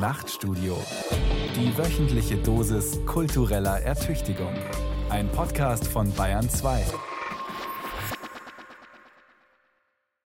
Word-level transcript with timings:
Nachtstudio. 0.00 0.82
Die 1.54 1.76
wöchentliche 1.76 2.38
Dosis 2.38 3.04
kultureller 3.04 3.82
Ertüchtigung. 3.82 4.54
Ein 5.10 5.30
Podcast 5.30 5.86
von 5.86 6.10
Bayern 6.14 6.48
2. 6.48 6.86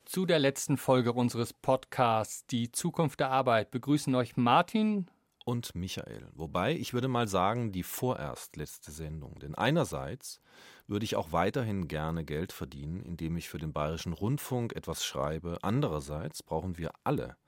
Zu 0.05 0.27
der 0.27 0.41
letzten 0.41 0.77
Folge 0.77 1.15
unseres 1.15 1.55
Podcasts 1.55 2.45
Die 2.49 2.71
Zukunft 2.71 3.21
der 3.21 3.31
Arbeit 3.31 3.71
begrüßen 3.71 4.15
euch 4.15 4.37
Martin 4.37 5.07
und 5.47 5.75
Michael. 5.75 6.29
Wobei 6.35 6.77
ich 6.77 6.93
würde 6.93 7.09
mal 7.09 7.27
sagen, 7.27 7.73
die 7.73 7.83
vorerst 7.83 8.57
letzte 8.59 8.93
Sendung. 8.93 9.39
Denn 9.39 9.55
einerseits 9.55 10.43
würde 10.87 11.07
ich 11.07 11.17
auch 11.17 11.33
weiterhin 11.33 11.89
gerne 11.89 12.27
Geld 12.27 12.53
verdienen, 12.53 13.01
indem 13.01 13.39
ich 13.39 13.49
für 13.49 13.57
den 13.57 13.73
Bayerischen 13.73 14.13
Rundfunk 14.13 14.77
etwas 14.77 15.03
schreibe. 15.03 15.57
Andererseits 15.63 16.43
brauchen 16.43 16.77
wir 16.77 16.91
alle 17.05 17.39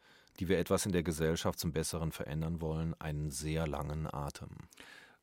die 0.41 0.49
wir 0.49 0.59
etwas 0.59 0.87
in 0.87 0.93
der 0.93 1.03
Gesellschaft 1.03 1.59
zum 1.59 1.73
Besseren 1.73 2.13
verändern 2.13 2.61
wollen, 2.61 2.95
einen 3.01 3.31
sehr 3.31 3.67
langen 3.67 4.13
Atem. 4.13 4.51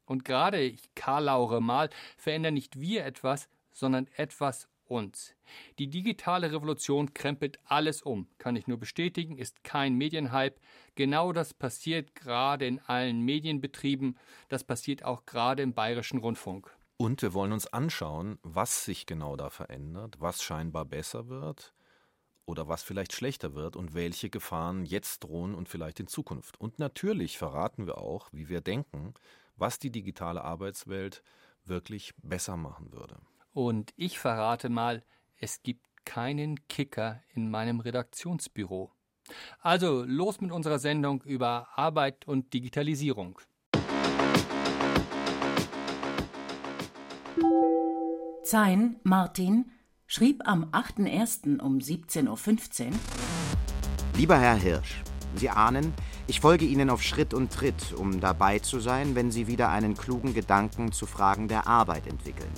Und 0.05 0.25
gerade 0.25 0.59
ich, 0.61 0.93
Karl 0.95 1.25
Laure 1.25 1.61
Mal, 1.61 1.89
verändern 2.17 2.53
nicht 2.53 2.79
wir 2.79 3.05
etwas, 3.05 3.47
sondern 3.71 4.07
etwas 4.17 4.67
uns. 4.91 5.33
Die 5.79 5.89
digitale 5.89 6.51
Revolution 6.51 7.13
krempelt 7.13 7.59
alles 7.63 8.01
um, 8.01 8.27
kann 8.37 8.55
ich 8.55 8.67
nur 8.67 8.77
bestätigen, 8.77 9.37
ist 9.37 9.63
kein 9.63 9.95
Medienhype. 9.95 10.59
Genau 10.95 11.31
das 11.31 11.53
passiert 11.53 12.13
gerade 12.13 12.67
in 12.67 12.79
allen 12.79 13.21
Medienbetrieben, 13.21 14.17
das 14.49 14.65
passiert 14.65 15.03
auch 15.05 15.25
gerade 15.25 15.63
im 15.63 15.73
bayerischen 15.73 16.19
Rundfunk. 16.19 16.69
Und 16.97 17.21
wir 17.21 17.33
wollen 17.33 17.53
uns 17.53 17.67
anschauen, 17.67 18.37
was 18.43 18.85
sich 18.85 19.05
genau 19.05 19.35
da 19.35 19.49
verändert, 19.49 20.17
was 20.19 20.43
scheinbar 20.43 20.85
besser 20.85 21.29
wird 21.29 21.73
oder 22.45 22.67
was 22.67 22.83
vielleicht 22.83 23.13
schlechter 23.13 23.53
wird 23.53 23.75
und 23.75 23.93
welche 23.93 24.29
Gefahren 24.29 24.85
jetzt 24.85 25.23
drohen 25.23 25.55
und 25.55 25.69
vielleicht 25.69 25.99
in 25.99 26.07
Zukunft. 26.07 26.59
Und 26.59 26.79
natürlich 26.79 27.37
verraten 27.37 27.87
wir 27.87 27.97
auch, 27.99 28.29
wie 28.31 28.49
wir 28.49 28.61
denken, 28.61 29.13
was 29.55 29.79
die 29.79 29.91
digitale 29.91 30.43
Arbeitswelt 30.43 31.23
wirklich 31.65 32.13
besser 32.17 32.57
machen 32.57 32.91
würde. 32.91 33.17
Und 33.53 33.93
ich 33.95 34.19
verrate 34.19 34.69
mal, 34.69 35.03
es 35.37 35.61
gibt 35.61 35.85
keinen 36.05 36.67
Kicker 36.67 37.21
in 37.33 37.49
meinem 37.49 37.79
Redaktionsbüro. 37.79 38.91
Also 39.59 40.03
los 40.05 40.41
mit 40.41 40.51
unserer 40.51 40.79
Sendung 40.79 41.21
über 41.23 41.67
Arbeit 41.75 42.27
und 42.27 42.53
Digitalisierung. 42.53 43.39
Zein, 48.43 48.99
Martin, 49.03 49.71
schrieb 50.11 50.41
am 50.45 50.65
8.1. 50.73 51.61
um 51.61 51.77
17.15 51.77 52.87
Uhr 52.87 52.91
Lieber 54.17 54.37
Herr 54.37 54.55
Hirsch, 54.55 55.03
Sie 55.35 55.49
ahnen, 55.49 55.93
ich 56.27 56.41
folge 56.41 56.65
Ihnen 56.65 56.89
auf 56.89 57.01
Schritt 57.01 57.33
und 57.33 57.53
Tritt, 57.53 57.93
um 57.93 58.19
dabei 58.19 58.59
zu 58.59 58.81
sein, 58.81 59.15
wenn 59.15 59.31
Sie 59.31 59.47
wieder 59.47 59.69
einen 59.69 59.95
klugen 59.95 60.33
Gedanken 60.33 60.91
zu 60.91 61.05
Fragen 61.05 61.47
der 61.47 61.65
Arbeit 61.65 62.07
entwickeln. 62.07 62.51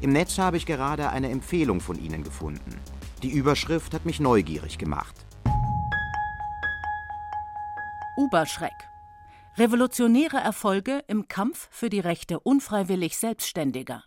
Im 0.00 0.10
Netz 0.10 0.36
habe 0.38 0.56
ich 0.56 0.66
gerade 0.66 1.10
eine 1.10 1.30
Empfehlung 1.30 1.80
von 1.80 1.96
Ihnen 1.96 2.24
gefunden. 2.24 2.80
Die 3.22 3.30
Überschrift 3.30 3.94
hat 3.94 4.04
mich 4.04 4.18
neugierig 4.18 4.76
gemacht. 4.76 5.14
Uberschreck. 8.16 8.90
Revolutionäre 9.56 10.38
Erfolge 10.38 11.04
im 11.06 11.28
Kampf 11.28 11.68
für 11.70 11.88
die 11.88 12.00
Rechte 12.00 12.40
unfreiwillig 12.40 13.16
Selbstständiger. 13.16 14.02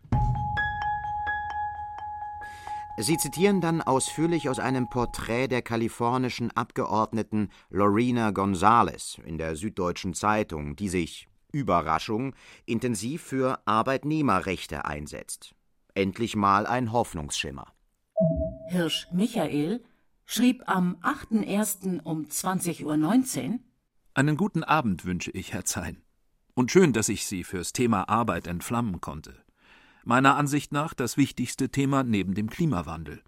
Sie 3.00 3.18
zitieren 3.18 3.62
dann 3.62 3.84
ausführlich 3.84 4.50
aus 4.50 4.58
einem 4.58 4.90
Porträt 4.90 5.50
der 5.50 5.62
kalifornischen 5.62 6.50
Abgeordneten 6.58 7.50
Lorena 7.70 8.32
Gonzales 8.32 9.20
in 9.24 9.38
der 9.38 9.56
Süddeutschen 9.56 10.16
Zeitung, 10.16 10.76
die 10.76 10.90
sich 10.90 11.28
Überraschung 11.52 12.34
intensiv 12.66 13.22
für 13.22 13.60
Arbeitnehmerrechte 13.66 14.86
einsetzt. 14.86 15.54
Endlich 15.94 16.36
mal 16.36 16.66
ein 16.66 16.92
Hoffnungsschimmer. 16.92 17.68
Hirsch 18.70 19.08
Michael 19.12 19.84
schrieb 20.26 20.64
am 20.66 20.96
8.1. 21.04 22.02
um 22.02 22.24
20.19 22.26 22.84
Uhr 23.52 23.60
Einen 24.16 24.38
guten 24.38 24.64
Abend 24.64 25.06
wünsche 25.06 25.30
ich, 25.32 25.54
Herr 25.54 25.66
Zein. 25.66 26.02
Und 26.56 26.72
schön, 26.72 26.94
dass 26.94 27.10
ich 27.10 27.28
Sie 27.28 27.44
fürs 27.44 27.74
Thema 27.74 28.10
Arbeit 28.10 28.48
entflammen 28.48 29.02
konnte 29.02 29.47
meiner 30.08 30.38
Ansicht 30.38 30.72
nach 30.72 30.94
das 30.94 31.18
wichtigste 31.18 31.70
Thema 31.70 32.04
neben 32.04 32.34
dem 32.34 32.50
Klimawandel. 32.50 33.22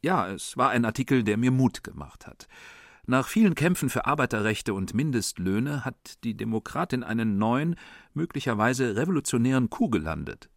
Ja, 0.00 0.28
es 0.28 0.56
war 0.56 0.70
ein 0.70 0.84
Artikel, 0.84 1.24
der 1.24 1.36
mir 1.36 1.50
Mut 1.50 1.82
gemacht 1.82 2.26
hat. 2.26 2.46
Nach 3.06 3.26
vielen 3.26 3.54
Kämpfen 3.54 3.90
für 3.90 4.06
Arbeiterrechte 4.06 4.74
und 4.74 4.94
Mindestlöhne 4.94 5.84
hat 5.84 6.22
die 6.24 6.36
Demokratin 6.36 7.02
einen 7.02 7.38
neuen, 7.38 7.74
möglicherweise 8.14 8.96
revolutionären 8.96 9.70
Coup 9.70 9.90
gelandet. 9.90 10.50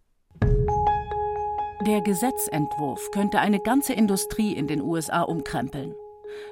Der 1.87 2.01
Gesetzentwurf 2.01 3.09
könnte 3.11 3.39
eine 3.39 3.59
ganze 3.59 3.93
Industrie 3.93 4.53
in 4.53 4.67
den 4.67 4.81
USA 4.81 5.23
umkrempeln. 5.23 5.95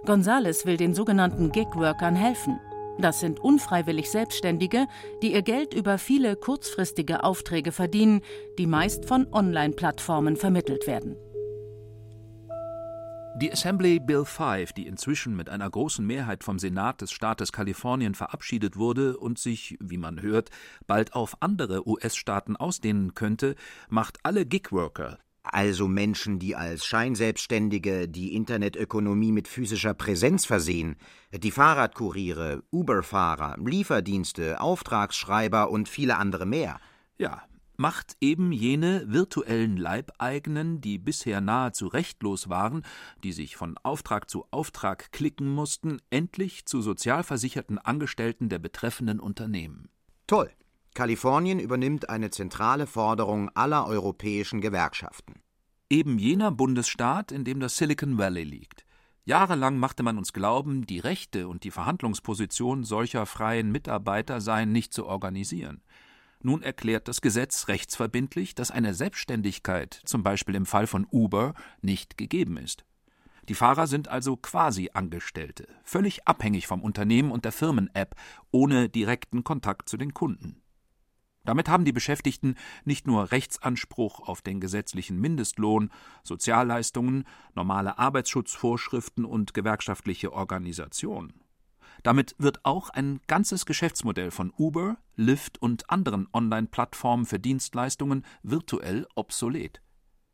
Gonzales 0.06 0.66
will 0.66 0.78
den 0.78 0.96
sogenannten 0.96 1.52
Gig-Workern 1.52 2.16
helfen. 2.16 2.60
Das 3.00 3.22
sind 3.22 3.40
unfreiwillig 3.40 4.12
Selbstständige, 4.12 4.86
die 5.22 5.32
ihr 5.32 5.42
Geld 5.42 5.74
über 5.74 5.98
viele 5.98 6.36
kurzfristige 6.36 7.24
Aufträge 7.24 7.72
verdienen, 7.72 8.22
die 8.58 8.68
meist 8.68 9.06
von 9.06 9.26
Online-Plattformen 9.32 10.36
vermittelt 10.36 10.86
werden. 10.86 11.16
Die 13.38 13.54
Assembly 13.54 14.02
Bill 14.02 14.26
5, 14.26 14.74
die 14.74 14.86
inzwischen 14.86 15.34
mit 15.34 15.48
einer 15.48 15.70
großen 15.70 16.06
Mehrheit 16.06 16.44
vom 16.44 16.60
Senat 16.60 17.00
des 17.00 17.14
Staates 17.14 17.54
Kalifornien 17.54 18.16
verabschiedet 18.16 18.76
wurde 18.76 19.16
und 19.16 19.40
sich, 19.40 19.78
wie 19.80 19.98
man 19.98 20.22
hört, 20.22 20.50
bald 20.86 21.14
auf 21.14 21.38
andere 21.40 21.88
US-Staaten 21.88 22.58
ausdehnen 22.58 23.14
könnte, 23.14 23.56
macht 23.88 24.18
alle 24.24 24.46
Gigworker, 24.46 25.20
also 25.54 25.88
Menschen, 25.88 26.40
die 26.40 26.56
als 26.56 26.86
Scheinselbstständige 26.86 28.08
die 28.08 28.36
Internetökonomie 28.36 29.32
mit 29.32 29.48
physischer 29.48 29.94
Präsenz 29.94 30.46
versehen, 30.46 30.96
die 31.32 31.52
Fahrradkuriere, 31.52 32.64
Uberfahrer, 32.72 33.58
Lieferdienste, 33.64 34.62
Auftragsschreiber 34.62 35.70
und 35.70 35.90
viele 35.90 36.18
andere 36.18 36.46
mehr. 36.46 36.80
Ja, 37.18 37.44
macht 37.80 38.18
eben 38.20 38.52
jene 38.52 39.06
virtuellen 39.08 39.78
Leibeigenen, 39.78 40.82
die 40.82 40.98
bisher 40.98 41.40
nahezu 41.40 41.88
rechtlos 41.88 42.50
waren, 42.50 42.84
die 43.24 43.32
sich 43.32 43.56
von 43.56 43.78
Auftrag 43.84 44.30
zu 44.30 44.46
Auftrag 44.52 45.12
klicken 45.12 45.50
mussten, 45.50 46.02
endlich 46.10 46.66
zu 46.66 46.82
sozialversicherten 46.82 47.78
Angestellten 47.78 48.50
der 48.50 48.60
betreffenden 48.60 49.20
Unternehmen. 49.20 49.90
Toll. 50.28 50.52
Kalifornien 51.00 51.62
übernimmt 51.62 52.10
eine 52.10 52.30
zentrale 52.30 52.86
Forderung 52.86 53.50
aller 53.56 53.88
europäischen 53.88 54.60
Gewerkschaften. 54.60 55.36
Eben 55.90 56.20
jener 56.20 56.52
Bundesstaat, 56.52 57.32
in 57.32 57.46
dem 57.46 57.62
das 57.62 57.78
Silicon 57.78 58.18
Valley 58.18 58.44
liegt. 58.44 58.84
Jahrelang 59.24 59.78
machte 59.78 60.04
man 60.04 60.18
uns 60.18 60.34
glauben, 60.34 60.86
die 60.86 61.00
Rechte 61.00 61.48
und 61.48 61.64
die 61.64 61.72
Verhandlungsposition 61.72 62.84
solcher 62.84 63.26
freien 63.26 63.72
Mitarbeiter 63.72 64.42
seien 64.42 64.74
nicht 64.74 64.94
zu 64.94 65.06
organisieren. 65.06 65.82
Nun 66.44 66.64
erklärt 66.64 67.08
das 67.08 67.22
Gesetz 67.22 67.70
rechtsverbindlich, 67.70 68.54
dass 68.54 68.70
eine 68.70 68.94
Selbstständigkeit, 68.94 70.02
zum 70.04 70.22
Beispiel 70.22 70.56
im 70.56 70.66
Fall 70.66 70.86
von 70.86 71.08
Uber, 71.10 71.54
nicht 71.82 72.18
gegeben 72.18 72.58
ist. 72.58 72.84
Die 73.48 73.56
Fahrer 73.56 73.88
sind 73.88 74.10
also 74.10 74.36
quasi 74.36 74.90
Angestellte, 74.94 75.66
völlig 75.82 76.28
abhängig 76.28 76.68
vom 76.68 76.82
Unternehmen 76.82 77.32
und 77.32 77.46
der 77.46 77.54
Firmen-App, 77.54 78.16
ohne 78.52 78.90
direkten 78.90 79.46
Kontakt 79.46 79.88
zu 79.88 79.96
den 79.96 80.14
Kunden. 80.14 80.62
Damit 81.50 81.68
haben 81.68 81.84
die 81.84 81.92
Beschäftigten 81.92 82.54
nicht 82.86 83.08
nur 83.08 83.32
Rechtsanspruch 83.32 84.20
auf 84.20 84.44
den 84.44 84.60
gesetzlichen 84.60 85.20
Mindestlohn, 85.20 85.90
Sozialleistungen, 86.22 87.24
normale 87.56 87.98
Arbeitsschutzvorschriften 87.98 89.26
und 89.26 89.56
gewerkschaftliche 89.56 90.32
Organisation. 90.32 91.34
Damit 92.04 92.36
wird 92.38 92.64
auch 92.66 92.92
ein 92.92 93.20
ganzes 93.26 93.66
Geschäftsmodell 93.66 94.30
von 94.30 94.54
Uber, 94.60 95.00
Lyft 95.16 95.60
und 95.60 95.90
anderen 95.90 96.28
Online-Plattformen 96.32 97.26
für 97.26 97.40
Dienstleistungen 97.40 98.28
virtuell 98.44 99.08
obsolet. 99.16 99.82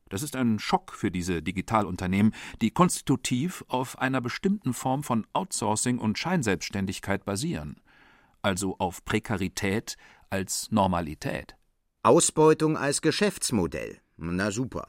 Das 0.10 0.22
ist 0.22 0.36
ein 0.36 0.60
Schock 0.60 0.92
für 0.92 1.12
diese 1.12 1.42
Digitalunternehmen, 1.42 2.34
die 2.62 2.72
konstitutiv 2.72 3.64
auf 3.70 4.00
einer 4.00 4.20
bestimmten 4.20 4.74
Form 4.74 5.02
von 5.02 5.26
Outsourcing 5.32 5.98
und 5.98 6.20
Scheinselbstständigkeit 6.20 7.24
basieren, 7.24 7.80
also 8.42 8.78
auf 8.78 9.06
Prekarität, 9.06 9.96
als 10.30 10.72
Normalität. 10.72 11.56
Ausbeutung 12.04 12.78
als 12.78 13.02
Geschäftsmodell. 13.02 14.00
Na 14.18 14.52
super. 14.52 14.88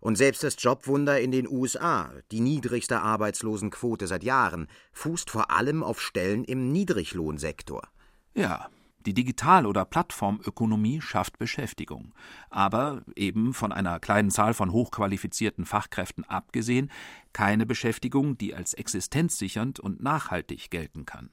Und 0.00 0.16
selbst 0.16 0.42
das 0.42 0.56
Jobwunder 0.58 1.20
in 1.20 1.30
den 1.30 1.48
USA, 1.48 2.12
die 2.30 2.40
niedrigste 2.40 3.00
Arbeitslosenquote 3.00 4.06
seit 4.06 4.22
Jahren, 4.22 4.68
fußt 4.92 5.30
vor 5.30 5.50
allem 5.50 5.82
auf 5.82 6.00
Stellen 6.00 6.44
im 6.44 6.72
Niedriglohnsektor. 6.72 7.88
Ja, 8.34 8.68
die 9.06 9.14
Digital- 9.14 9.66
oder 9.66 9.84
Plattformökonomie 9.84 11.02
schafft 11.02 11.38
Beschäftigung, 11.38 12.14
aber 12.48 13.02
eben 13.16 13.52
von 13.52 13.70
einer 13.70 14.00
kleinen 14.00 14.30
Zahl 14.30 14.54
von 14.54 14.72
hochqualifizierten 14.72 15.66
Fachkräften 15.66 16.24
abgesehen, 16.24 16.90
keine 17.34 17.66
Beschäftigung, 17.66 18.38
die 18.38 18.54
als 18.54 18.72
existenzsichernd 18.72 19.78
und 19.78 20.02
nachhaltig 20.02 20.70
gelten 20.70 21.04
kann. 21.04 21.30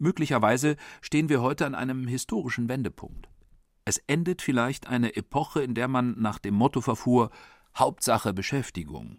Möglicherweise 0.00 0.76
stehen 1.02 1.28
wir 1.28 1.42
heute 1.42 1.66
an 1.66 1.74
einem 1.74 2.08
historischen 2.08 2.70
Wendepunkt. 2.70 3.28
Es 3.84 3.98
endet 4.06 4.40
vielleicht 4.40 4.86
eine 4.86 5.14
Epoche, 5.14 5.62
in 5.62 5.74
der 5.74 5.88
man 5.88 6.18
nach 6.18 6.38
dem 6.38 6.54
Motto 6.54 6.80
verfuhr 6.80 7.30
Hauptsache 7.76 8.32
Beschäftigung. 8.32 9.18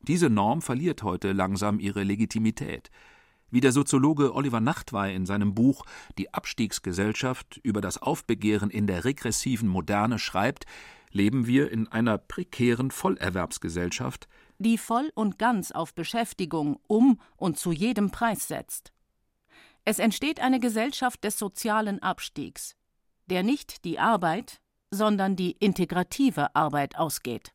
Diese 0.00 0.28
Norm 0.28 0.60
verliert 0.60 1.04
heute 1.04 1.32
langsam 1.32 1.78
ihre 1.78 2.02
Legitimität. 2.02 2.90
Wie 3.50 3.60
der 3.60 3.70
Soziologe 3.70 4.34
Oliver 4.34 4.60
Nachtwey 4.60 5.14
in 5.14 5.24
seinem 5.24 5.54
Buch 5.54 5.84
Die 6.18 6.34
Abstiegsgesellschaft 6.34 7.60
über 7.62 7.80
das 7.80 8.02
Aufbegehren 8.02 8.70
in 8.70 8.88
der 8.88 9.04
regressiven 9.04 9.68
Moderne 9.68 10.18
schreibt, 10.18 10.66
leben 11.12 11.46
wir 11.46 11.70
in 11.70 11.86
einer 11.86 12.18
prekären 12.18 12.90
Vollerwerbsgesellschaft, 12.90 14.28
die 14.58 14.78
voll 14.78 15.12
und 15.14 15.38
ganz 15.38 15.70
auf 15.70 15.94
Beschäftigung 15.94 16.80
um 16.88 17.20
und 17.36 17.56
zu 17.56 17.70
jedem 17.70 18.10
Preis 18.10 18.48
setzt. 18.48 18.92
Es 19.90 19.98
entsteht 19.98 20.38
eine 20.40 20.60
Gesellschaft 20.60 21.24
des 21.24 21.38
sozialen 21.38 22.02
Abstiegs, 22.02 22.76
der 23.24 23.42
nicht 23.42 23.86
die 23.86 23.98
Arbeit, 23.98 24.60
sondern 24.90 25.34
die 25.34 25.52
integrative 25.52 26.54
Arbeit 26.54 26.98
ausgeht. 26.98 27.54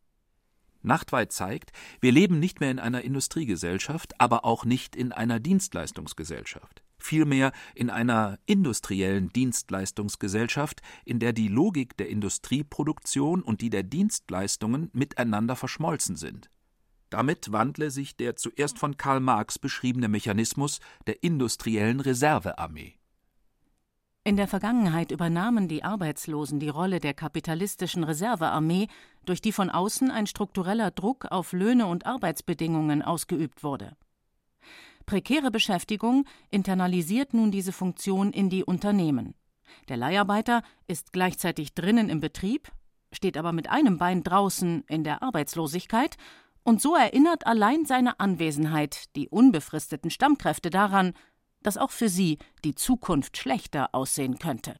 Nachtwey 0.81 1.27
zeigt, 1.27 1.73
wir 2.01 2.11
leben 2.11 2.39
nicht 2.39 2.59
mehr 2.59 2.71
in 2.71 2.79
einer 2.79 3.03
Industriegesellschaft, 3.03 4.19
aber 4.19 4.45
auch 4.45 4.65
nicht 4.65 4.95
in 4.95 5.11
einer 5.11 5.39
Dienstleistungsgesellschaft. 5.39 6.81
Vielmehr 6.97 7.51
in 7.75 7.91
einer 7.91 8.39
industriellen 8.47 9.29
Dienstleistungsgesellschaft, 9.29 10.81
in 11.05 11.19
der 11.19 11.33
die 11.33 11.49
Logik 11.49 11.97
der 11.97 12.09
Industrieproduktion 12.09 13.43
und 13.43 13.61
die 13.61 13.69
der 13.69 13.83
Dienstleistungen 13.83 14.89
miteinander 14.91 15.55
verschmolzen 15.55 16.15
sind. 16.15 16.49
Damit 17.13 17.51
wandle 17.51 17.91
sich 17.91 18.17
der 18.17 18.37
zuerst 18.37 18.79
von 18.79 18.97
Karl 18.97 19.19
Marx 19.19 19.59
beschriebene 19.59 20.07
Mechanismus 20.07 20.79
der 21.05 21.21
industriellen 21.21 21.99
Reservearmee. 21.99 22.95
In 24.23 24.35
der 24.35 24.47
Vergangenheit 24.47 25.11
übernahmen 25.11 25.67
die 25.67 25.83
Arbeitslosen 25.83 26.59
die 26.59 26.69
Rolle 26.69 26.99
der 26.99 27.13
kapitalistischen 27.13 28.03
Reservearmee, 28.03 28.87
durch 29.25 29.41
die 29.41 29.51
von 29.51 29.69
außen 29.69 30.09
ein 30.09 30.25
struktureller 30.25 30.89
Druck 30.89 31.25
auf 31.25 31.53
Löhne 31.53 31.85
und 31.85 32.07
Arbeitsbedingungen 32.07 33.03
ausgeübt 33.03 33.63
wurde. 33.63 33.95
Prekäre 35.05 35.51
Beschäftigung 35.51 36.25
internalisiert 36.49 37.35
nun 37.35 37.51
diese 37.51 37.73
Funktion 37.73 38.33
in 38.33 38.49
die 38.49 38.63
Unternehmen. 38.63 39.35
Der 39.87 39.97
Leiharbeiter 39.97 40.63
ist 40.87 41.13
gleichzeitig 41.13 41.75
drinnen 41.75 42.09
im 42.09 42.21
Betrieb, 42.21 42.71
steht 43.11 43.37
aber 43.37 43.51
mit 43.51 43.69
einem 43.69 43.99
Bein 43.99 44.23
draußen 44.23 44.83
in 44.87 45.03
der 45.03 45.21
Arbeitslosigkeit, 45.21 46.17
und 46.63 46.81
so 46.81 46.95
erinnert 46.95 47.45
allein 47.45 47.85
seine 47.85 48.19
Anwesenheit 48.19 49.15
die 49.15 49.29
unbefristeten 49.29 50.09
Stammkräfte 50.09 50.69
daran, 50.69 51.13
dass 51.61 51.77
auch 51.77 51.91
für 51.91 52.09
sie 52.09 52.37
die 52.63 52.75
Zukunft 52.75 53.37
schlechter 53.37 53.93
aussehen 53.93 54.39
könnte. 54.39 54.75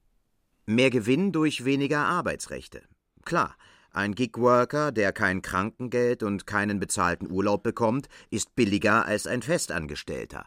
Mehr 0.65 0.89
Gewinn 0.89 1.31
durch 1.31 1.65
weniger 1.65 2.05
Arbeitsrechte. 2.05 2.83
Klar, 3.25 3.55
ein 3.91 4.15
Gigworker, 4.15 4.91
der 4.91 5.11
kein 5.11 5.41
Krankengeld 5.41 6.23
und 6.23 6.47
keinen 6.47 6.79
bezahlten 6.79 7.29
Urlaub 7.29 7.63
bekommt, 7.63 8.07
ist 8.29 8.55
billiger 8.55 9.05
als 9.05 9.27
ein 9.27 9.41
Festangestellter. 9.41 10.45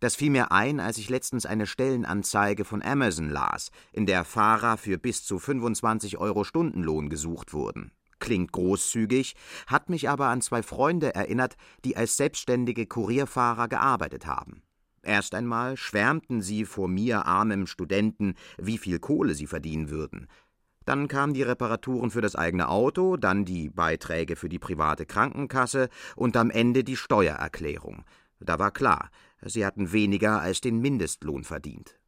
Das 0.00 0.16
fiel 0.16 0.30
mir 0.30 0.50
ein, 0.50 0.80
als 0.80 0.98
ich 0.98 1.08
letztens 1.08 1.46
eine 1.46 1.66
Stellenanzeige 1.66 2.64
von 2.64 2.82
Amazon 2.82 3.30
las, 3.30 3.70
in 3.92 4.06
der 4.06 4.24
Fahrer 4.24 4.76
für 4.76 4.98
bis 4.98 5.24
zu 5.24 5.38
25 5.38 6.18
Euro 6.18 6.42
Stundenlohn 6.42 7.10
gesucht 7.10 7.52
wurden. 7.52 7.92
Klingt 8.24 8.52
großzügig, 8.52 9.36
hat 9.66 9.90
mich 9.90 10.08
aber 10.08 10.28
an 10.28 10.40
zwei 10.40 10.62
Freunde 10.62 11.14
erinnert, 11.14 11.58
die 11.84 11.98
als 11.98 12.16
selbstständige 12.16 12.86
Kurierfahrer 12.86 13.68
gearbeitet 13.68 14.24
haben. 14.24 14.62
Erst 15.02 15.34
einmal 15.34 15.76
schwärmten 15.76 16.40
sie 16.40 16.64
vor 16.64 16.88
mir 16.88 17.26
armem 17.26 17.66
Studenten, 17.66 18.32
wie 18.56 18.78
viel 18.78 18.98
Kohle 18.98 19.34
sie 19.34 19.46
verdienen 19.46 19.90
würden. 19.90 20.26
Dann 20.86 21.06
kamen 21.06 21.34
die 21.34 21.42
Reparaturen 21.42 22.10
für 22.10 22.22
das 22.22 22.34
eigene 22.34 22.70
Auto, 22.70 23.18
dann 23.18 23.44
die 23.44 23.68
Beiträge 23.68 24.36
für 24.36 24.48
die 24.48 24.58
private 24.58 25.04
Krankenkasse 25.04 25.90
und 26.16 26.34
am 26.38 26.48
Ende 26.48 26.82
die 26.82 26.96
Steuererklärung. 26.96 28.04
Da 28.40 28.58
war 28.58 28.70
klar, 28.70 29.10
sie 29.42 29.66
hatten 29.66 29.92
weniger 29.92 30.40
als 30.40 30.62
den 30.62 30.78
Mindestlohn 30.78 31.44
verdient. 31.44 32.00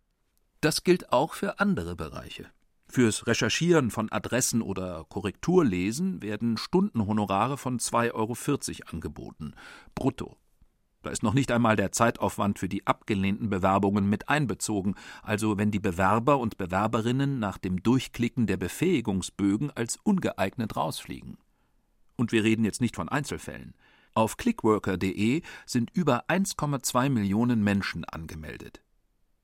Das 0.63 0.83
gilt 0.83 1.13
auch 1.13 1.35
für 1.35 1.61
andere 1.61 1.95
Bereiche. 1.95 2.47
Fürs 2.89 3.27
Recherchieren 3.27 3.91
von 3.91 4.11
Adressen 4.11 4.63
oder 4.63 5.05
Korrekturlesen 5.09 6.23
werden 6.23 6.57
Stundenhonorare 6.57 7.59
von 7.59 7.79
2,40 7.79 8.13
Euro 8.15 8.37
angeboten, 8.91 9.55
brutto. 9.95 10.37
Da 11.03 11.11
ist 11.11 11.23
noch 11.23 11.35
nicht 11.35 11.53
einmal 11.53 11.77
der 11.77 11.93
Zeitaufwand 11.93 12.59
für 12.59 12.69
die 12.69 12.87
abgelehnten 12.87 13.49
Bewerbungen 13.49 14.09
mit 14.09 14.29
einbezogen, 14.29 14.97
also 15.23 15.57
wenn 15.57 15.71
die 15.71 15.79
Bewerber 15.79 16.39
und 16.39 16.59
Bewerberinnen 16.59 17.39
nach 17.39 17.59
dem 17.59 17.83
Durchklicken 17.83 18.47
der 18.47 18.57
Befähigungsbögen 18.57 19.71
als 19.71 19.99
ungeeignet 20.03 20.75
rausfliegen. 20.75 21.39
Und 22.17 22.33
wir 22.33 22.43
reden 22.43 22.65
jetzt 22.65 22.81
nicht 22.81 22.97
von 22.97 23.09
Einzelfällen. 23.09 23.75
Auf 24.15 24.37
clickworker.de 24.37 25.43
sind 25.67 25.91
über 25.93 26.25
1,2 26.29 27.11
Millionen 27.11 27.63
Menschen 27.63 28.05
angemeldet. 28.05 28.83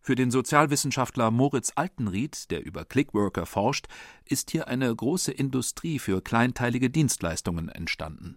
Für 0.05 0.17
den 0.17 0.33
Sozialwissenschaftler 0.33 1.31
Moritz 1.31 1.73
Altenried, 1.77 2.51
der 2.51 2.65
über 2.67 2.85
Clickworker 2.85 3.47
forscht, 3.47 3.87
ist 4.25 4.51
hier 4.51 4.67
eine 4.67 4.95
große 4.95 5.31
Industrie 5.31 6.01
für 6.01 6.21
kleinteilige 6.21 6.91
Dienstleistungen 6.91 7.69
entstanden. 7.69 8.37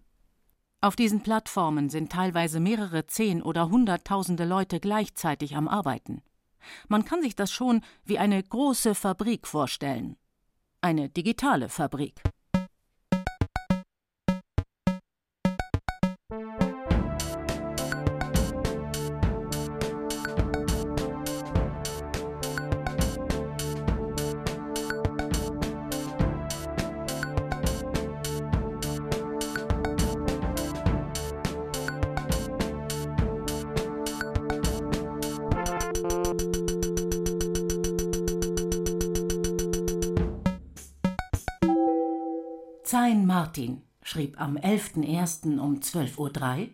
Auf 0.81 0.95
diesen 0.95 1.23
Plattformen 1.23 1.89
sind 1.89 2.11
teilweise 2.11 2.59
mehrere 2.59 3.07
Zehn 3.07 3.41
oder 3.41 3.71
Hunderttausende 3.71 4.45
Leute 4.45 4.79
gleichzeitig 4.79 5.55
am 5.55 5.67
Arbeiten. 5.67 6.21
Man 6.87 7.03
kann 7.03 7.23
sich 7.23 7.35
das 7.35 7.51
schon 7.51 7.81
wie 8.03 8.19
eine 8.19 8.41
große 8.43 8.93
Fabrik 8.93 9.47
vorstellen. 9.47 10.17
Eine 10.81 11.09
digitale 11.09 11.69
Fabrik. 11.69 12.21
Zein 42.85 43.25
Martin 43.25 43.81
schrieb 44.03 44.39
am 44.39 44.57
11.01. 44.57 45.57
um 45.57 45.79
12.03 45.79 46.19
Uhr 46.19 46.69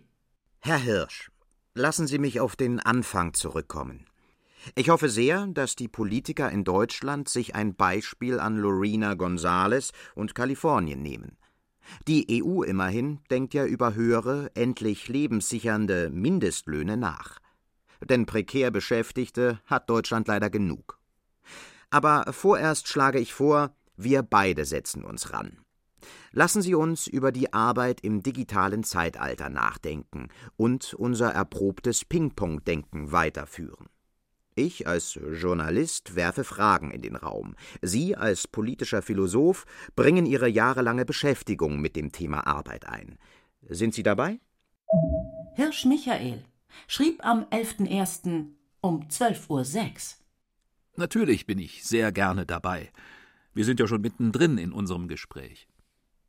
Herr 0.60 0.78
Hirsch, 0.78 1.32
lassen 1.74 2.06
Sie 2.06 2.18
mich 2.18 2.42
auf 2.42 2.58
den 2.58 2.82
Anfang 2.82 3.34
zurückkommen. 3.34 4.06
Ich 4.76 4.90
hoffe 4.90 5.08
sehr, 5.08 5.48
dass 5.48 5.78
die 5.78 5.88
Politiker 5.88 6.52
in 6.52 6.66
Deutschland 6.66 7.30
sich 7.30 7.56
ein 7.56 7.76
Beispiel 7.76 8.42
an 8.42 8.58
Lorena 8.58 9.14
Gonzales 9.14 9.94
und 10.14 10.36
Kalifornien 10.36 11.02
nehmen. 11.02 11.38
Die 12.10 12.44
EU 12.44 12.64
immerhin 12.64 13.22
denkt 13.32 13.54
ja 13.54 13.66
über 13.66 13.96
höhere, 13.96 14.52
endlich 14.54 15.08
lebenssichernde 15.08 16.10
Mindestlöhne 16.10 16.98
nach. 16.98 17.40
Denn 18.04 18.26
prekär 18.26 18.70
Beschäftigte 18.70 19.62
hat 19.66 19.90
Deutschland 19.90 20.28
leider 20.28 20.50
genug. 20.50 21.00
Aber 21.90 22.26
vorerst 22.34 22.90
schlage 22.90 23.20
ich 23.20 23.34
vor, 23.34 23.74
wir 23.96 24.24
beide 24.24 24.66
setzen 24.66 25.06
uns 25.06 25.32
ran. 25.32 25.61
Lassen 26.34 26.62
Sie 26.62 26.76
uns 26.76 27.08
über 27.08 27.32
die 27.32 27.52
Arbeit 27.52 28.02
im 28.02 28.24
digitalen 28.24 28.84
Zeitalter 28.84 29.50
nachdenken 29.50 30.30
und 30.56 30.94
unser 30.94 31.32
erprobtes 31.32 32.06
Ping-Pong-Denken 32.06 33.12
weiterführen. 33.12 33.88
Ich 34.56 34.88
als 34.88 35.20
Journalist 35.34 36.16
werfe 36.16 36.44
Fragen 36.44 36.92
in 36.92 37.02
den 37.02 37.16
Raum. 37.16 37.56
Sie 37.82 38.16
als 38.16 38.48
politischer 38.48 39.02
Philosoph 39.02 39.66
bringen 39.96 40.26
Ihre 40.26 40.48
jahrelange 40.48 41.06
Beschäftigung 41.06 41.80
mit 41.82 41.96
dem 41.96 42.12
Thema 42.12 42.48
Arbeit 42.48 42.86
ein. 42.86 43.18
Sind 43.68 43.94
Sie 43.94 44.04
dabei? 44.04 44.40
Hirsch 45.56 45.86
Michael 45.86 46.44
schrieb 46.88 47.26
am 47.26 47.44
11.01. 47.46 48.48
um 48.82 49.02
12.06 49.08 49.50
Uhr. 49.50 50.22
Natürlich 50.96 51.46
bin 51.46 51.60
ich 51.60 51.84
sehr 51.84 52.12
gerne 52.12 52.46
dabei. 52.46 52.92
Wir 53.54 53.66
sind 53.66 53.80
ja 53.80 53.88
schon 53.88 54.02
mittendrin 54.02 54.58
in 54.58 54.72
unserem 54.72 55.08
Gespräch. 55.08 55.68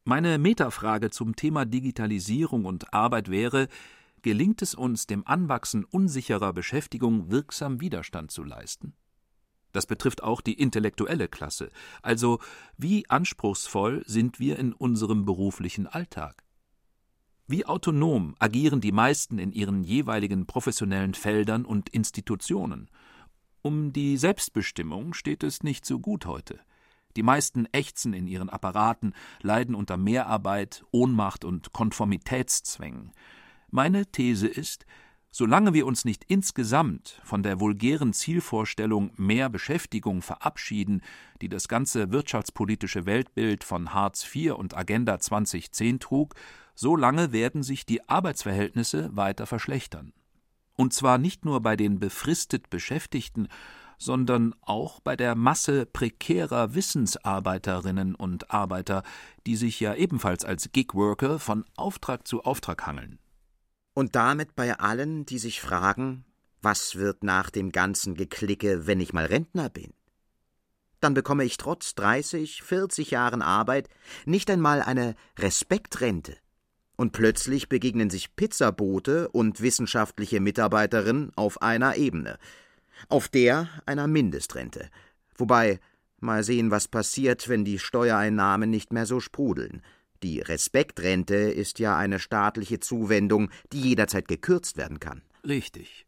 Meine 0.04 0.36
Metafrage 0.38 1.10
zum 1.10 1.36
Thema 1.36 1.64
Digitalisierung 1.64 2.64
und 2.64 2.92
Arbeit 2.92 3.30
wäre, 3.30 3.68
gelingt 4.22 4.60
es 4.60 4.74
uns, 4.74 5.06
dem 5.06 5.24
Anwachsen 5.28 5.84
unsicherer 5.84 6.52
Beschäftigung 6.52 7.30
wirksam 7.30 7.80
Widerstand 7.80 8.32
zu 8.32 8.42
leisten? 8.42 8.94
Das 9.70 9.86
betrifft 9.86 10.22
auch 10.24 10.40
die 10.40 10.54
intellektuelle 10.54 11.28
Klasse, 11.28 11.70
also 12.02 12.40
wie 12.76 13.08
anspruchsvoll 13.08 14.02
sind 14.04 14.40
wir 14.40 14.58
in 14.58 14.72
unserem 14.72 15.24
beruflichen 15.24 15.86
Alltag? 15.86 16.42
Wie 17.46 17.64
autonom 17.64 18.34
agieren 18.40 18.80
die 18.80 18.92
meisten 18.92 19.38
in 19.38 19.52
ihren 19.52 19.84
jeweiligen 19.84 20.46
professionellen 20.46 21.14
Feldern 21.14 21.64
und 21.64 21.88
Institutionen? 21.90 22.90
Um 23.62 23.92
die 23.92 24.16
Selbstbestimmung 24.16 25.14
steht 25.14 25.44
es 25.44 25.62
nicht 25.62 25.86
so 25.86 26.00
gut 26.00 26.26
heute. 26.26 26.58
Die 27.16 27.22
meisten 27.22 27.66
ächzen 27.72 28.14
in 28.14 28.26
ihren 28.26 28.48
Apparaten, 28.48 29.14
leiden 29.40 29.74
unter 29.74 29.96
Mehrarbeit, 29.96 30.84
Ohnmacht 30.90 31.44
und 31.44 31.72
Konformitätszwängen. 31.72 33.12
Meine 33.70 34.06
These 34.06 34.48
ist, 34.48 34.86
solange 35.30 35.72
wir 35.72 35.86
uns 35.86 36.04
nicht 36.04 36.24
insgesamt 36.28 37.20
von 37.24 37.42
der 37.42 37.58
vulgären 37.58 38.12
Zielvorstellung 38.12 39.12
mehr 39.16 39.48
Beschäftigung 39.48 40.20
verabschieden, 40.20 41.00
die 41.40 41.48
das 41.48 41.68
ganze 41.68 42.12
wirtschaftspolitische 42.12 43.06
Weltbild 43.06 43.64
von 43.64 43.94
Hartz 43.94 44.28
IV 44.32 44.52
und 44.54 44.76
Agenda 44.76 45.18
2010 45.18 46.00
trug, 46.00 46.34
so 46.74 46.96
lange 46.96 47.32
werden 47.32 47.62
sich 47.62 47.86
die 47.86 48.08
Arbeitsverhältnisse 48.08 49.10
weiter 49.16 49.46
verschlechtern. 49.46 50.12
Und 50.74 50.92
zwar 50.92 51.18
nicht 51.18 51.44
nur 51.44 51.60
bei 51.60 51.76
den 51.76 51.98
befristet 51.98 52.70
Beschäftigten, 52.70 53.48
sondern 54.02 54.54
auch 54.60 55.00
bei 55.00 55.16
der 55.16 55.34
Masse 55.34 55.86
prekärer 55.86 56.74
Wissensarbeiterinnen 56.74 58.14
und 58.14 58.50
Arbeiter, 58.50 59.02
die 59.46 59.56
sich 59.56 59.78
ja 59.78 59.94
ebenfalls 59.94 60.44
als 60.44 60.72
Gigworker 60.72 61.38
von 61.38 61.64
Auftrag 61.76 62.26
zu 62.26 62.42
Auftrag 62.42 62.84
hangeln. 62.86 63.18
Und 63.94 64.16
damit 64.16 64.56
bei 64.56 64.78
allen, 64.78 65.24
die 65.24 65.38
sich 65.38 65.60
fragen, 65.60 66.24
was 66.60 66.96
wird 66.96 67.22
nach 67.22 67.50
dem 67.50 67.70
ganzen 67.70 68.14
Geklicke, 68.14 68.86
wenn 68.86 69.00
ich 69.00 69.12
mal 69.12 69.26
Rentner 69.26 69.68
bin? 69.68 69.92
Dann 71.00 71.14
bekomme 71.14 71.44
ich 71.44 71.56
trotz 71.56 71.94
30, 71.94 72.62
40 72.62 73.10
Jahren 73.10 73.42
Arbeit 73.42 73.88
nicht 74.24 74.50
einmal 74.50 74.82
eine 74.82 75.14
Respektrente. 75.38 76.36
Und 76.96 77.12
plötzlich 77.12 77.68
begegnen 77.68 78.10
sich 78.10 78.36
Pizzabote 78.36 79.28
und 79.28 79.60
wissenschaftliche 79.60 80.40
Mitarbeiterin 80.40 81.30
auf 81.36 81.62
einer 81.62 81.96
Ebene– 81.96 82.38
auf 83.08 83.28
der 83.28 83.68
einer 83.86 84.06
Mindestrente. 84.06 84.88
Wobei, 85.36 85.80
mal 86.20 86.44
sehen, 86.44 86.70
was 86.70 86.88
passiert, 86.88 87.48
wenn 87.48 87.64
die 87.64 87.78
Steuereinnahmen 87.78 88.70
nicht 88.70 88.92
mehr 88.92 89.06
so 89.06 89.20
sprudeln. 89.20 89.82
Die 90.22 90.40
Respektrente 90.40 91.34
ist 91.34 91.78
ja 91.78 91.96
eine 91.96 92.18
staatliche 92.18 92.78
Zuwendung, 92.78 93.50
die 93.72 93.80
jederzeit 93.80 94.28
gekürzt 94.28 94.76
werden 94.76 95.00
kann. 95.00 95.22
Richtig. 95.46 96.06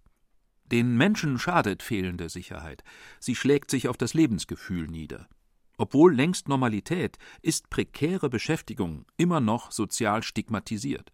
Den 0.66 0.96
Menschen 0.96 1.38
schadet 1.38 1.82
fehlende 1.82 2.28
Sicherheit. 2.28 2.84
Sie 3.18 3.34
schlägt 3.34 3.70
sich 3.70 3.88
auf 3.88 3.96
das 3.96 4.14
Lebensgefühl 4.14 4.86
nieder. 4.86 5.28
Obwohl 5.76 6.14
längst 6.14 6.48
Normalität, 6.48 7.18
ist 7.42 7.68
prekäre 7.68 8.30
Beschäftigung 8.30 9.06
immer 9.16 9.40
noch 9.40 9.72
sozial 9.72 10.22
stigmatisiert. 10.22 11.12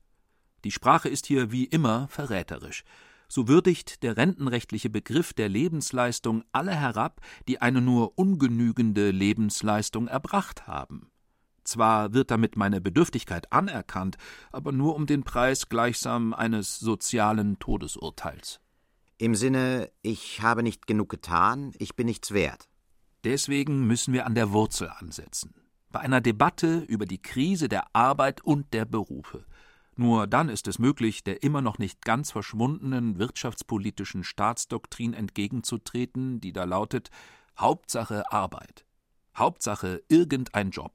Die 0.64 0.70
Sprache 0.70 1.08
ist 1.08 1.26
hier 1.26 1.50
wie 1.50 1.64
immer 1.64 2.08
verräterisch 2.08 2.84
so 3.30 3.49
würdigt 3.49 4.02
der 4.02 4.16
rentenrechtliche 4.16 4.90
Begriff 4.90 5.32
der 5.32 5.49
Lebensleistung 5.49 6.42
alle 6.52 6.75
herab, 6.75 7.20
die 7.49 7.62
eine 7.62 7.80
nur 7.80 8.18
ungenügende 8.18 9.12
Lebensleistung 9.12 10.08
erbracht 10.08 10.66
haben. 10.66 11.10
Zwar 11.62 12.12
wird 12.12 12.32
damit 12.32 12.56
meine 12.56 12.80
Bedürftigkeit 12.80 13.52
anerkannt, 13.52 14.16
aber 14.50 14.72
nur 14.72 14.96
um 14.96 15.06
den 15.06 15.22
Preis 15.22 15.68
gleichsam 15.68 16.34
eines 16.34 16.80
sozialen 16.80 17.60
Todesurteils. 17.60 18.60
Im 19.18 19.37
Sinne, 19.37 19.90
ich 20.02 20.42
habe 20.42 20.64
nicht 20.64 20.88
genug 20.88 21.08
getan, 21.08 21.72
ich 21.78 21.94
bin 21.94 22.06
nichts 22.06 22.32
wert. 22.32 22.68
Deswegen 23.22 23.87
müssen 23.87 24.12
wir 24.12 24.26
an 24.26 24.34
der 24.34 24.50
Wurzel 24.50 24.88
ansetzen. 24.88 25.54
Bei 25.92 26.00
einer 26.00 26.20
Debatte 26.20 26.78
über 26.78 27.06
die 27.06 27.22
Krise 27.22 27.68
der 27.68 27.94
Arbeit 27.94 28.40
und 28.40 28.72
der 28.72 28.87
Berufe. 28.87 29.44
Nur 29.97 30.26
dann 30.26 30.49
ist 30.49 30.68
es 30.68 30.78
möglich, 30.78 31.25
der 31.25 31.42
immer 31.42 31.62
noch 31.62 31.78
nicht 31.78 32.02
ganz 32.04 32.30
verschwundenen 32.30 33.18
wirtschaftspolitischen 33.18 34.25
Staatsdoktrin 34.25 35.14
entgegenzutreten, 35.14 36.40
die 36.40 36.52
da 36.52 36.64
lautet 36.64 37.11
Hauptsache 37.59 38.32
Arbeit. 38.32 38.87
Hauptsache 39.37 40.02
irgendein 40.09 40.70
Job. 40.70 40.92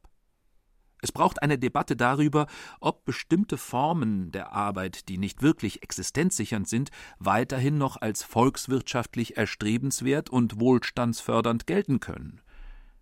Es 1.01 1.11
braucht 1.11 1.43
eine 1.43 1.59
Debatte 1.59 1.95
darüber, 1.95 2.47
ob 2.79 3.05
bestimmte 3.05 3.57
Formen 3.57 4.31
der 4.31 4.53
Arbeit, 4.53 5.07
die 5.07 5.19
nicht 5.19 5.43
wirklich 5.43 5.83
existenzsichernd 5.83 6.67
sind, 6.67 6.89
weiterhin 7.19 7.77
noch 7.77 7.97
als 8.01 8.23
volkswirtschaftlich 8.23 9.37
erstrebenswert 9.37 10.31
und 10.31 10.59
wohlstandsfördernd 10.59 11.67
gelten 11.67 11.99
können. 11.99 12.41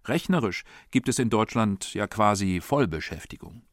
Rechnerisch 0.06 0.66
gibt 0.92 1.08
es 1.08 1.18
in 1.18 1.30
Deutschland 1.30 1.94
ja 1.94 2.08
quasi 2.08 2.60
Vollbeschäftigung. 2.60 3.64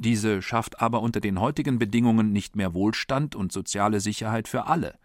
Diese 0.00 0.40
schafft 0.40 0.80
aber 0.80 1.02
unter 1.02 1.20
den 1.20 1.40
heutigen 1.40 1.78
Bedingungen 1.78 2.32
nicht 2.32 2.56
mehr 2.56 2.72
Wohlstand 2.72 3.36
und 3.36 3.52
soziale 3.52 4.00
Sicherheit 4.00 4.48
für 4.48 4.66
alle, 4.66 4.98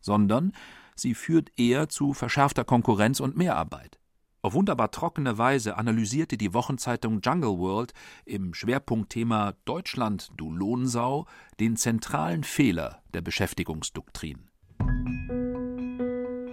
sondern 0.00 0.50
sie 0.96 1.14
führt 1.14 1.52
eher 1.56 1.88
zu 1.88 2.14
verschärfter 2.14 2.64
Konkurrenz 2.64 3.20
und 3.20 3.36
Mehrarbeit. 3.36 4.00
Auf 4.42 4.54
wunderbar 4.54 4.90
trockene 4.90 5.38
Weise 5.38 5.76
analysierte 5.76 6.36
die 6.36 6.52
Wochenzeitung 6.52 7.20
Jungle 7.20 7.58
World 7.58 7.92
im 8.24 8.52
Schwerpunktthema 8.52 9.54
Deutschland, 9.66 10.30
du 10.36 10.50
Lohnsau, 10.50 11.26
den 11.60 11.76
zentralen 11.76 12.42
Fehler 12.42 13.02
der 13.14 13.20
Beschäftigungsdoktrin. 13.20 14.50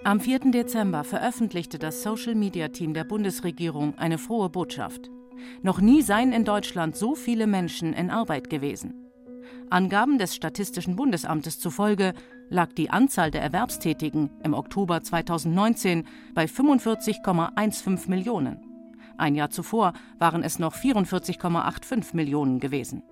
Am 0.03 0.19
4. 0.19 0.51
Dezember 0.51 1.03
veröffentlichte 1.03 1.79
das 1.79 2.03
Social-Media-Team 2.03 2.93
der 2.93 3.05
Bundesregierung 3.05 3.97
eine 3.97 4.19
frohe 4.19 4.49
Botschaft. 4.49 5.09
Noch 5.61 5.81
nie 5.81 6.01
seien 6.01 6.31
in 6.31 6.45
Deutschland 6.45 6.95
so 6.95 7.15
viele 7.15 7.47
Menschen 7.47 7.93
in 7.93 8.09
Arbeit 8.09 8.49
gewesen. 8.49 8.93
Angaben 9.69 10.17
des 10.17 10.35
Statistischen 10.35 10.95
Bundesamtes 10.95 11.59
zufolge 11.59 12.13
lag 12.49 12.71
die 12.73 12.89
Anzahl 12.89 13.31
der 13.31 13.41
Erwerbstätigen 13.41 14.29
im 14.43 14.53
Oktober 14.53 15.01
2019 15.01 16.05
bei 16.33 16.45
45,15 16.45 18.09
Millionen. 18.09 18.59
Ein 19.17 19.35
Jahr 19.35 19.49
zuvor 19.49 19.93
waren 20.19 20.43
es 20.43 20.59
noch 20.59 20.75
44,85 20.75 22.15
Millionen 22.15 22.59
gewesen. 22.59 23.03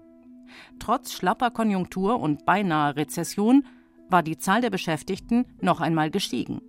Trotz 0.80 1.14
schlapper 1.14 1.52
Konjunktur 1.52 2.20
und 2.20 2.46
beinahe 2.46 2.96
Rezession 2.96 3.66
war 4.10 4.24
die 4.24 4.38
Zahl 4.38 4.62
der 4.62 4.70
Beschäftigten 4.70 5.46
noch 5.62 5.82
einmal 5.82 6.12
gestiegen. 6.12 6.62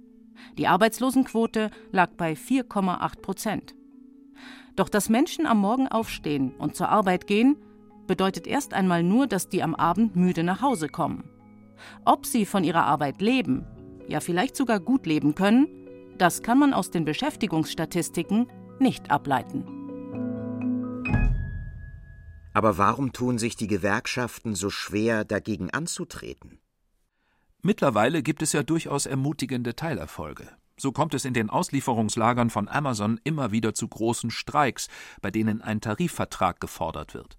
Die 0.59 0.67
Arbeitslosenquote 0.67 1.71
lag 1.93 2.11
bei 2.17 2.33
4,8 2.33 3.21
Prozent. 3.21 3.75
Doch 4.76 4.90
dass 4.90 5.09
Menschen 5.09 5.47
am 5.47 5.59
Morgen 5.59 5.88
aufstehen 5.88 6.54
und 6.59 6.76
zur 6.76 6.90
Arbeit 6.90 7.26
gehen, 7.26 7.56
bedeutet 8.06 8.47
erst 8.47 8.75
einmal 8.75 9.02
nur, 9.02 9.26
dass 9.26 9.49
die 9.49 9.62
am 9.62 9.75
Abend 9.75 10.14
müde 10.16 10.45
nach 10.45 10.61
Hause 10.61 10.88
kommen. 10.88 11.25
Ob 12.04 12.26
sie 12.26 12.47
von 12.47 12.62
ihrer 12.62 12.85
Arbeit 12.85 13.21
leben, 13.21 13.66
ja 14.06 14.21
vielleicht 14.21 14.54
sogar 14.54 14.78
gut 14.78 15.06
leben 15.06 15.35
können, 15.35 15.66
das 16.18 16.42
kann 16.42 16.59
man 16.59 16.73
aus 16.73 16.90
den 16.90 17.04
Beschäftigungsstatistiken 17.04 18.47
nicht 18.78 19.11
ableiten. 19.11 19.64
Aber 22.52 22.78
warum 22.78 23.12
tun 23.12 23.38
sich 23.38 23.56
die 23.56 23.66
Gewerkschaften 23.66 24.54
so 24.54 24.71
schwer, 24.71 25.25
dagegen 25.25 25.71
anzutreten? 25.71 26.61
Mittlerweile 27.62 28.23
gibt 28.23 28.42
es 28.42 28.52
ja 28.52 28.62
durchaus 28.62 29.06
ermutigende 29.06 29.75
Teilerfolge. 29.75 30.49
So 30.78 30.92
kommt 30.92 31.14
es 31.14 31.25
in 31.25 31.33
den 31.33 31.49
Auslieferungslagern 31.49 32.50
von 32.50 32.68
Amazon 32.68 33.18
immer 33.25 33.50
wieder 33.50 33.73
zu 33.73 33.88
großen 33.88 34.30
Streiks, 34.30 34.88
bei 35.23 35.30
denen 35.30 35.62
ein 35.62 35.80
Tarifvertrag 35.80 36.61
gefordert 36.61 37.14
wird. 37.14 37.38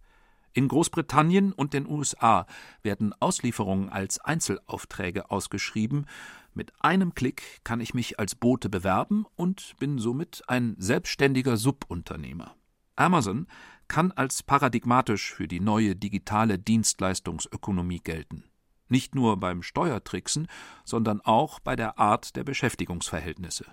In 0.54 0.68
Großbritannien 0.68 1.52
und 1.52 1.74
den 1.74 1.88
USA 1.88 2.48
werden 2.82 3.14
Auslieferungen 3.20 3.90
als 3.90 4.20
Einzelaufträge 4.20 5.30
ausgeschrieben. 5.30 6.08
Mit 6.56 6.74
einem 6.80 7.14
Klick 7.14 7.64
kann 7.64 7.80
ich 7.80 7.94
mich 7.94 8.18
als 8.18 8.34
Bote 8.34 8.70
bewerben 8.70 9.28
und 9.36 9.76
bin 9.78 10.00
somit 10.00 10.42
ein 10.48 10.76
selbstständiger 10.80 11.58
Subunternehmer. 11.58 12.56
Amazon 12.96 13.46
kann 13.88 14.12
als 14.12 14.42
paradigmatisch 14.42 15.32
für 15.32 15.48
die 15.48 15.60
neue 15.60 15.96
digitale 15.96 16.58
Dienstleistungsökonomie 16.58 18.00
gelten 18.00 18.46
nicht 18.90 19.16
nur 19.16 19.38
beim 19.38 19.64
Steuertricksen, 19.64 20.48
sondern 20.84 21.22
auch 21.22 21.60
bei 21.60 21.76
der 21.76 22.00
Art 22.00 22.36
der 22.36 22.44
Beschäftigungsverhältnisse. 22.44 23.66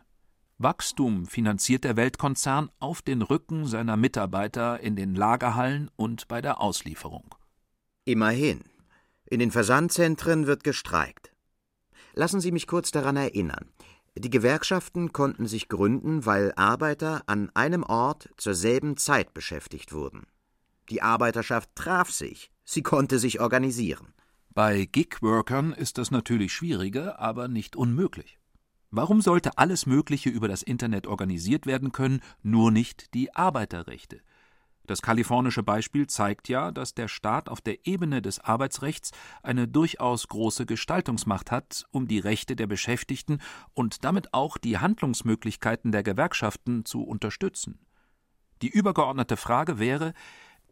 Wachstum 0.58 1.26
finanziert 1.26 1.84
der 1.84 1.96
Weltkonzern 1.96 2.70
auf 2.78 3.02
den 3.02 3.22
Rücken 3.22 3.66
seiner 3.66 3.96
Mitarbeiter 3.96 4.80
in 4.80 4.94
den 4.94 5.14
Lagerhallen 5.14 5.90
und 5.96 6.28
bei 6.28 6.40
der 6.40 6.60
Auslieferung. 6.60 7.34
Immerhin. 8.04 8.62
In 9.26 9.40
den 9.40 9.50
Versandzentren 9.50 10.46
wird 10.46 10.62
gestreikt. 10.62 11.32
Lassen 12.14 12.40
Sie 12.40 12.52
mich 12.52 12.66
kurz 12.66 12.92
daran 12.92 13.16
erinnern. 13.16 13.72
Die 14.16 14.30
Gewerkschaften 14.30 15.12
konnten 15.12 15.48
sich 15.48 15.68
gründen, 15.68 16.24
weil 16.24 16.52
Arbeiter 16.54 17.22
an 17.26 17.50
einem 17.54 17.82
Ort 17.82 18.30
zur 18.36 18.54
selben 18.54 18.96
Zeit 18.96 19.34
beschäftigt 19.34 19.92
wurden. 19.92 20.26
Die 20.88 21.02
Arbeiterschaft 21.02 21.70
traf 21.74 22.10
sich, 22.10 22.52
sie 22.64 22.82
konnte 22.82 23.18
sich 23.18 23.40
organisieren. 23.40 24.14
Bei 24.54 24.84
Gigworkern 24.84 25.72
ist 25.72 25.98
das 25.98 26.12
natürlich 26.12 26.52
schwieriger, 26.52 27.18
aber 27.18 27.48
nicht 27.48 27.74
unmöglich. 27.74 28.38
Warum 28.92 29.20
sollte 29.20 29.58
alles 29.58 29.84
Mögliche 29.84 30.30
über 30.30 30.46
das 30.46 30.62
Internet 30.62 31.08
organisiert 31.08 31.66
werden 31.66 31.90
können, 31.90 32.20
nur 32.44 32.70
nicht 32.70 33.14
die 33.14 33.34
Arbeiterrechte? 33.34 34.20
Das 34.86 35.02
kalifornische 35.02 35.64
Beispiel 35.64 36.06
zeigt 36.06 36.48
ja, 36.48 36.70
dass 36.70 36.94
der 36.94 37.08
Staat 37.08 37.48
auf 37.48 37.62
der 37.62 37.84
Ebene 37.84 38.22
des 38.22 38.38
Arbeitsrechts 38.38 39.10
eine 39.42 39.66
durchaus 39.66 40.28
große 40.28 40.66
Gestaltungsmacht 40.66 41.50
hat, 41.50 41.86
um 41.90 42.06
die 42.06 42.20
Rechte 42.20 42.54
der 42.54 42.68
Beschäftigten 42.68 43.40
und 43.72 44.04
damit 44.04 44.34
auch 44.34 44.56
die 44.56 44.78
Handlungsmöglichkeiten 44.78 45.90
der 45.90 46.04
Gewerkschaften 46.04 46.84
zu 46.84 47.02
unterstützen. 47.02 47.80
Die 48.62 48.68
übergeordnete 48.68 49.36
Frage 49.36 49.80
wäre, 49.80 50.14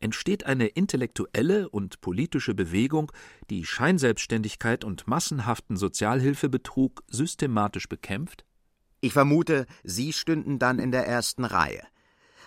entsteht 0.02 0.44
eine 0.44 0.66
intellektuelle 0.66 1.68
und 1.68 2.00
politische 2.00 2.54
Bewegung, 2.54 3.12
die 3.50 3.64
Scheinselbstständigkeit 3.64 4.84
und 4.84 5.06
massenhaften 5.06 5.76
Sozialhilfebetrug 5.76 7.02
systematisch 7.08 7.88
bekämpft? 7.88 8.44
Ich 9.00 9.12
vermute, 9.12 9.66
Sie 9.82 10.12
stünden 10.12 10.58
dann 10.58 10.78
in 10.78 10.92
der 10.92 11.06
ersten 11.06 11.44
Reihe. 11.44 11.82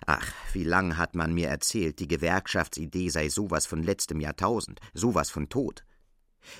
Ach, 0.05 0.31
wie 0.53 0.63
lang 0.63 0.97
hat 0.97 1.15
man 1.15 1.33
mir 1.33 1.47
erzählt, 1.47 2.00
die 2.00 2.07
Gewerkschaftsidee 2.07 3.09
sei 3.09 3.29
sowas 3.29 3.65
von 3.65 3.81
letztem 3.83 4.19
Jahrtausend, 4.19 4.79
sowas 4.93 5.29
von 5.29 5.50
tot. 5.50 5.83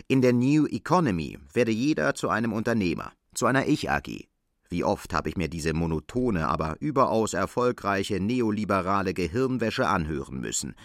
In 0.08 0.22
der 0.22 0.34
New 0.34 0.66
Economy 0.66 1.38
werde 1.54 1.72
jeder 1.72 2.16
zu 2.16 2.30
einem 2.30 2.54
Unternehmer, 2.54 3.14
zu 3.34 3.46
einer 3.46 3.68
Ich-AG. 3.68 4.28
Wie 4.70 4.84
oft 4.84 5.14
habe 5.14 5.30
ich 5.30 5.38
mir 5.38 5.48
diese 5.48 5.74
monotone, 5.74 6.48
aber 6.48 6.78
überaus 6.80 7.34
erfolgreiche 7.34 8.20
neoliberale 8.20 9.14
Gehirnwäsche 9.14 9.88
anhören 9.88 10.40
müssen. 10.40 10.76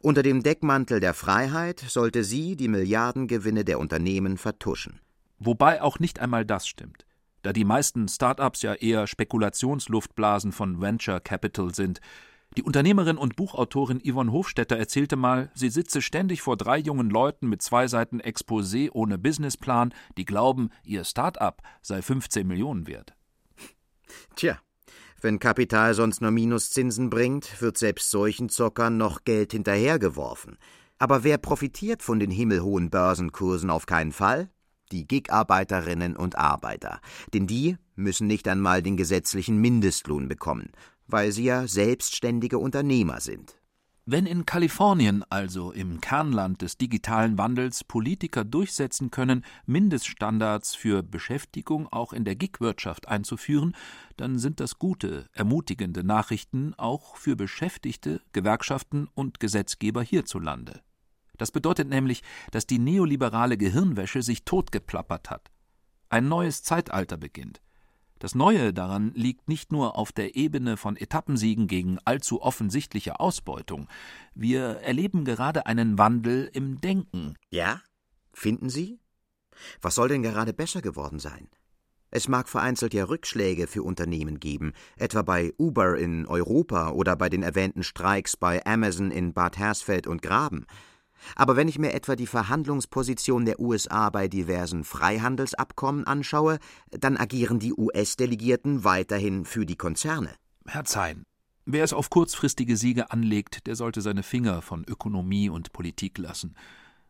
Unter 0.00 0.22
dem 0.22 0.42
Deckmantel 0.42 1.00
der 1.00 1.14
Freiheit 1.14 1.80
sollte 1.80 2.24
sie 2.24 2.56
die 2.56 2.68
Milliardengewinne 2.68 3.64
der 3.64 3.78
Unternehmen 3.78 4.38
vertuschen. 4.38 5.00
Wobei 5.38 5.82
auch 5.82 5.98
nicht 5.98 6.20
einmal 6.20 6.44
das 6.44 6.66
stimmt 6.66 7.06
da 7.42 7.52
die 7.52 7.64
meisten 7.64 8.08
Start-ups 8.08 8.62
ja 8.62 8.74
eher 8.74 9.06
Spekulationsluftblasen 9.06 10.52
von 10.52 10.80
Venture 10.80 11.20
Capital 11.20 11.74
sind. 11.74 12.00
Die 12.56 12.64
Unternehmerin 12.64 13.16
und 13.16 13.36
Buchautorin 13.36 14.00
Yvonne 14.04 14.32
Hofstetter 14.32 14.76
erzählte 14.76 15.14
mal, 15.14 15.52
sie 15.54 15.70
sitze 15.70 16.02
ständig 16.02 16.42
vor 16.42 16.56
drei 16.56 16.78
jungen 16.78 17.08
Leuten 17.08 17.48
mit 17.48 17.62
zwei 17.62 17.86
Seiten 17.86 18.20
Exposé 18.20 18.90
ohne 18.92 19.18
Businessplan, 19.18 19.94
die 20.16 20.24
glauben, 20.24 20.70
ihr 20.82 21.04
Start-up 21.04 21.62
sei 21.80 22.02
15 22.02 22.44
Millionen 22.46 22.88
wert. 22.88 23.14
Tja, 24.34 24.58
wenn 25.20 25.38
Kapital 25.38 25.94
sonst 25.94 26.22
nur 26.22 26.32
Minuszinsen 26.32 27.08
bringt, 27.08 27.60
wird 27.62 27.78
selbst 27.78 28.10
solchen 28.10 28.48
Zockern 28.48 28.96
noch 28.96 29.24
Geld 29.24 29.52
hinterhergeworfen. 29.52 30.58
Aber 30.98 31.22
wer 31.22 31.38
profitiert 31.38 32.02
von 32.02 32.18
den 32.18 32.32
himmelhohen 32.32 32.90
Börsenkursen 32.90 33.70
auf 33.70 33.86
keinen 33.86 34.12
Fall? 34.12 34.50
die 34.92 35.06
Gig-Arbeiterinnen 35.06 36.16
und 36.16 36.36
Arbeiter, 36.36 37.00
denn 37.32 37.46
die 37.46 37.76
müssen 37.94 38.26
nicht 38.26 38.48
einmal 38.48 38.82
den 38.82 38.96
gesetzlichen 38.96 39.60
Mindestlohn 39.60 40.28
bekommen, 40.28 40.72
weil 41.10 41.32
sie 41.32 41.44
ja 41.44 41.66
selbstständige 41.66 42.58
Unternehmer 42.58 43.20
sind. 43.20 43.60
Wenn 44.06 44.26
in 44.26 44.44
Kalifornien, 44.44 45.24
also 45.30 45.70
im 45.70 46.00
Kernland 46.00 46.62
des 46.62 46.76
digitalen 46.76 47.38
Wandels, 47.38 47.84
Politiker 47.84 48.44
durchsetzen 48.44 49.12
können, 49.12 49.44
Mindeststandards 49.66 50.74
für 50.74 51.04
Beschäftigung 51.04 51.86
auch 51.92 52.12
in 52.12 52.24
der 52.24 52.34
Gig-Wirtschaft 52.34 53.06
einzuführen, 53.06 53.76
dann 54.16 54.38
sind 54.38 54.58
das 54.58 54.80
gute, 54.80 55.28
ermutigende 55.32 56.02
Nachrichten 56.02 56.74
auch 56.74 57.14
für 57.16 57.36
Beschäftigte, 57.36 58.20
Gewerkschaften 58.32 59.06
und 59.14 59.38
Gesetzgeber 59.38 60.02
hierzulande. 60.02 60.80
Das 61.36 61.52
bedeutet 61.52 61.88
nämlich, 61.88 62.22
dass 62.50 62.66
die 62.66 62.78
neoliberale 62.78 63.56
Gehirnwäsche 63.56 64.22
sich 64.22 64.44
totgeplappert 64.44 65.30
hat. 65.30 65.52
Ein 66.08 66.26
neues 66.26 66.64
Zeitalter 66.64 67.16
beginnt. 67.16 67.60
Das 68.20 68.34
Neue 68.34 68.74
daran 68.74 69.12
liegt 69.14 69.48
nicht 69.48 69.72
nur 69.72 69.96
auf 69.96 70.12
der 70.12 70.36
Ebene 70.36 70.76
von 70.76 70.94
Etappensiegen 70.94 71.66
gegen 71.66 71.98
allzu 72.04 72.42
offensichtliche 72.42 73.18
Ausbeutung. 73.18 73.88
Wir 74.34 74.80
erleben 74.82 75.24
gerade 75.24 75.64
einen 75.64 75.96
Wandel 75.96 76.50
im 76.52 76.82
Denken. 76.82 77.34
Ja? 77.48 77.80
Finden 78.34 78.68
Sie? 78.68 79.00
Was 79.80 79.94
soll 79.94 80.08
denn 80.08 80.22
gerade 80.22 80.52
besser 80.52 80.82
geworden 80.82 81.18
sein? 81.18 81.48
Es 82.10 82.28
mag 82.28 82.50
vereinzelt 82.50 82.92
ja 82.92 83.04
Rückschläge 83.04 83.66
für 83.66 83.82
Unternehmen 83.82 84.38
geben, 84.38 84.74
etwa 84.98 85.22
bei 85.22 85.54
Uber 85.58 85.96
in 85.96 86.26
Europa 86.26 86.90
oder 86.90 87.16
bei 87.16 87.30
den 87.30 87.42
erwähnten 87.42 87.82
Streiks 87.82 88.36
bei 88.36 88.64
Amazon 88.66 89.10
in 89.10 89.32
Bad 89.32 89.56
Hersfeld 89.56 90.06
und 90.06 90.20
Graben. 90.20 90.66
Aber 91.36 91.56
wenn 91.56 91.68
ich 91.68 91.78
mir 91.78 91.92
etwa 91.92 92.16
die 92.16 92.26
Verhandlungsposition 92.26 93.44
der 93.44 93.60
USA 93.60 94.10
bei 94.10 94.28
diversen 94.28 94.84
Freihandelsabkommen 94.84 96.06
anschaue, 96.06 96.58
dann 96.90 97.16
agieren 97.16 97.58
die 97.58 97.74
US-Delegierten 97.74 98.84
weiterhin 98.84 99.44
für 99.44 99.66
die 99.66 99.76
Konzerne. 99.76 100.34
Herr 100.66 100.84
Zein, 100.84 101.24
wer 101.66 101.84
es 101.84 101.92
auf 101.92 102.10
kurzfristige 102.10 102.76
Siege 102.76 103.10
anlegt, 103.10 103.66
der 103.66 103.76
sollte 103.76 104.00
seine 104.00 104.22
Finger 104.22 104.62
von 104.62 104.84
Ökonomie 104.84 105.48
und 105.48 105.72
Politik 105.72 106.18
lassen. 106.18 106.54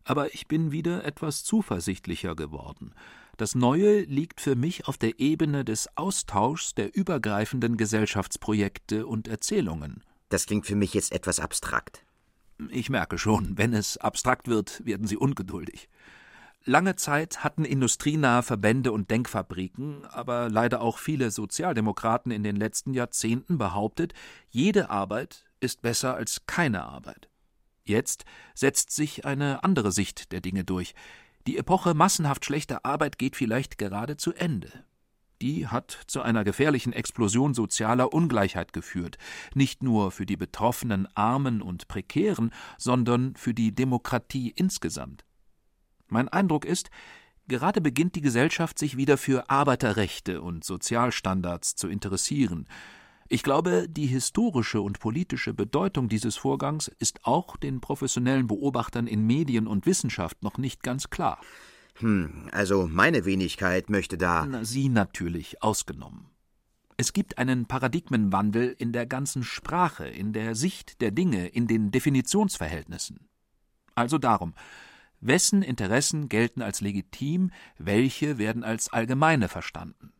Aber 0.04 0.34
ich 0.34 0.48
bin 0.48 0.72
wieder 0.72 1.04
etwas 1.04 1.44
zuversichtlicher 1.44 2.34
geworden. 2.34 2.94
Das 3.36 3.54
Neue 3.54 4.02
liegt 4.02 4.40
für 4.40 4.54
mich 4.54 4.86
auf 4.86 4.98
der 4.98 5.18
Ebene 5.18 5.64
des 5.64 5.88
Austauschs 5.96 6.74
der 6.74 6.94
übergreifenden 6.94 7.76
Gesellschaftsprojekte 7.76 9.06
und 9.06 9.28
Erzählungen. 9.28 10.04
Das 10.28 10.46
klingt 10.46 10.66
für 10.66 10.74
mich 10.74 10.94
jetzt 10.94 11.12
etwas 11.12 11.40
abstrakt. 11.40 12.04
Ich 12.70 12.90
merke 12.90 13.18
schon, 13.18 13.56
wenn 13.56 13.72
es 13.72 13.96
abstrakt 13.96 14.48
wird, 14.48 14.84
werden 14.84 15.06
Sie 15.06 15.16
ungeduldig. 15.16 15.88
Lange 16.64 16.94
Zeit 16.96 17.42
hatten 17.42 17.64
industrienahe 17.64 18.42
Verbände 18.42 18.92
und 18.92 19.10
Denkfabriken, 19.10 20.04
aber 20.04 20.50
leider 20.50 20.82
auch 20.82 20.98
viele 20.98 21.30
Sozialdemokraten 21.30 22.30
in 22.30 22.42
den 22.42 22.56
letzten 22.56 22.92
Jahrzehnten 22.92 23.56
behauptet, 23.56 24.12
jede 24.50 24.90
Arbeit 24.90 25.46
ist 25.60 25.80
besser 25.80 26.14
als 26.14 26.44
keine 26.46 26.84
Arbeit. 26.84 27.30
Jetzt 27.84 28.24
setzt 28.54 28.90
sich 28.90 29.24
eine 29.24 29.64
andere 29.64 29.90
Sicht 29.90 30.32
der 30.32 30.42
Dinge 30.42 30.64
durch. 30.64 30.94
Die 31.46 31.56
Epoche 31.56 31.94
massenhaft 31.94 32.44
schlechter 32.44 32.84
Arbeit 32.84 33.18
geht 33.18 33.36
vielleicht 33.36 33.78
gerade 33.78 34.18
zu 34.18 34.34
Ende 34.34 34.84
die 35.42 35.66
hat 35.66 35.98
zu 36.06 36.22
einer 36.22 36.44
gefährlichen 36.44 36.92
Explosion 36.92 37.54
sozialer 37.54 38.12
Ungleichheit 38.12 38.72
geführt, 38.72 39.18
nicht 39.54 39.82
nur 39.82 40.10
für 40.10 40.26
die 40.26 40.36
betroffenen 40.36 41.08
Armen 41.14 41.62
und 41.62 41.88
Prekären, 41.88 42.52
sondern 42.78 43.34
für 43.36 43.54
die 43.54 43.74
Demokratie 43.74 44.52
insgesamt. 44.54 45.24
Mein 46.08 46.28
Eindruck 46.28 46.64
ist, 46.64 46.90
gerade 47.48 47.80
beginnt 47.80 48.14
die 48.14 48.20
Gesellschaft 48.20 48.78
sich 48.78 48.96
wieder 48.96 49.16
für 49.16 49.48
Arbeiterrechte 49.48 50.42
und 50.42 50.64
Sozialstandards 50.64 51.76
zu 51.76 51.88
interessieren. 51.88 52.68
Ich 53.28 53.44
glaube, 53.44 53.86
die 53.88 54.06
historische 54.06 54.80
und 54.80 54.98
politische 54.98 55.54
Bedeutung 55.54 56.08
dieses 56.08 56.36
Vorgangs 56.36 56.88
ist 56.98 57.24
auch 57.24 57.56
den 57.56 57.80
professionellen 57.80 58.48
Beobachtern 58.48 59.06
in 59.06 59.24
Medien 59.24 59.68
und 59.68 59.86
Wissenschaft 59.86 60.42
noch 60.42 60.58
nicht 60.58 60.82
ganz 60.82 61.10
klar. 61.10 61.40
Hm, 61.96 62.48
also 62.52 62.86
meine 62.86 63.24
Wenigkeit 63.24 63.90
möchte 63.90 64.16
da. 64.16 64.46
Sie 64.62 64.88
natürlich 64.88 65.62
ausgenommen. 65.62 66.30
Es 66.96 67.14
gibt 67.14 67.38
einen 67.38 67.64
Paradigmenwandel 67.64 68.74
in 68.76 68.92
der 68.92 69.06
ganzen 69.06 69.42
Sprache, 69.42 70.06
in 70.06 70.34
der 70.34 70.54
Sicht 70.54 71.00
der 71.00 71.10
Dinge, 71.10 71.48
in 71.48 71.66
den 71.66 71.90
Definitionsverhältnissen. 71.90 73.28
Also 73.94 74.18
darum, 74.18 74.54
wessen 75.20 75.62
Interessen 75.62 76.28
gelten 76.28 76.60
als 76.60 76.82
legitim, 76.82 77.52
welche 77.78 78.36
werden 78.36 78.64
als 78.64 78.92
allgemeine 78.92 79.48
verstanden. 79.48 80.12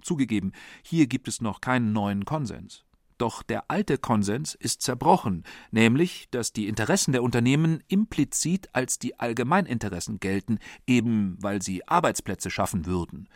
Zugegeben, 0.00 0.52
hier 0.82 1.08
gibt 1.08 1.26
es 1.26 1.40
noch 1.40 1.60
keinen 1.60 1.92
neuen 1.92 2.24
Konsens. 2.24 2.85
Doch 3.18 3.42
der 3.42 3.70
alte 3.70 3.96
Konsens 3.96 4.54
ist 4.54 4.82
zerbrochen, 4.82 5.44
nämlich, 5.70 6.28
dass 6.30 6.52
die 6.52 6.68
Interessen 6.68 7.12
der 7.12 7.22
Unternehmen 7.22 7.82
implizit 7.88 8.68
als 8.74 8.98
die 8.98 9.18
Allgemeininteressen 9.18 10.20
gelten, 10.20 10.58
eben 10.86 11.36
weil 11.40 11.62
sie 11.62 11.86
Arbeitsplätze 11.88 12.50
schaffen 12.50 12.84
würden. 12.84 13.28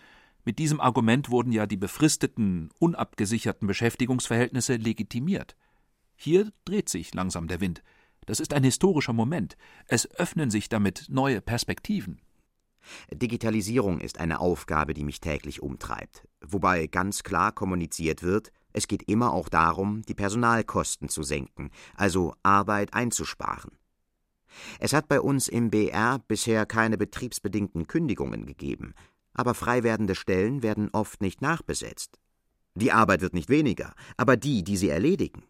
Mit 0.44 0.58
diesem 0.58 0.80
Argument 0.80 1.30
wurden 1.30 1.52
ja 1.52 1.66
die 1.66 1.78
befristeten, 1.78 2.70
unabgesicherten 2.78 3.66
Beschäftigungsverhältnisse 3.66 4.76
legitimiert. 4.76 5.56
Hier 6.14 6.52
dreht 6.66 6.90
sich 6.90 7.14
langsam 7.14 7.48
der 7.48 7.60
Wind. 7.60 7.82
Das 8.26 8.40
ist 8.40 8.52
ein 8.52 8.64
historischer 8.64 9.14
Moment. 9.14 9.56
Es 9.86 10.10
öffnen 10.12 10.50
sich 10.50 10.68
damit 10.68 11.06
neue 11.08 11.40
Perspektiven. 11.40 12.20
Digitalisierung 13.12 14.00
ist 14.00 14.18
eine 14.18 14.40
Aufgabe, 14.40 14.94
die 14.94 15.04
mich 15.04 15.20
täglich 15.20 15.62
umtreibt, 15.62 16.26
wobei 16.40 16.86
ganz 16.86 17.22
klar 17.22 17.52
kommuniziert 17.52 18.22
wird, 18.22 18.52
es 18.72 18.88
geht 18.88 19.02
immer 19.04 19.32
auch 19.32 19.48
darum, 19.48 20.02
die 20.02 20.14
Personalkosten 20.14 21.08
zu 21.08 21.22
senken, 21.22 21.70
also 21.96 22.34
Arbeit 22.42 22.94
einzusparen. 22.94 23.72
Es 24.78 24.92
hat 24.92 25.08
bei 25.08 25.20
uns 25.20 25.48
im 25.48 25.70
BR 25.70 26.20
bisher 26.26 26.66
keine 26.66 26.98
betriebsbedingten 26.98 27.86
Kündigungen 27.86 28.46
gegeben, 28.46 28.94
aber 29.32 29.54
frei 29.54 29.82
werdende 29.82 30.14
Stellen 30.14 30.62
werden 30.62 30.90
oft 30.92 31.20
nicht 31.20 31.40
nachbesetzt. 31.40 32.18
Die 32.74 32.92
Arbeit 32.92 33.20
wird 33.20 33.34
nicht 33.34 33.48
weniger, 33.48 33.94
aber 34.16 34.36
die, 34.36 34.62
die 34.64 34.76
sie 34.76 34.88
erledigen. 34.88 35.44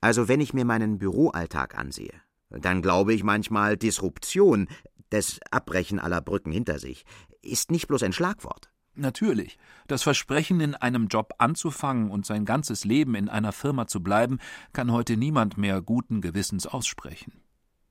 Also 0.00 0.28
wenn 0.28 0.40
ich 0.40 0.54
mir 0.54 0.64
meinen 0.64 0.98
Büroalltag 0.98 1.76
ansehe, 1.76 2.14
dann 2.50 2.82
glaube 2.82 3.12
ich 3.12 3.24
manchmal, 3.24 3.76
Disruption, 3.76 4.68
das 5.10 5.40
Abbrechen 5.50 5.98
aller 5.98 6.20
Brücken 6.20 6.52
hinter 6.52 6.78
sich, 6.78 7.04
ist 7.42 7.70
nicht 7.70 7.88
bloß 7.88 8.02
ein 8.02 8.12
Schlagwort. 8.12 8.70
Natürlich, 8.98 9.58
das 9.88 10.02
Versprechen, 10.02 10.60
in 10.60 10.74
einem 10.74 11.08
Job 11.08 11.34
anzufangen 11.36 12.10
und 12.10 12.24
sein 12.24 12.46
ganzes 12.46 12.86
Leben 12.86 13.14
in 13.14 13.28
einer 13.28 13.52
Firma 13.52 13.86
zu 13.86 14.02
bleiben, 14.02 14.38
kann 14.72 14.90
heute 14.90 15.18
niemand 15.18 15.58
mehr 15.58 15.82
guten 15.82 16.22
Gewissens 16.22 16.66
aussprechen. 16.66 17.32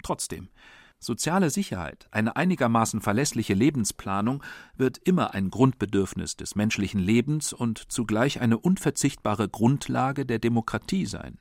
Trotzdem, 0.01 0.49
soziale 0.97 1.51
Sicherheit, 1.51 2.07
eine 2.09 2.35
einigermaßen 2.35 3.01
verlässliche 3.01 3.53
Lebensplanung 3.53 4.43
wird 4.77 4.97
immer 4.97 5.35
ein 5.35 5.51
Grundbedürfnis 5.51 6.37
des 6.37 6.55
menschlichen 6.55 6.99
Lebens 6.99 7.53
und 7.53 7.91
zugleich 7.91 8.41
eine 8.41 8.57
unverzichtbare 8.57 9.47
Grundlage 9.47 10.25
der 10.25 10.39
Demokratie 10.39 11.05
sein. 11.05 11.37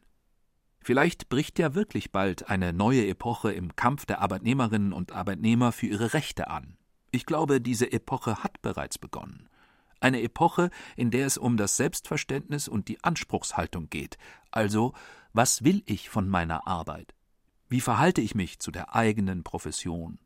Vielleicht 0.81 1.31
bricht 1.31 1.59
ja 1.59 1.75
wirklich 1.75 2.13
bald 2.13 2.51
eine 2.51 2.75
neue 2.75 3.07
Epoche 3.07 3.51
im 3.53 3.75
Kampf 3.77 4.05
der 4.05 4.21
Arbeitnehmerinnen 4.21 4.93
und 4.93 5.13
Arbeitnehmer 5.13 5.73
für 5.73 5.87
ihre 5.87 6.13
Rechte 6.13 6.51
an. 6.51 6.77
Ich 7.11 7.25
glaube, 7.25 7.63
diese 7.63 7.91
Epoche 7.93 8.45
hat 8.45 8.61
bereits 8.61 8.99
begonnen. 8.99 9.49
Eine 10.05 10.21
Epoche, 10.21 10.69
in 10.97 11.11
der 11.11 11.25
es 11.25 11.39
um 11.39 11.57
das 11.57 11.79
Selbstverständnis 11.79 12.69
und 12.69 12.89
die 12.89 13.03
Anspruchshaltung 13.03 13.89
geht. 13.89 14.19
Also, 14.51 14.93
was 15.33 15.65
will 15.65 15.83
ich 15.87 16.11
von 16.11 16.29
meiner 16.29 16.67
Arbeit? 16.67 17.15
Wie 17.71 17.81
verhalte 17.81 18.21
ich 18.21 18.35
mich 18.35 18.59
zu 18.59 18.71
der 18.71 18.95
eigenen 18.95 19.45
Profession? 19.45 20.19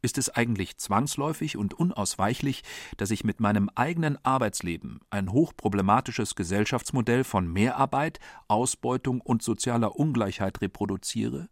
Ist 0.00 0.18
es 0.18 0.28
eigentlich 0.28 0.76
zwangsläufig 0.78 1.56
und 1.56 1.72
unausweichlich, 1.72 2.64
dass 2.96 3.12
ich 3.12 3.22
mit 3.22 3.38
meinem 3.38 3.70
eigenen 3.76 4.18
Arbeitsleben 4.24 4.98
ein 5.08 5.30
hochproblematisches 5.30 6.34
Gesellschaftsmodell 6.34 7.22
von 7.22 7.46
Mehrarbeit, 7.46 8.18
Ausbeutung 8.48 9.20
und 9.20 9.44
sozialer 9.44 9.94
Ungleichheit 9.94 10.60
reproduziere? 10.60 11.48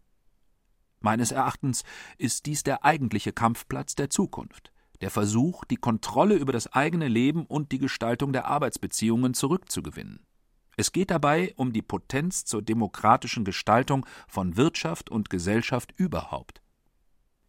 Meines 0.99 1.31
Erachtens 1.31 1.85
ist 2.17 2.47
dies 2.47 2.63
der 2.63 2.83
eigentliche 2.83 3.31
Kampfplatz 3.31 3.95
der 3.95 4.09
Zukunft, 4.09 4.73
der 5.01 5.09
Versuch, 5.09 5.65
die 5.65 5.77
Kontrolle 5.77 6.35
über 6.35 6.53
das 6.53 6.71
eigene 6.71 7.07
Leben 7.07 7.45
und 7.45 7.71
die 7.71 7.79
Gestaltung 7.79 8.33
der 8.33 8.45
Arbeitsbeziehungen 8.47 9.33
zurückzugewinnen. 9.33 10.25
Es 10.77 10.91
geht 10.91 11.11
dabei 11.11 11.53
um 11.57 11.73
die 11.73 11.81
Potenz 11.81 12.45
zur 12.45 12.61
demokratischen 12.61 13.43
Gestaltung 13.43 14.05
von 14.27 14.55
Wirtschaft 14.55 15.09
und 15.09 15.29
Gesellschaft 15.29 15.93
überhaupt. 15.97 16.61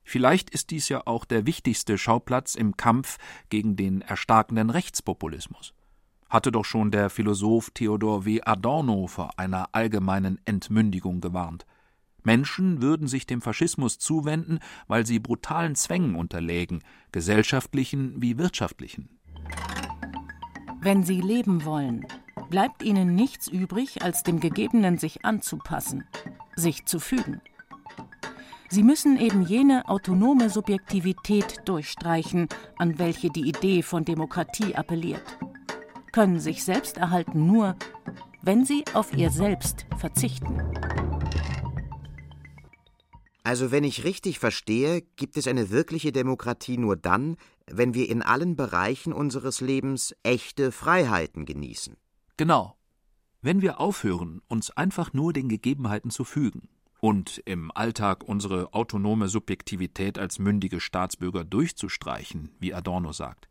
Vielleicht 0.02 0.50
ist 0.50 0.70
dies 0.70 0.88
ja 0.88 1.06
auch 1.06 1.24
der 1.24 1.46
wichtigste 1.46 1.96
Schauplatz 1.96 2.56
im 2.56 2.76
Kampf 2.76 3.18
gegen 3.48 3.76
den 3.76 4.00
erstarkenden 4.00 4.70
Rechtspopulismus. 4.70 5.74
Hatte 6.28 6.50
doch 6.50 6.64
schon 6.64 6.90
der 6.90 7.10
Philosoph 7.10 7.70
Theodor 7.70 8.24
W. 8.24 8.40
Adorno 8.42 9.06
vor 9.06 9.38
einer 9.38 9.68
allgemeinen 9.72 10.40
Entmündigung 10.44 11.20
gewarnt. 11.20 11.66
Menschen 12.22 12.82
würden 12.82 13.08
sich 13.08 13.26
dem 13.26 13.40
Faschismus 13.40 13.98
zuwenden, 13.98 14.58
weil 14.86 15.06
sie 15.06 15.18
brutalen 15.18 15.74
Zwängen 15.74 16.14
unterlägen, 16.14 16.82
gesellschaftlichen 17.10 18.20
wie 18.20 18.38
wirtschaftlichen. 18.38 19.08
Wenn 20.80 21.02
sie 21.02 21.20
leben 21.20 21.64
wollen, 21.64 22.06
bleibt 22.50 22.82
ihnen 22.82 23.14
nichts 23.14 23.48
übrig, 23.48 24.02
als 24.02 24.22
dem 24.22 24.40
Gegebenen 24.40 24.98
sich 24.98 25.24
anzupassen, 25.24 26.04
sich 26.56 26.86
zu 26.86 26.98
fügen. 26.98 27.40
Sie 28.68 28.82
müssen 28.82 29.18
eben 29.18 29.42
jene 29.42 29.88
autonome 29.88 30.48
Subjektivität 30.48 31.60
durchstreichen, 31.66 32.48
an 32.78 32.98
welche 32.98 33.28
die 33.28 33.48
Idee 33.48 33.82
von 33.82 34.04
Demokratie 34.04 34.74
appelliert, 34.74 35.38
können 36.10 36.40
sich 36.40 36.64
selbst 36.64 36.96
erhalten 36.96 37.46
nur, 37.46 37.76
wenn 38.42 38.64
sie 38.64 38.84
auf 38.94 39.14
ihr 39.14 39.30
Selbst 39.30 39.86
verzichten. 39.98 40.58
Also 43.44 43.72
wenn 43.72 43.82
ich 43.82 44.04
richtig 44.04 44.38
verstehe, 44.38 45.02
gibt 45.16 45.36
es 45.36 45.48
eine 45.48 45.70
wirkliche 45.70 46.12
Demokratie 46.12 46.78
nur 46.78 46.96
dann, 46.96 47.36
wenn 47.66 47.94
wir 47.94 48.08
in 48.08 48.22
allen 48.22 48.54
Bereichen 48.54 49.12
unseres 49.12 49.60
Lebens 49.60 50.14
echte 50.22 50.70
Freiheiten 50.70 51.44
genießen. 51.44 51.96
Genau. 52.36 52.76
Wenn 53.40 53.60
wir 53.60 53.80
aufhören, 53.80 54.40
uns 54.46 54.70
einfach 54.70 55.12
nur 55.12 55.32
den 55.32 55.48
Gegebenheiten 55.48 56.10
zu 56.10 56.22
fügen 56.22 56.68
und 57.00 57.42
im 57.44 57.72
Alltag 57.72 58.22
unsere 58.22 58.72
autonome 58.72 59.26
Subjektivität 59.26 60.16
als 60.16 60.38
mündige 60.38 60.80
Staatsbürger 60.80 61.44
durchzustreichen, 61.44 62.50
wie 62.60 62.72
Adorno 62.72 63.10
sagt, 63.10 63.48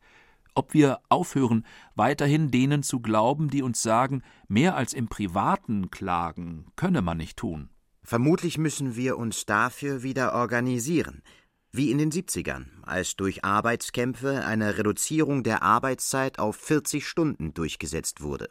ob 0.55 0.73
wir 0.73 1.01
aufhören, 1.09 1.65
weiterhin 1.95 2.51
denen 2.51 2.83
zu 2.83 3.01
glauben, 3.01 3.49
die 3.49 3.61
uns 3.61 3.81
sagen, 3.81 4.21
mehr 4.47 4.75
als 4.75 4.93
im 4.93 5.09
Privaten 5.09 5.91
klagen 5.91 6.67
könne 6.77 7.01
man 7.01 7.17
nicht 7.17 7.37
tun, 7.37 7.69
Vermutlich 8.11 8.57
müssen 8.57 8.97
wir 8.97 9.17
uns 9.17 9.45
dafür 9.45 10.03
wieder 10.03 10.33
organisieren, 10.33 11.21
wie 11.71 11.91
in 11.91 11.97
den 11.97 12.11
70ern, 12.11 12.65
als 12.81 13.15
durch 13.15 13.45
Arbeitskämpfe 13.45 14.43
eine 14.43 14.77
Reduzierung 14.77 15.43
der 15.43 15.63
Arbeitszeit 15.63 16.37
auf 16.37 16.57
40 16.57 17.07
Stunden 17.07 17.53
durchgesetzt 17.53 18.19
wurde. 18.19 18.49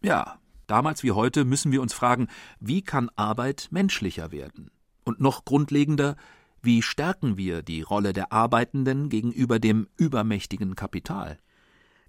Ja, 0.00 0.38
damals 0.68 1.02
wie 1.02 1.10
heute 1.10 1.44
müssen 1.44 1.72
wir 1.72 1.82
uns 1.82 1.92
fragen, 1.92 2.28
wie 2.60 2.82
kann 2.82 3.10
Arbeit 3.16 3.66
menschlicher 3.72 4.30
werden? 4.30 4.70
Und 5.02 5.20
noch 5.20 5.44
grundlegender, 5.44 6.14
wie 6.62 6.80
stärken 6.80 7.36
wir 7.36 7.62
die 7.62 7.82
Rolle 7.82 8.12
der 8.12 8.30
Arbeitenden 8.30 9.08
gegenüber 9.08 9.58
dem 9.58 9.88
übermächtigen 9.96 10.76
Kapital? 10.76 11.40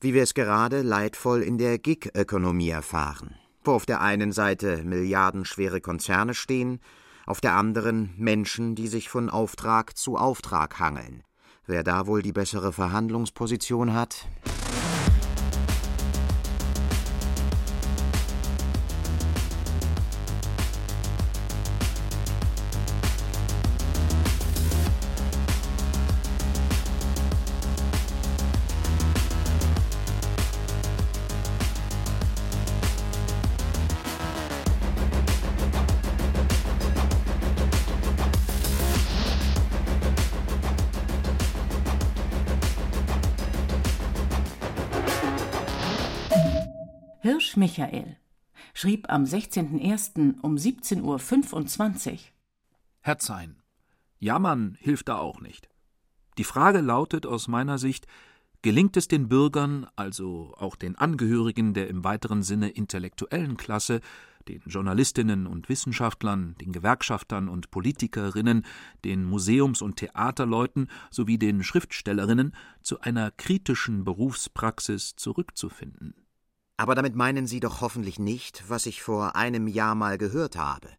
Wie 0.02 0.14
wir 0.14 0.22
es 0.22 0.36
gerade 0.36 0.84
leidvoll 0.84 1.42
in 1.42 1.58
der 1.58 1.80
Gig-Ökonomie 1.80 2.70
erfahren 2.70 3.34
wo 3.68 3.72
auf 3.74 3.86
der 3.86 4.02
einen 4.02 4.32
Seite 4.32 4.84
milliardenschwere 4.84 5.82
Konzerne 5.82 6.34
stehen, 6.34 6.80
auf 7.26 7.42
der 7.42 7.54
anderen 7.56 8.14
Menschen, 8.18 8.76
die 8.76 8.88
sich 8.88 9.10
von 9.10 9.30
Auftrag 9.30 9.98
zu 9.98 10.18
Auftrag 10.18 10.80
hangeln. 10.80 11.24
Wer 11.66 11.84
da 11.84 12.06
wohl 12.06 12.22
die 12.22 12.34
bessere 12.34 12.72
Verhandlungsposition 12.72 13.94
hat? 13.94 14.28
Am 49.10 49.24
16.01. 49.24 50.42
um 50.42 50.56
17.25 50.56 52.12
Uhr 52.12 52.20
Herzein, 53.02 53.62
jammern 54.20 54.78
hilft 54.80 55.10
da 55.10 55.18
auch 55.18 55.42
nicht. 55.42 55.70
Die 56.38 56.44
Frage 56.44 56.82
lautet 56.82 57.26
aus 57.26 57.48
meiner 57.48 57.78
Sicht, 57.78 58.08
gelingt 58.62 58.98
es 58.98 59.08
den 59.08 59.30
Bürgern, 59.30 59.88
also 59.96 60.54
auch 60.58 60.76
den 60.76 60.96
Angehörigen 60.96 61.74
der 61.74 61.88
im 61.88 62.04
weiteren 62.04 62.42
Sinne 62.42 62.70
intellektuellen 62.70 63.58
Klasse, 63.58 64.02
den 64.48 64.62
Journalistinnen 64.66 65.48
und 65.48 65.70
Wissenschaftlern, 65.70 66.56
den 66.60 66.72
Gewerkschaftern 66.72 67.48
und 67.48 67.72
Politikerinnen, 67.72 68.66
den 69.04 69.24
Museums- 69.24 69.82
und 69.82 69.98
Theaterleuten 69.98 70.90
sowie 71.10 71.38
den 71.38 71.64
Schriftstellerinnen 71.64 72.56
zu 72.82 73.00
einer 73.02 73.32
kritischen 73.32 74.04
Berufspraxis 74.04 75.16
zurückzufinden. 75.16 76.25
Aber 76.78 76.96
damit 76.96 77.16
meinen 77.16 77.48
Sie 77.48 77.60
doch 77.60 77.82
hoffentlich 77.82 78.20
nicht, 78.20 78.66
was 78.68 78.86
ich 78.86 79.02
vor 79.02 79.36
einem 79.36 79.68
Jahr 79.68 79.96
mal 79.96 80.18
gehört 80.18 80.58
habe. 80.58 80.90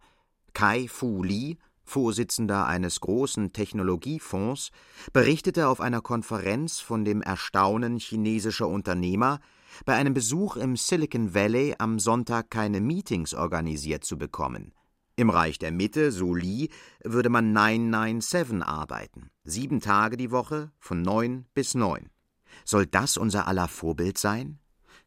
Kai 0.55 0.89
Fu 0.89 1.23
Li, 1.23 1.59
Vorsitzender 1.85 2.67
eines 2.67 3.01
großen 3.01 3.53
Technologiefonds, 3.53 4.71
berichtete 5.13 5.69
auf 5.69 5.81
einer 5.81 6.01
Konferenz 6.01 6.81
von 6.81 7.05
dem 7.05 7.23
Erstaunen 7.23 7.99
chinesischer 7.99 8.67
Unternehmer, 8.67 9.39
bei 9.85 9.95
einem 9.95 10.15
Besuch 10.15 10.57
im 10.57 10.77
Silicon 10.77 11.35
Valley 11.35 11.75
am 11.79 11.99
Sonntag 11.99 12.51
keine 12.51 12.81
Meetings 12.81 13.35
organisiert 13.35 14.05
zu 14.05 14.17
bekommen. 14.17 14.73
Im 15.15 15.31
Reich 15.31 15.59
der 15.59 15.73
Mitte, 15.73 16.11
so 16.11 16.35
Li, 16.35 16.71
würde 17.05 17.29
man 17.29 17.53
997 17.53 18.63
arbeiten, 18.63 19.31
sieben 19.45 19.81
Tage 19.81 20.17
die 20.17 20.31
Woche 20.31 20.73
von 20.79 21.03
neun 21.03 21.47
bis 21.55 21.75
neun. 21.75 22.11
Soll 22.65 22.87
das 22.87 23.17
unser 23.17 23.47
aller 23.47 23.69
Vorbild 23.69 24.19
sein? 24.19 24.59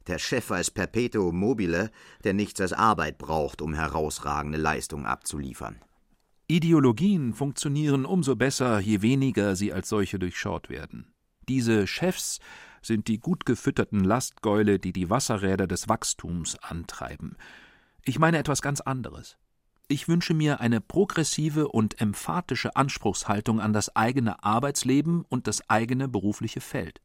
Der 0.09 0.17
Chef 0.17 0.49
als 0.49 0.71
Perpetuum 0.71 1.37
mobile, 1.37 1.91
der 2.23 2.33
nichts 2.33 2.59
als 2.59 2.73
Arbeit 2.73 3.19
braucht, 3.19 3.61
um 3.61 3.75
herausragende 3.75 4.57
Leistungen 4.57 5.05
abzuliefern. 5.05 5.75
Ideologien 6.47 7.35
funktionieren 7.35 8.05
umso 8.05 8.35
besser, 8.35 8.79
je 8.79 9.03
weniger 9.03 9.55
sie 9.55 9.71
als 9.71 9.87
solche 9.87 10.17
durchschaut 10.17 10.71
werden. 10.71 11.13
Diese 11.47 11.85
Chefs 11.85 12.39
sind 12.81 13.07
die 13.07 13.19
gut 13.19 13.45
gefütterten 13.45 14.03
Lastgäule, 14.03 14.79
die 14.79 14.93
die 14.93 15.11
Wasserräder 15.11 15.67
des 15.67 15.87
Wachstums 15.87 16.57
antreiben. 16.57 17.37
Ich 18.03 18.17
meine 18.17 18.39
etwas 18.39 18.63
ganz 18.63 18.81
anderes. 18.81 19.37
Ich 19.89 20.07
wünsche 20.07 20.33
mir 20.33 20.59
eine 20.59 20.81
progressive 20.81 21.67
und 21.67 22.01
emphatische 22.01 22.75
Anspruchshaltung 22.75 23.59
an 23.59 23.73
das 23.73 23.95
eigene 23.95 24.43
Arbeitsleben 24.43 25.23
und 25.29 25.45
das 25.45 25.69
eigene 25.69 26.07
berufliche 26.07 26.61
Feld. 26.61 26.99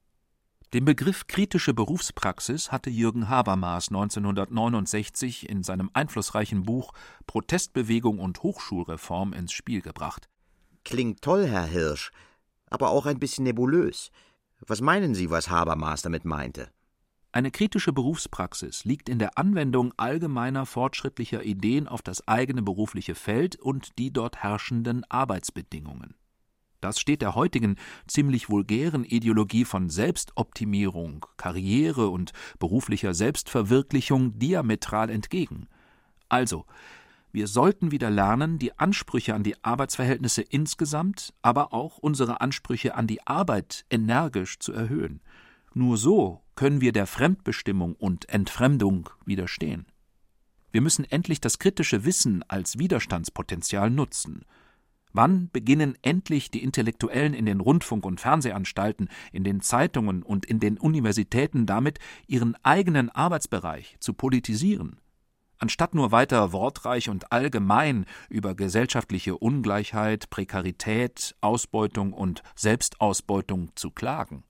Den 0.72 0.84
Begriff 0.84 1.26
kritische 1.28 1.74
Berufspraxis 1.74 2.72
hatte 2.72 2.90
Jürgen 2.90 3.28
Habermas 3.28 3.88
1969 3.88 5.48
in 5.48 5.62
seinem 5.62 5.90
einflussreichen 5.92 6.64
Buch 6.64 6.92
Protestbewegung 7.26 8.18
und 8.18 8.42
Hochschulreform 8.42 9.32
ins 9.32 9.52
Spiel 9.52 9.82
gebracht. 9.82 10.28
Klingt 10.84 11.22
toll, 11.22 11.46
Herr 11.46 11.66
Hirsch, 11.66 12.10
aber 12.70 12.90
auch 12.90 13.06
ein 13.06 13.20
bisschen 13.20 13.44
nebulös. 13.44 14.10
Was 14.66 14.80
meinen 14.80 15.14
Sie, 15.14 15.30
was 15.30 15.48
Habermas 15.48 16.02
damit 16.02 16.24
meinte? 16.24 16.70
Eine 17.34 17.50
kritische 17.50 17.92
Berufspraxis 17.92 18.84
liegt 18.84 19.08
in 19.08 19.18
der 19.18 19.36
Anwendung 19.38 19.92
allgemeiner 19.96 20.66
fortschrittlicher 20.66 21.42
Ideen 21.42 21.88
auf 21.88 22.00
das 22.00 22.28
eigene 22.28 22.62
berufliche 22.62 23.16
Feld 23.16 23.56
und 23.56 23.98
die 23.98 24.12
dort 24.12 24.42
herrschenden 24.42 25.04
Arbeitsbedingungen. 25.10 26.14
Das 26.84 27.00
steht 27.00 27.22
der 27.22 27.34
heutigen 27.34 27.76
ziemlich 28.06 28.50
vulgären 28.50 29.04
Ideologie 29.04 29.64
von 29.64 29.88
Selbstoptimierung, 29.88 31.24
Karriere 31.38 32.10
und 32.10 32.34
beruflicher 32.58 33.14
Selbstverwirklichung 33.14 34.38
diametral 34.38 35.08
entgegen. 35.08 35.66
Also, 36.28 36.66
wir 37.32 37.46
sollten 37.46 37.90
wieder 37.90 38.10
lernen, 38.10 38.58
die 38.58 38.78
Ansprüche 38.78 39.34
an 39.34 39.42
die 39.42 39.64
Arbeitsverhältnisse 39.64 40.42
insgesamt, 40.42 41.32
aber 41.40 41.72
auch 41.72 41.96
unsere 41.96 42.42
Ansprüche 42.42 42.94
an 42.96 43.06
die 43.06 43.26
Arbeit 43.26 43.86
energisch 43.88 44.58
zu 44.58 44.74
erhöhen. 44.74 45.22
Nur 45.72 45.96
so 45.96 46.42
können 46.54 46.82
wir 46.82 46.92
der 46.92 47.06
Fremdbestimmung 47.06 47.94
und 47.94 48.28
Entfremdung 48.28 49.08
widerstehen. 49.24 49.86
Wir 50.70 50.82
müssen 50.82 51.06
endlich 51.06 51.40
das 51.40 51.58
kritische 51.58 52.04
Wissen 52.04 52.44
als 52.46 52.78
Widerstandspotenzial 52.78 53.88
nutzen. 53.88 54.44
Wann 55.14 55.48
beginnen 55.52 55.96
endlich 56.02 56.50
die 56.50 56.62
Intellektuellen 56.62 57.32
in 57.32 57.46
den 57.46 57.60
Rundfunk- 57.60 58.04
und 58.04 58.20
Fernsehanstalten, 58.20 59.08
in 59.32 59.44
den 59.44 59.60
Zeitungen 59.60 60.22
und 60.22 60.44
in 60.44 60.60
den 60.60 60.76
Universitäten 60.76 61.64
damit, 61.64 62.00
ihren 62.26 62.56
eigenen 62.62 63.08
Arbeitsbereich 63.08 63.96
zu 64.00 64.12
politisieren? 64.12 65.00
anstatt 65.58 65.94
nur 65.94 66.12
weiter 66.12 66.52
wortreich 66.52 67.08
und 67.08 67.32
allgemein 67.32 68.04
über 68.28 68.54
gesellschaftliche 68.54 69.38
Ungleichheit, 69.38 70.28
Prekarität, 70.28 71.34
Ausbeutung 71.40 72.12
und 72.12 72.42
Selbstausbeutung 72.54 73.70
zu 73.74 73.90
klagen. 73.90 74.44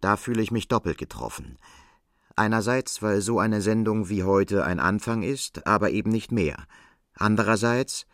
Da 0.00 0.16
fühle 0.16 0.42
ich 0.42 0.50
mich 0.50 0.66
doppelt 0.66 0.98
getroffen. 0.98 1.56
Einerseits, 2.34 3.00
weil 3.00 3.20
so 3.20 3.38
eine 3.38 3.60
Sendung 3.60 4.08
wie 4.08 4.24
heute 4.24 4.64
ein 4.64 4.80
Anfang 4.80 5.22
ist, 5.22 5.68
aber 5.68 5.90
eben 5.90 6.10
nicht 6.10 6.32
mehr. 6.32 6.64
Andererseits, 7.14 8.06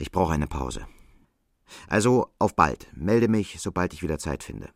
ich 0.00 0.10
brauche 0.10 0.32
eine 0.32 0.46
Pause. 0.46 0.86
Also 1.88 2.32
auf 2.38 2.56
bald. 2.56 2.88
Melde 2.94 3.28
mich, 3.28 3.60
sobald 3.60 3.92
ich 3.92 4.02
wieder 4.02 4.18
Zeit 4.18 4.42
finde. 4.42 4.70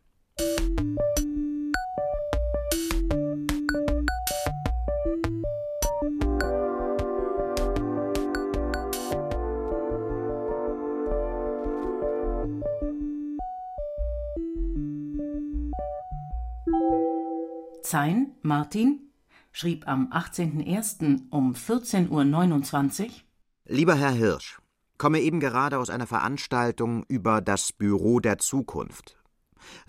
Zein, 17.81 18.31
Martin, 18.41 19.11
schrieb 19.51 19.87
am 19.87 20.11
18.01. 20.11 21.29
um 21.29 21.53
14.29 21.53 23.03
Uhr 23.03 23.09
Lieber 23.67 23.95
Herr 23.95 24.11
Hirsch, 24.11 24.59
komme 24.97 25.19
eben 25.19 25.39
gerade 25.39 25.77
aus 25.77 25.89
einer 25.89 26.07
Veranstaltung 26.07 27.03
über 27.07 27.41
das 27.41 27.71
Büro 27.71 28.19
der 28.19 28.37
Zukunft. 28.37 29.17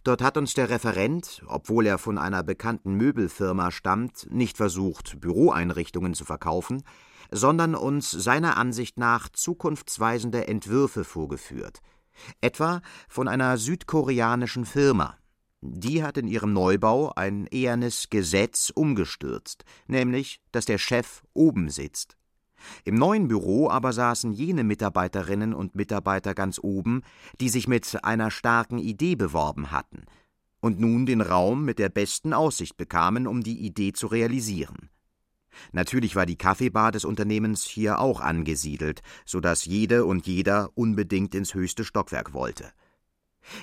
Dort 0.04 0.22
hat 0.22 0.36
uns 0.36 0.54
der 0.54 0.70
Referent, 0.70 1.42
obwohl 1.46 1.86
er 1.86 1.98
von 1.98 2.18
einer 2.18 2.42
bekannten 2.42 2.94
Möbelfirma 2.94 3.70
stammt, 3.70 4.26
nicht 4.30 4.56
versucht, 4.56 5.20
Büroeinrichtungen 5.20 6.14
zu 6.14 6.24
verkaufen, 6.24 6.82
sondern 7.30 7.74
uns 7.74 8.10
seiner 8.10 8.56
Ansicht 8.56 8.98
nach 8.98 9.28
zukunftsweisende 9.28 10.46
Entwürfe 10.46 11.04
vorgeführt. 11.04 11.80
Etwa 12.40 12.80
von 13.08 13.28
einer 13.28 13.58
südkoreanischen 13.58 14.64
Firma, 14.64 15.16
die 15.60 16.02
hat 16.02 16.16
in 16.16 16.28
ihrem 16.28 16.52
Neubau 16.52 17.12
ein 17.14 17.46
ehernes 17.46 18.08
Gesetz 18.08 18.70
umgestürzt, 18.74 19.64
nämlich, 19.86 20.40
dass 20.52 20.64
der 20.64 20.78
Chef 20.78 21.22
oben 21.34 21.68
sitzt. 21.68 22.16
Im 22.84 22.96
neuen 22.96 23.28
Büro 23.28 23.68
aber 23.70 23.92
saßen 23.92 24.32
jene 24.32 24.64
Mitarbeiterinnen 24.64 25.54
und 25.54 25.74
Mitarbeiter 25.74 26.34
ganz 26.34 26.58
oben, 26.62 27.02
die 27.40 27.48
sich 27.48 27.68
mit 27.68 28.04
einer 28.04 28.30
starken 28.30 28.78
Idee 28.78 29.16
beworben 29.16 29.70
hatten 29.70 30.04
und 30.60 30.80
nun 30.80 31.06
den 31.06 31.20
Raum 31.20 31.64
mit 31.64 31.78
der 31.78 31.88
besten 31.88 32.32
Aussicht 32.32 32.76
bekamen, 32.76 33.26
um 33.26 33.42
die 33.42 33.60
Idee 33.60 33.92
zu 33.92 34.08
realisieren. 34.08 34.90
Natürlich 35.72 36.16
war 36.16 36.26
die 36.26 36.36
Kaffeebar 36.36 36.92
des 36.92 37.04
Unternehmens 37.04 37.64
hier 37.64 38.00
auch 38.00 38.20
angesiedelt, 38.20 39.02
so 39.24 39.40
dass 39.40 39.64
jede 39.64 40.04
und 40.04 40.26
jeder 40.26 40.70
unbedingt 40.74 41.34
ins 41.34 41.54
höchste 41.54 41.84
Stockwerk 41.84 42.34
wollte. 42.34 42.72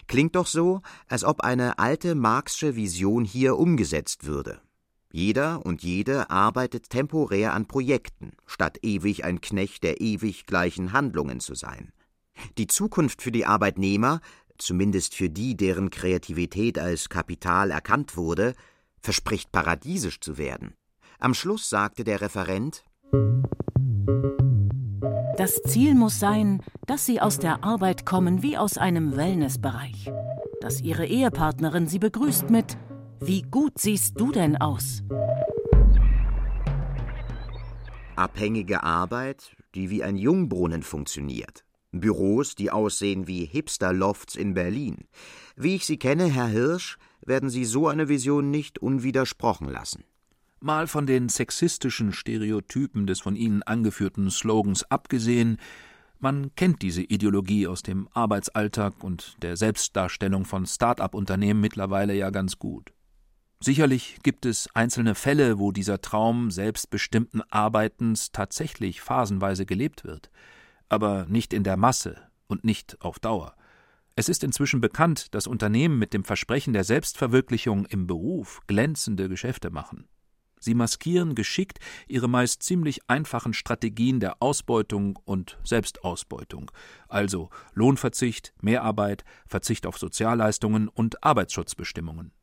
Klingt 0.07 0.35
doch 0.35 0.47
so, 0.47 0.81
als 1.07 1.23
ob 1.23 1.41
eine 1.41 1.77
alte 1.77 2.15
Marxsche 2.15 2.75
Vision 2.75 3.25
hier 3.25 3.57
umgesetzt 3.57 4.25
würde. 4.25 4.61
Jeder 5.15 5.63
und 5.63 5.83
jede 5.83 6.31
arbeitet 6.31 6.89
temporär 6.89 7.53
an 7.53 7.67
Projekten, 7.67 8.31
statt 8.47 8.79
ewig 8.81 9.23
ein 9.23 9.41
Knecht 9.41 9.83
der 9.83 10.01
ewig 10.01 10.47
gleichen 10.47 10.91
Handlungen 10.91 11.39
zu 11.39 11.53
sein. 11.53 11.93
Die 12.57 12.65
Zukunft 12.65 13.21
für 13.21 13.31
die 13.31 13.45
Arbeitnehmer, 13.45 14.21
zumindest 14.57 15.13
für 15.13 15.29
die, 15.29 15.55
deren 15.55 15.91
Kreativität 15.91 16.79
als 16.79 17.09
Kapital 17.09 17.69
erkannt 17.69 18.17
wurde, 18.17 18.55
verspricht 19.01 19.51
paradiesisch 19.51 20.19
zu 20.19 20.39
werden. 20.39 20.73
Am 21.19 21.35
Schluss 21.35 21.69
sagte 21.69 22.03
der 22.03 22.19
Referent 22.19 22.83
das 25.37 25.61
Ziel 25.63 25.95
muss 25.95 26.19
sein, 26.19 26.61
dass 26.85 27.07
sie 27.07 27.19
aus 27.19 27.39
der 27.39 27.63
Arbeit 27.63 28.05
kommen 28.05 28.43
wie 28.43 28.55
aus 28.55 28.77
einem 28.77 29.15
Wellnessbereich. 29.15 30.11
Dass 30.61 30.79
ihre 30.79 31.07
Ehepartnerin 31.07 31.87
sie 31.87 31.97
begrüßt 31.97 32.51
mit 32.51 32.77
Wie 33.25 33.41
gut 33.43 33.79
siehst 33.79 34.19
du 34.19 34.33
denn 34.33 34.57
aus? 34.57 35.01
Abhängige 38.17 38.83
Arbeit, 38.83 39.55
die 39.75 39.89
wie 39.89 40.03
ein 40.03 40.17
Jungbrunnen 40.17 40.83
funktioniert. 40.83 41.63
Büros, 41.93 42.55
die 42.55 42.69
aussehen 42.69 43.25
wie 43.25 43.45
Hipster-Lofts 43.45 44.35
in 44.35 44.53
Berlin. 44.53 45.07
Wie 45.55 45.75
ich 45.75 45.85
Sie 45.85 45.97
kenne, 45.97 46.25
Herr 46.25 46.47
Hirsch, 46.47 46.97
werden 47.25 47.49
Sie 47.49 47.63
so 47.63 47.87
eine 47.87 48.09
Vision 48.09 48.51
nicht 48.51 48.79
unwidersprochen 48.79 49.69
lassen. 49.69 50.03
Mal 50.59 50.87
von 50.87 51.05
den 51.05 51.29
sexistischen 51.29 52.11
Stereotypen 52.11 53.07
des 53.07 53.21
von 53.21 53.37
Ihnen 53.37 53.63
angeführten 53.63 54.29
Slogans 54.31 54.83
abgesehen, 54.91 55.59
man 56.19 56.53
kennt 56.55 56.81
diese 56.81 57.03
Ideologie 57.03 57.67
aus 57.67 57.83
dem 57.83 58.09
Arbeitsalltag 58.11 59.01
und 59.01 59.41
der 59.41 59.55
Selbstdarstellung 59.55 60.43
von 60.43 60.65
Start-up-Unternehmen 60.65 61.61
mittlerweile 61.61 62.13
ja 62.15 62.29
ganz 62.29 62.59
gut. 62.59 62.91
Sicherlich 63.63 64.17
gibt 64.23 64.45
es 64.45 64.67
einzelne 64.73 65.15
Fälle, 65.15 65.57
wo 65.57 65.71
dieser 65.71 66.01
Traum 66.01 66.51
selbstbestimmten 66.51 67.41
Arbeitens 67.49 68.33
tatsächlich 68.33 68.99
phasenweise 68.99 69.65
gelebt 69.65 70.03
wird, 70.03 70.31
aber 70.89 71.27
nicht 71.29 71.53
in 71.53 71.63
der 71.63 71.77
Masse 71.77 72.17
und 72.47 72.65
nicht 72.65 72.99
auf 72.99 73.19
Dauer. 73.19 73.55
Es 74.17 74.27
ist 74.27 74.43
inzwischen 74.43 74.81
bekannt, 74.81 75.33
dass 75.33 75.47
Unternehmen 75.47 75.97
mit 75.97 76.13
dem 76.13 76.25
Versprechen 76.25 76.73
der 76.73 76.83
Selbstverwirklichung 76.83 77.85
im 77.85 78.05
Beruf 78.05 78.59
glänzende 78.67 79.29
Geschäfte 79.29 79.69
machen. 79.69 80.09
Sie 80.59 80.73
maskieren 80.73 81.33
geschickt 81.33 81.79
ihre 82.09 82.27
meist 82.27 82.63
ziemlich 82.63 83.09
einfachen 83.09 83.53
Strategien 83.53 84.19
der 84.19 84.43
Ausbeutung 84.43 85.17
und 85.23 85.57
Selbstausbeutung, 85.63 86.69
also 87.07 87.49
Lohnverzicht, 87.75 88.53
Mehrarbeit, 88.59 89.23
Verzicht 89.47 89.85
auf 89.85 89.97
Sozialleistungen 89.97 90.89
und 90.89 91.23
Arbeitsschutzbestimmungen. 91.23 92.33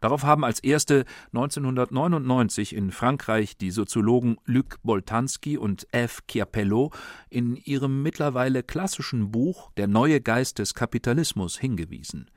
Darauf 0.00 0.22
haben 0.22 0.44
als 0.44 0.60
erste 0.60 1.04
1999 1.32 2.74
in 2.74 2.92
Frankreich 2.92 3.56
die 3.56 3.72
Soziologen 3.72 4.36
Luc 4.44 4.78
Boltanski 4.82 5.58
und 5.58 5.86
F. 5.92 6.22
Chiapello 6.28 6.92
in 7.30 7.56
ihrem 7.56 8.02
mittlerweile 8.02 8.62
klassischen 8.62 9.32
Buch 9.32 9.72
Der 9.76 9.88
neue 9.88 10.20
Geist 10.20 10.60
des 10.60 10.74
Kapitalismus 10.74 11.58
hingewiesen. 11.58 12.30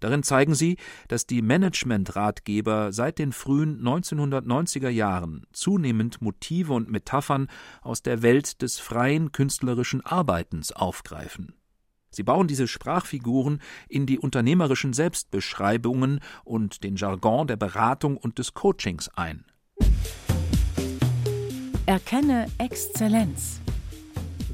Darin 0.00 0.22
zeigen 0.22 0.54
sie, 0.54 0.76
dass 1.08 1.26
die 1.26 1.40
Managementratgeber 1.40 2.92
seit 2.92 3.18
den 3.18 3.32
frühen 3.32 3.80
1990er 3.80 4.90
Jahren 4.90 5.46
zunehmend 5.52 6.20
Motive 6.20 6.74
und 6.74 6.90
Metaphern 6.90 7.48
aus 7.80 8.02
der 8.02 8.20
Welt 8.20 8.60
des 8.60 8.78
freien 8.78 9.32
künstlerischen 9.32 10.04
Arbeitens 10.04 10.72
aufgreifen. 10.72 11.54
Sie 12.16 12.22
bauen 12.22 12.48
diese 12.48 12.66
Sprachfiguren 12.66 13.60
in 13.90 14.06
die 14.06 14.18
unternehmerischen 14.18 14.94
Selbstbeschreibungen 14.94 16.20
und 16.44 16.82
den 16.82 16.96
Jargon 16.96 17.46
der 17.46 17.58
Beratung 17.58 18.16
und 18.16 18.38
des 18.38 18.54
Coachings 18.54 19.10
ein. 19.10 19.44
Erkenne 21.84 22.46
Exzellenz. 22.56 23.60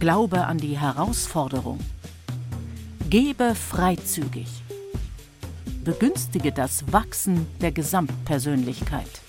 Glaube 0.01 0.45
an 0.45 0.59
die 0.59 0.77
Herausforderung. 0.77 1.79
Gebe 3.09 3.55
freizügig. 3.55 4.49
begünstige 5.85 6.51
das 6.51 6.93
Wachsen 6.93 7.47
der 7.61 7.71
Gesamtpersönlichkeit. 7.71 9.21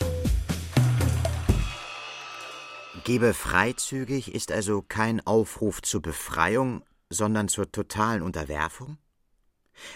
Gebe 3.04 3.34
freizügig 3.36 4.34
ist 4.34 4.52
also 4.52 4.82
kein 4.82 5.20
Aufruf 5.28 5.82
zur 5.82 6.02
Befreiung, 6.02 6.84
sondern 7.14 7.48
zur 7.48 7.72
totalen 7.72 8.22
Unterwerfung? 8.22 8.98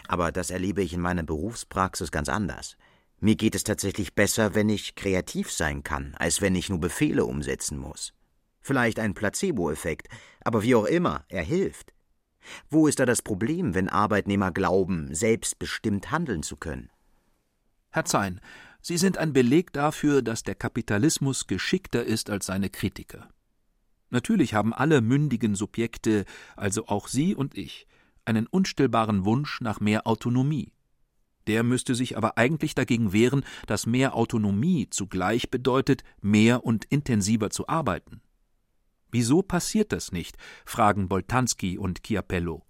Aber 0.07 0.31
das 0.31 0.49
erlebe 0.49 0.81
ich 0.81 0.93
in 0.93 1.01
meiner 1.01 1.23
Berufspraxis 1.23 2.11
ganz 2.11 2.29
anders. 2.29 2.77
Mir 3.19 3.35
geht 3.35 3.55
es 3.55 3.63
tatsächlich 3.63 4.15
besser, 4.15 4.55
wenn 4.55 4.69
ich 4.69 4.95
kreativ 4.95 5.51
sein 5.51 5.83
kann, 5.83 6.15
als 6.15 6.41
wenn 6.41 6.55
ich 6.55 6.69
nur 6.69 6.79
Befehle 6.79 7.25
umsetzen 7.25 7.77
muss. 7.77 8.13
Vielleicht 8.61 8.99
ein 8.99 9.13
Placebo-Effekt, 9.13 10.07
aber 10.43 10.61
wie 10.63 10.75
auch 10.75 10.85
immer, 10.85 11.25
er 11.29 11.43
hilft. 11.43 11.93
Wo 12.69 12.87
ist 12.87 12.99
da 12.99 13.05
das 13.05 13.21
Problem, 13.21 13.73
wenn 13.73 13.89
Arbeitnehmer 13.89 14.51
glauben, 14.51 15.13
selbstbestimmt 15.13 16.11
handeln 16.11 16.43
zu 16.43 16.57
können? 16.57 16.89
Herr 17.89 18.05
Zein, 18.05 18.39
Sie 18.81 18.97
sind 18.97 19.17
ein 19.17 19.33
Beleg 19.33 19.73
dafür, 19.73 20.21
dass 20.21 20.43
der 20.43 20.55
Kapitalismus 20.55 21.47
geschickter 21.47 22.05
ist 22.05 22.29
als 22.29 22.45
seine 22.45 22.69
Kritiker. 22.69 23.27
Natürlich 24.09 24.53
haben 24.53 24.73
alle 24.73 25.01
mündigen 25.01 25.55
Subjekte, 25.55 26.25
also 26.55 26.87
auch 26.87 27.07
Sie 27.07 27.35
und 27.35 27.57
ich, 27.57 27.87
einen 28.25 28.47
unstillbaren 28.47 29.25
Wunsch 29.25 29.61
nach 29.61 29.79
mehr 29.79 30.07
Autonomie. 30.07 30.73
Der 31.47 31.63
müsste 31.63 31.95
sich 31.95 32.17
aber 32.17 32.37
eigentlich 32.37 32.75
dagegen 32.75 33.13
wehren, 33.13 33.45
dass 33.65 33.85
mehr 33.85 34.15
Autonomie 34.15 34.89
zugleich 34.89 35.49
bedeutet, 35.49 36.03
mehr 36.21 36.65
und 36.65 36.85
intensiver 36.85 37.49
zu 37.49 37.67
arbeiten. 37.67 38.21
Wieso 39.11 39.41
passiert 39.41 39.93
das 39.93 40.11
nicht? 40.11 40.37
fragen 40.65 41.07
Boltanski 41.07 41.77
und 41.77 42.03
Chiapello. 42.03 42.65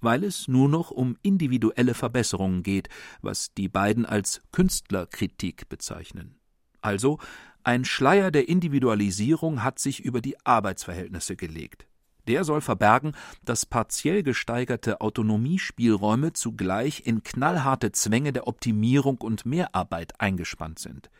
Weil 0.00 0.22
es 0.22 0.46
nur 0.46 0.68
noch 0.68 0.92
um 0.92 1.16
individuelle 1.22 1.94
Verbesserungen 1.94 2.62
geht, 2.62 2.88
was 3.20 3.52
die 3.54 3.68
beiden 3.68 4.06
als 4.06 4.42
Künstlerkritik 4.52 5.68
bezeichnen. 5.68 6.38
Also 6.80 7.18
ein 7.64 7.84
Schleier 7.84 8.30
der 8.30 8.48
Individualisierung 8.48 9.62
hat 9.62 9.78
sich 9.78 10.00
über 10.00 10.20
die 10.20 10.36
Arbeitsverhältnisse 10.44 11.36
gelegt. 11.36 11.86
Der 12.28 12.44
soll 12.44 12.60
verbergen, 12.60 13.12
dass 13.42 13.64
partiell 13.64 14.22
gesteigerte 14.22 15.00
Autonomiespielräume 15.00 16.34
zugleich 16.34 17.06
in 17.06 17.22
knallharte 17.22 17.90
Zwänge 17.92 18.34
der 18.34 18.46
Optimierung 18.46 19.18
und 19.18 19.46
Mehrarbeit 19.46 20.20
eingespannt 20.20 20.78
sind. 20.78 21.10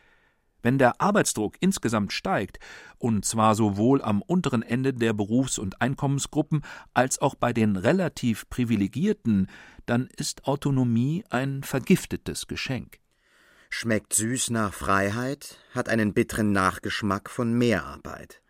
Wenn 0.61 0.77
der 0.77 1.01
Arbeitsdruck 1.01 1.57
insgesamt 1.61 2.13
steigt, 2.13 2.59
und 2.99 3.25
zwar 3.25 3.55
sowohl 3.55 4.03
am 4.03 4.21
unteren 4.21 4.63
Ende 4.63 4.93
der 4.93 5.13
Berufs- 5.15 5.59
und 5.59 5.81
Einkommensgruppen 5.81 6.63
als 6.95 7.21
auch 7.21 7.37
bei 7.37 7.53
den 7.53 7.77
relativ 7.77 8.49
Privilegierten, 8.51 9.49
dann 9.87 10.09
ist 10.17 10.47
Autonomie 10.47 11.25
ein 11.31 11.63
vergiftetes 11.63 12.49
Geschenk. 12.49 12.99
Schmeckt 13.71 14.15
süß 14.15 14.51
nach 14.51 14.73
Freiheit, 14.73 15.59
hat 15.75 15.89
einen 15.89 16.15
bitteren 16.15 16.53
Nachgeschmack 16.53 17.31
von 17.31 17.53
Mehrarbeit. 17.53 18.43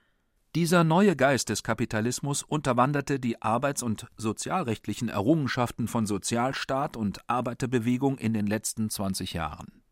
Dieser 0.54 0.84
neue 0.84 1.14
Geist 1.16 1.50
des 1.50 1.62
Kapitalismus 1.62 2.42
unterwanderte 2.42 3.20
die 3.20 3.42
arbeits- 3.42 3.82
und 3.82 4.06
sozialrechtlichen 4.16 5.08
Errungenschaften 5.08 5.88
von 5.88 6.06
Sozialstaat 6.06 6.96
und 6.96 7.28
Arbeiterbewegung 7.28 8.16
in 8.18 8.32
den 8.32 8.46
letzten 8.46 8.90
20 8.90 9.34
Jahren. 9.34 9.82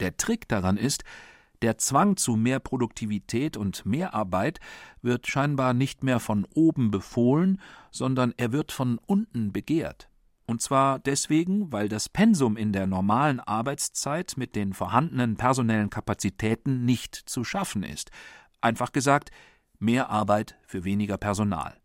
Der 0.00 0.16
Trick 0.16 0.48
daran 0.48 0.76
ist, 0.76 1.02
der 1.62 1.78
Zwang 1.78 2.16
zu 2.16 2.36
mehr 2.36 2.60
Produktivität 2.60 3.56
und 3.56 3.86
Mehrarbeit 3.86 4.60
wird 5.02 5.26
scheinbar 5.26 5.72
nicht 5.72 6.04
mehr 6.04 6.20
von 6.20 6.46
oben 6.54 6.90
befohlen, 6.90 7.60
sondern 7.90 8.34
er 8.36 8.52
wird 8.52 8.70
von 8.70 8.98
unten 9.06 9.52
begehrt. 9.52 10.08
Und 10.46 10.60
zwar 10.60 10.98
deswegen, 10.98 11.72
weil 11.72 11.88
das 11.88 12.08
Pensum 12.08 12.56
in 12.56 12.72
der 12.72 12.86
normalen 12.86 13.40
Arbeitszeit 13.40 14.34
mit 14.36 14.54
den 14.54 14.74
vorhandenen 14.74 15.36
personellen 15.36 15.90
Kapazitäten 15.90 16.84
nicht 16.84 17.14
zu 17.14 17.44
schaffen 17.44 17.82
ist. 17.82 18.10
Einfach 18.60 18.92
gesagt, 18.92 19.30
mehr 19.78 20.10
Arbeit 20.10 20.56
für 20.66 20.84
weniger 20.84 21.16
Personal. 21.16 21.80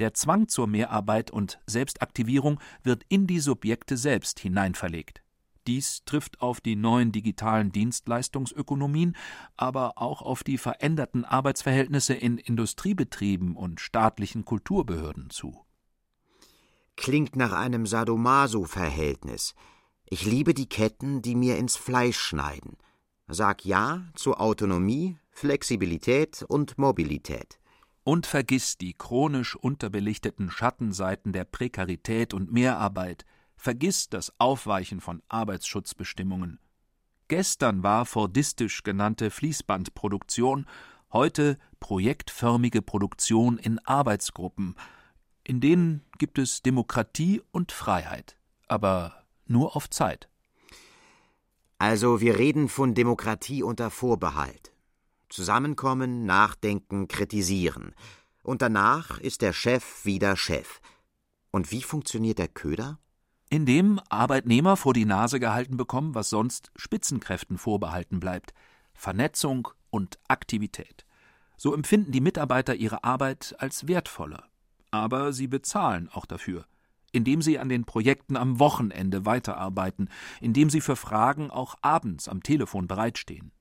Der 0.00 0.14
Zwang 0.14 0.48
zur 0.48 0.66
Mehrarbeit 0.66 1.30
und 1.30 1.60
Selbstaktivierung 1.66 2.60
wird 2.82 3.04
in 3.08 3.26
die 3.26 3.40
Subjekte 3.40 3.96
selbst 3.96 4.38
hineinverlegt. 4.40 5.22
Dies 5.66 6.02
trifft 6.04 6.40
auf 6.40 6.60
die 6.60 6.76
neuen 6.76 7.12
digitalen 7.12 7.72
Dienstleistungsökonomien, 7.72 9.16
aber 9.56 9.98
auch 9.98 10.22
auf 10.22 10.42
die 10.42 10.56
veränderten 10.56 11.24
Arbeitsverhältnisse 11.24 12.14
in 12.14 12.38
Industriebetrieben 12.38 13.54
und 13.54 13.80
staatlichen 13.80 14.44
Kulturbehörden 14.44 15.30
zu. 15.30 15.67
Klingt 16.98 17.36
nach 17.36 17.52
einem 17.52 17.86
Sadomaso-Verhältnis. 17.86 19.54
Ich 20.10 20.26
liebe 20.26 20.52
die 20.52 20.68
Ketten, 20.68 21.22
die 21.22 21.36
mir 21.36 21.56
ins 21.56 21.76
Fleisch 21.76 22.18
schneiden. 22.18 22.76
Sag 23.28 23.64
Ja 23.64 24.02
zu 24.16 24.34
Autonomie, 24.34 25.16
Flexibilität 25.30 26.44
und 26.48 26.76
Mobilität. 26.76 27.60
Und 28.02 28.26
vergiss 28.26 28.78
die 28.78 28.94
chronisch 28.94 29.54
unterbelichteten 29.54 30.50
Schattenseiten 30.50 31.32
der 31.32 31.44
Prekarität 31.44 32.34
und 32.34 32.50
Mehrarbeit. 32.52 33.24
Vergiss 33.54 34.08
das 34.08 34.32
Aufweichen 34.40 35.00
von 35.00 35.22
Arbeitsschutzbestimmungen. 35.28 36.58
Gestern 37.28 37.84
war 37.84 38.06
fordistisch 38.06 38.82
genannte 38.82 39.30
Fließbandproduktion, 39.30 40.66
heute 41.12 41.58
projektförmige 41.78 42.82
Produktion 42.82 43.56
in 43.56 43.78
Arbeitsgruppen– 43.86 44.74
in 45.48 45.62
denen 45.62 46.02
gibt 46.18 46.38
es 46.38 46.60
Demokratie 46.60 47.40
und 47.52 47.72
Freiheit, 47.72 48.36
aber 48.66 49.24
nur 49.46 49.76
auf 49.76 49.88
Zeit. 49.88 50.28
Also 51.78 52.20
wir 52.20 52.38
reden 52.38 52.68
von 52.68 52.94
Demokratie 52.94 53.62
unter 53.62 53.90
Vorbehalt. 53.90 54.72
Zusammenkommen, 55.30 56.26
nachdenken, 56.26 57.08
kritisieren. 57.08 57.94
Und 58.42 58.60
danach 58.60 59.18
ist 59.20 59.40
der 59.40 59.54
Chef 59.54 60.04
wieder 60.04 60.36
Chef. 60.36 60.80
Und 61.50 61.70
wie 61.70 61.82
funktioniert 61.82 62.38
der 62.38 62.48
Köder? 62.48 62.98
Indem 63.48 64.00
Arbeitnehmer 64.10 64.76
vor 64.76 64.92
die 64.92 65.06
Nase 65.06 65.40
gehalten 65.40 65.78
bekommen, 65.78 66.14
was 66.14 66.28
sonst 66.28 66.70
Spitzenkräften 66.76 67.56
vorbehalten 67.56 68.20
bleibt. 68.20 68.52
Vernetzung 68.92 69.68
und 69.88 70.18
Aktivität. 70.28 71.06
So 71.56 71.72
empfinden 71.72 72.12
die 72.12 72.20
Mitarbeiter 72.20 72.74
ihre 72.74 73.02
Arbeit 73.02 73.54
als 73.58 73.88
wertvoller 73.88 74.48
aber 74.90 75.32
sie 75.32 75.46
bezahlen 75.46 76.08
auch 76.12 76.26
dafür, 76.26 76.66
indem 77.12 77.42
sie 77.42 77.58
an 77.58 77.68
den 77.68 77.84
Projekten 77.84 78.36
am 78.36 78.58
Wochenende 78.58 79.26
weiterarbeiten, 79.26 80.08
indem 80.40 80.70
sie 80.70 80.80
für 80.80 80.96
Fragen 80.96 81.50
auch 81.50 81.76
abends 81.82 82.28
am 82.28 82.42
Telefon 82.42 82.86
bereitstehen. 82.86 83.52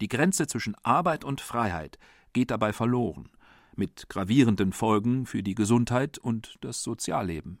Die 0.00 0.08
Grenze 0.08 0.46
zwischen 0.46 0.74
Arbeit 0.82 1.24
und 1.24 1.40
Freiheit 1.40 1.98
geht 2.32 2.50
dabei 2.50 2.72
verloren, 2.72 3.30
mit 3.76 4.08
gravierenden 4.08 4.72
Folgen 4.72 5.26
für 5.26 5.42
die 5.42 5.54
Gesundheit 5.54 6.18
und 6.18 6.56
das 6.60 6.82
Sozialleben. 6.82 7.58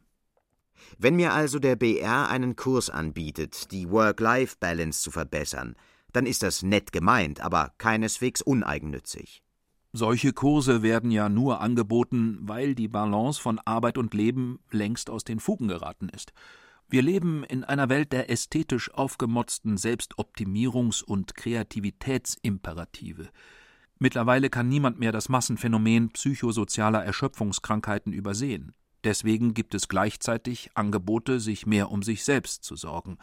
Wenn 0.98 1.16
mir 1.16 1.32
also 1.32 1.58
der 1.58 1.76
BR 1.76 2.28
einen 2.28 2.56
Kurs 2.56 2.90
anbietet, 2.90 3.70
die 3.70 3.88
Work-Life-Balance 3.90 5.02
zu 5.02 5.10
verbessern, 5.10 5.76
dann 6.12 6.26
ist 6.26 6.42
das 6.42 6.62
nett 6.62 6.92
gemeint, 6.92 7.40
aber 7.40 7.72
keineswegs 7.78 8.42
uneigennützig. 8.42 9.43
Solche 9.96 10.32
Kurse 10.32 10.82
werden 10.82 11.12
ja 11.12 11.28
nur 11.28 11.60
angeboten, 11.60 12.38
weil 12.40 12.74
die 12.74 12.88
Balance 12.88 13.40
von 13.40 13.60
Arbeit 13.60 13.96
und 13.96 14.12
Leben 14.12 14.58
längst 14.72 15.08
aus 15.08 15.22
den 15.22 15.38
Fugen 15.38 15.68
geraten 15.68 16.08
ist. 16.08 16.32
Wir 16.88 17.00
leben 17.00 17.44
in 17.44 17.62
einer 17.62 17.88
Welt 17.88 18.12
der 18.12 18.28
ästhetisch 18.28 18.92
aufgemotzten 18.92 19.76
Selbstoptimierungs- 19.76 21.04
und 21.04 21.36
Kreativitätsimperative. 21.36 23.28
Mittlerweile 24.00 24.50
kann 24.50 24.68
niemand 24.68 24.98
mehr 24.98 25.12
das 25.12 25.28
Massenphänomen 25.28 26.08
psychosozialer 26.08 27.04
Erschöpfungskrankheiten 27.04 28.12
übersehen. 28.12 28.74
Deswegen 29.04 29.54
gibt 29.54 29.76
es 29.76 29.86
gleichzeitig 29.86 30.70
Angebote, 30.74 31.38
sich 31.38 31.66
mehr 31.66 31.92
um 31.92 32.02
sich 32.02 32.24
selbst 32.24 32.64
zu 32.64 32.74
sorgen. 32.74 33.16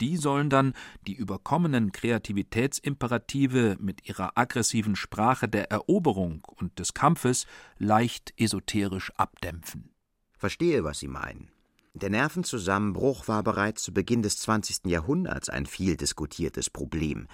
Die 0.00 0.16
sollen 0.16 0.48
dann 0.48 0.74
die 1.06 1.14
überkommenen 1.14 1.92
Kreativitätsimperative 1.92 3.76
mit 3.80 4.08
ihrer 4.08 4.38
aggressiven 4.38 4.96
Sprache 4.96 5.48
der 5.48 5.70
Eroberung 5.70 6.44
und 6.56 6.78
des 6.78 6.94
Kampfes 6.94 7.46
leicht 7.78 8.32
esoterisch 8.36 9.12
abdämpfen. 9.16 9.90
Verstehe, 10.36 10.84
was 10.84 11.00
Sie 11.00 11.08
meinen. 11.08 11.50
Der 11.94 12.10
Nervenzusammenbruch 12.10 13.26
war 13.26 13.42
bereits 13.42 13.82
zu 13.82 13.92
Beginn 13.92 14.22
des 14.22 14.38
20. 14.38 14.86
Jahrhunderts 14.86 15.48
ein 15.48 15.66
viel 15.66 15.96
diskutiertes 15.96 16.70
Problem. 16.70 17.26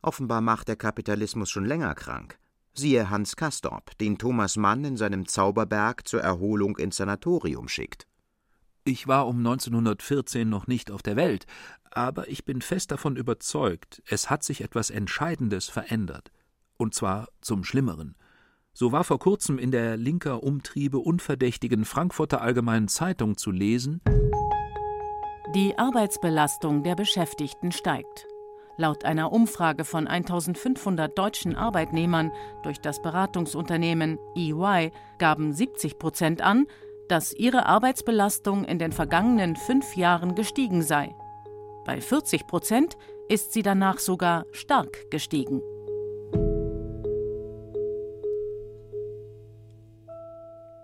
Offenbar 0.00 0.40
macht 0.40 0.68
der 0.68 0.76
Kapitalismus 0.76 1.50
schon 1.50 1.64
länger 1.64 1.94
krank. 1.96 2.38
Siehe 2.72 3.10
Hans 3.10 3.36
Castorp, 3.36 3.98
den 3.98 4.18
Thomas 4.18 4.56
Mann 4.56 4.84
in 4.84 4.96
seinem 4.96 5.26
Zauberberg 5.26 6.06
zur 6.06 6.22
Erholung 6.22 6.76
ins 6.78 6.96
Sanatorium 6.96 7.68
schickt. 7.68 8.06
Ich 8.84 9.06
war 9.06 9.28
um 9.28 9.38
1914 9.38 10.48
noch 10.48 10.66
nicht 10.66 10.90
auf 10.90 11.02
der 11.02 11.14
Welt, 11.14 11.46
aber 11.92 12.28
ich 12.28 12.44
bin 12.44 12.60
fest 12.60 12.90
davon 12.90 13.14
überzeugt, 13.14 14.02
es 14.06 14.28
hat 14.28 14.42
sich 14.42 14.60
etwas 14.60 14.90
Entscheidendes 14.90 15.68
verändert. 15.68 16.32
Und 16.78 16.92
zwar 16.92 17.28
zum 17.40 17.62
Schlimmeren. 17.62 18.16
So 18.72 18.90
war 18.90 19.04
vor 19.04 19.20
kurzem 19.20 19.58
in 19.58 19.70
der 19.70 19.96
linker 19.96 20.42
Umtriebe 20.42 20.98
unverdächtigen 20.98 21.84
Frankfurter 21.84 22.40
Allgemeinen 22.40 22.88
Zeitung 22.88 23.36
zu 23.36 23.52
lesen 23.52 24.00
Die 25.54 25.78
Arbeitsbelastung 25.78 26.82
der 26.82 26.96
Beschäftigten 26.96 27.70
steigt. 27.70 28.26
Laut 28.78 29.04
einer 29.04 29.30
Umfrage 29.30 29.84
von 29.84 30.08
1500 30.08 31.16
deutschen 31.16 31.54
Arbeitnehmern 31.54 32.32
durch 32.64 32.80
das 32.80 33.00
Beratungsunternehmen 33.00 34.18
EY 34.34 34.90
gaben 35.18 35.52
70 35.52 35.98
Prozent 35.98 36.40
an, 36.40 36.66
dass 37.12 37.34
ihre 37.34 37.66
Arbeitsbelastung 37.66 38.64
in 38.64 38.78
den 38.78 38.90
vergangenen 38.90 39.54
fünf 39.54 39.96
Jahren 39.96 40.34
gestiegen 40.34 40.80
sei. 40.80 41.14
Bei 41.84 42.00
40 42.00 42.46
Prozent 42.46 42.96
ist 43.28 43.52
sie 43.52 43.62
danach 43.62 43.98
sogar 43.98 44.46
stark 44.52 45.10
gestiegen. 45.10 45.60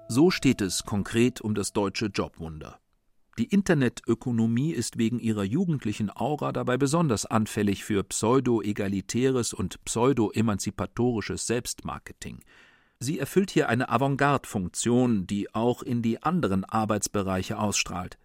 So 0.09 0.31
steht 0.31 0.61
es 0.61 0.83
konkret 0.83 1.41
um 1.41 1.55
das 1.55 1.72
deutsche 1.72 2.09
Jobwunder. 2.09 2.79
Die 3.39 3.47
Internetökonomie 3.47 4.72
ist 4.72 4.99
wegen 4.99 5.20
ihrer 5.20 5.45
jugendlichen 5.45 6.11
Aura 6.14 6.53
dabei 6.53 6.76
besonders 6.76 7.24
anfällig 7.24 7.85
für 7.85 8.05
pseudo-egalitäres 8.05 9.55
und 9.55 9.83
pseudo-emanzipatorisches 9.87 11.47
Selbstmarketing. 11.47 12.41
Sie 13.01 13.21
erfüllt 13.21 13.51
hier 13.51 13.69
eine 13.69 13.91
Avantgarde-Funktion, 13.91 15.27
die 15.27 15.55
auch 15.55 15.83
in 15.83 16.03
die 16.03 16.23
anderen 16.23 16.65
Arbeitsbereiche 16.65 17.59
ausstrahlt. 17.59 18.19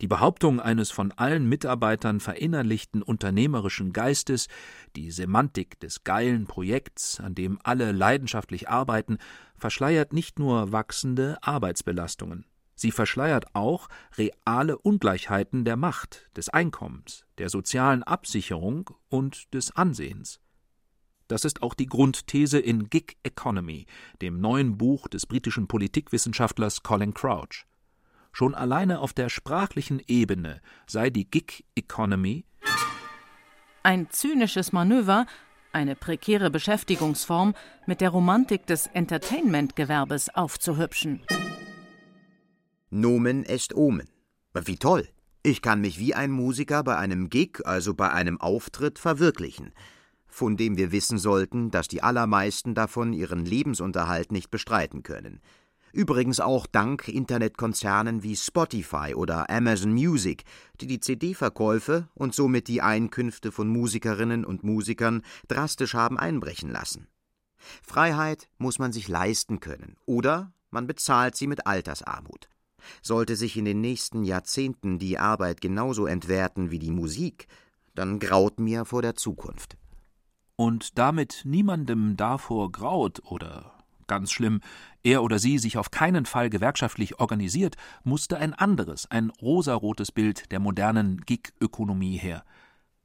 Die 0.00 0.08
Behauptung 0.08 0.60
eines 0.60 0.90
von 0.90 1.12
allen 1.12 1.48
Mitarbeitern 1.48 2.20
verinnerlichten 2.20 3.02
unternehmerischen 3.02 3.92
Geistes, 3.92 4.48
die 4.94 5.10
Semantik 5.10 5.80
des 5.80 6.04
geilen 6.04 6.46
Projekts, 6.46 7.18
an 7.20 7.34
dem 7.34 7.58
alle 7.62 7.92
leidenschaftlich 7.92 8.68
arbeiten, 8.68 9.18
verschleiert 9.56 10.12
nicht 10.12 10.38
nur 10.38 10.72
wachsende 10.72 11.38
Arbeitsbelastungen. 11.40 12.44
Sie 12.74 12.90
verschleiert 12.90 13.46
auch 13.54 13.88
reale 14.18 14.76
Ungleichheiten 14.76 15.64
der 15.64 15.76
Macht, 15.76 16.28
des 16.36 16.50
Einkommens, 16.50 17.24
der 17.38 17.48
sozialen 17.48 18.02
Absicherung 18.02 18.90
und 19.08 19.54
des 19.54 19.74
Ansehens. 19.74 20.40
Das 21.28 21.44
ist 21.44 21.62
auch 21.62 21.74
die 21.74 21.86
Grundthese 21.86 22.58
in 22.58 22.88
Gig 22.88 23.16
Economy, 23.22 23.86
dem 24.22 24.40
neuen 24.40 24.78
Buch 24.78 25.08
des 25.08 25.26
britischen 25.26 25.66
Politikwissenschaftlers 25.68 26.82
Colin 26.82 27.14
Crouch. 27.14 27.66
Schon 28.32 28.54
alleine 28.54 29.00
auf 29.00 29.12
der 29.12 29.28
sprachlichen 29.28 30.00
Ebene 30.06 30.60
sei 30.86 31.10
die 31.10 31.28
Gig 31.30 31.64
Economy 31.74 32.44
ein 33.86 34.10
zynisches 34.10 34.72
Manöver, 34.72 35.26
eine 35.72 35.94
prekäre 35.94 36.50
Beschäftigungsform 36.50 37.54
mit 37.86 38.00
der 38.00 38.10
Romantik 38.10 38.66
des 38.66 38.88
Entertainment-Gewerbes 38.88 40.34
aufzuhübschen. 40.34 41.22
Nomen 42.90 43.44
est 43.44 43.76
Omen. 43.76 44.08
Wie 44.54 44.76
toll! 44.76 45.06
Ich 45.44 45.62
kann 45.62 45.80
mich 45.80 46.00
wie 46.00 46.14
ein 46.16 46.32
Musiker 46.32 46.82
bei 46.82 46.96
einem 46.96 47.30
Gig, 47.30 47.60
also 47.64 47.94
bei 47.94 48.10
einem 48.10 48.40
Auftritt, 48.40 48.98
verwirklichen, 48.98 49.72
von 50.36 50.58
dem 50.58 50.76
wir 50.76 50.92
wissen 50.92 51.16
sollten, 51.16 51.70
dass 51.70 51.88
die 51.88 52.02
allermeisten 52.02 52.74
davon 52.74 53.14
ihren 53.14 53.46
Lebensunterhalt 53.46 54.32
nicht 54.32 54.50
bestreiten 54.50 55.02
können. 55.02 55.40
Übrigens 55.94 56.40
auch 56.40 56.66
dank 56.66 57.08
Internetkonzernen 57.08 58.22
wie 58.22 58.36
Spotify 58.36 59.14
oder 59.14 59.48
Amazon 59.48 59.94
Music, 59.94 60.44
die 60.82 60.86
die 60.86 61.00
CD-Verkäufe 61.00 62.10
und 62.12 62.34
somit 62.34 62.68
die 62.68 62.82
Einkünfte 62.82 63.50
von 63.50 63.68
Musikerinnen 63.68 64.44
und 64.44 64.62
Musikern 64.62 65.22
drastisch 65.48 65.94
haben 65.94 66.18
einbrechen 66.18 66.70
lassen. 66.70 67.08
Freiheit 67.82 68.50
muss 68.58 68.78
man 68.78 68.92
sich 68.92 69.08
leisten 69.08 69.58
können 69.58 69.96
oder 70.04 70.52
man 70.70 70.86
bezahlt 70.86 71.34
sie 71.34 71.46
mit 71.46 71.66
Altersarmut. 71.66 72.50
Sollte 73.00 73.36
sich 73.36 73.56
in 73.56 73.64
den 73.64 73.80
nächsten 73.80 74.22
Jahrzehnten 74.22 74.98
die 74.98 75.18
Arbeit 75.18 75.62
genauso 75.62 76.04
entwerten 76.04 76.70
wie 76.70 76.78
die 76.78 76.90
Musik, 76.90 77.46
dann 77.94 78.18
graut 78.18 78.60
mir 78.60 78.84
vor 78.84 79.00
der 79.00 79.14
Zukunft. 79.14 79.78
Und 80.56 80.98
damit 80.98 81.42
niemandem 81.44 82.16
davor 82.16 82.72
graut 82.72 83.20
oder 83.24 83.72
ganz 84.06 84.32
schlimm, 84.32 84.60
er 85.02 85.22
oder 85.22 85.38
sie 85.38 85.58
sich 85.58 85.76
auf 85.78 85.90
keinen 85.90 86.26
Fall 86.26 86.48
gewerkschaftlich 86.48 87.20
organisiert, 87.20 87.76
musste 88.04 88.38
ein 88.38 88.54
anderes, 88.54 89.10
ein 89.10 89.30
rosarotes 89.42 90.12
Bild 90.12 90.50
der 90.52 90.60
modernen 90.60 91.20
Gig-Ökonomie 91.26 92.16
her. 92.16 92.44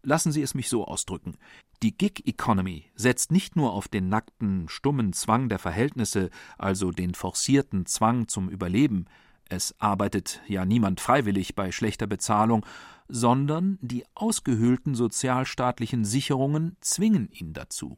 Lassen 0.03 0.31
Sie 0.31 0.41
es 0.41 0.55
mich 0.55 0.69
so 0.69 0.85
ausdrücken. 0.85 1.37
Die 1.83 1.95
Gig-Economy 1.95 2.85
setzt 2.95 3.31
nicht 3.31 3.55
nur 3.55 3.73
auf 3.73 3.87
den 3.87 4.09
nackten, 4.09 4.69
stummen 4.69 5.13
Zwang 5.13 5.49
der 5.49 5.59
Verhältnisse, 5.59 6.29
also 6.57 6.91
den 6.91 7.13
forcierten 7.13 7.85
Zwang 7.85 8.27
zum 8.27 8.49
Überleben, 8.49 9.05
es 9.51 9.75
arbeitet 9.79 10.39
ja 10.47 10.63
niemand 10.63 11.01
freiwillig 11.01 11.55
bei 11.55 11.73
schlechter 11.73 12.07
Bezahlung, 12.07 12.65
sondern 13.11 13.77
die 13.81 14.05
ausgehöhlten 14.15 14.95
sozialstaatlichen 14.95 16.05
Sicherungen 16.05 16.77
zwingen 16.79 17.29
ihn 17.31 17.53
dazu. 17.53 17.97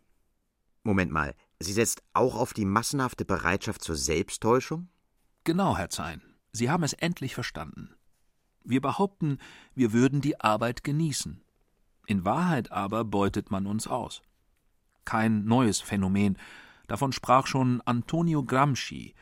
Moment 0.83 1.11
mal, 1.11 1.35
sie 1.59 1.71
setzt 1.71 2.03
auch 2.13 2.35
auf 2.35 2.53
die 2.53 2.65
massenhafte 2.65 3.23
Bereitschaft 3.23 3.83
zur 3.83 3.95
Selbsttäuschung? 3.95 4.89
Genau, 5.43 5.77
Herr 5.77 5.89
Zein. 5.89 6.21
Sie 6.51 6.69
haben 6.69 6.83
es 6.83 6.93
endlich 6.93 7.35
verstanden. 7.35 7.95
Wir 8.63 8.81
behaupten, 8.81 9.37
wir 9.75 9.93
würden 9.93 10.19
die 10.21 10.39
Arbeit 10.39 10.83
genießen. 10.83 11.41
In 12.07 12.25
Wahrheit 12.25 12.71
aber 12.71 13.05
beutet 13.05 13.51
man 13.51 13.65
uns 13.67 13.87
aus. 13.87 14.21
Kein 15.05 15.45
neues 15.45 15.79
Phänomen. 15.79 16.37
Davon 16.87 17.11
sprach 17.11 17.47
schon 17.47 17.81
Antonio 17.81 18.43
Gramsci, 18.43 19.13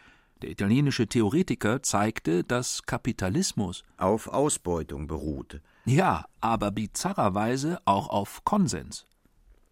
der 0.41 0.49
italienische 0.49 1.07
Theoretiker 1.07 1.83
zeigte, 1.83 2.43
dass 2.43 2.83
Kapitalismus 2.83 3.83
auf 3.97 4.27
Ausbeutung 4.27 5.07
beruht. 5.07 5.61
Ja, 5.85 6.25
aber 6.39 6.71
bizarrerweise 6.71 7.79
auch 7.85 8.09
auf 8.09 8.43
Konsens. 8.43 9.05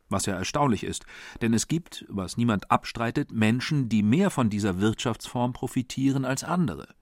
Was 0.09 0.25
ja 0.25 0.33
erstaunlich 0.33 0.83
ist, 0.83 1.05
denn 1.41 1.53
es 1.53 1.67
gibt, 1.67 2.05
was 2.09 2.35
niemand 2.35 2.71
abstreitet, 2.71 3.31
Menschen, 3.31 3.89
die 3.89 4.01
mehr 4.01 4.31
von 4.31 4.49
dieser 4.49 4.79
Wirtschaftsform 4.79 5.53
profitieren 5.53 6.25
als 6.25 6.43
andere. 6.43 6.95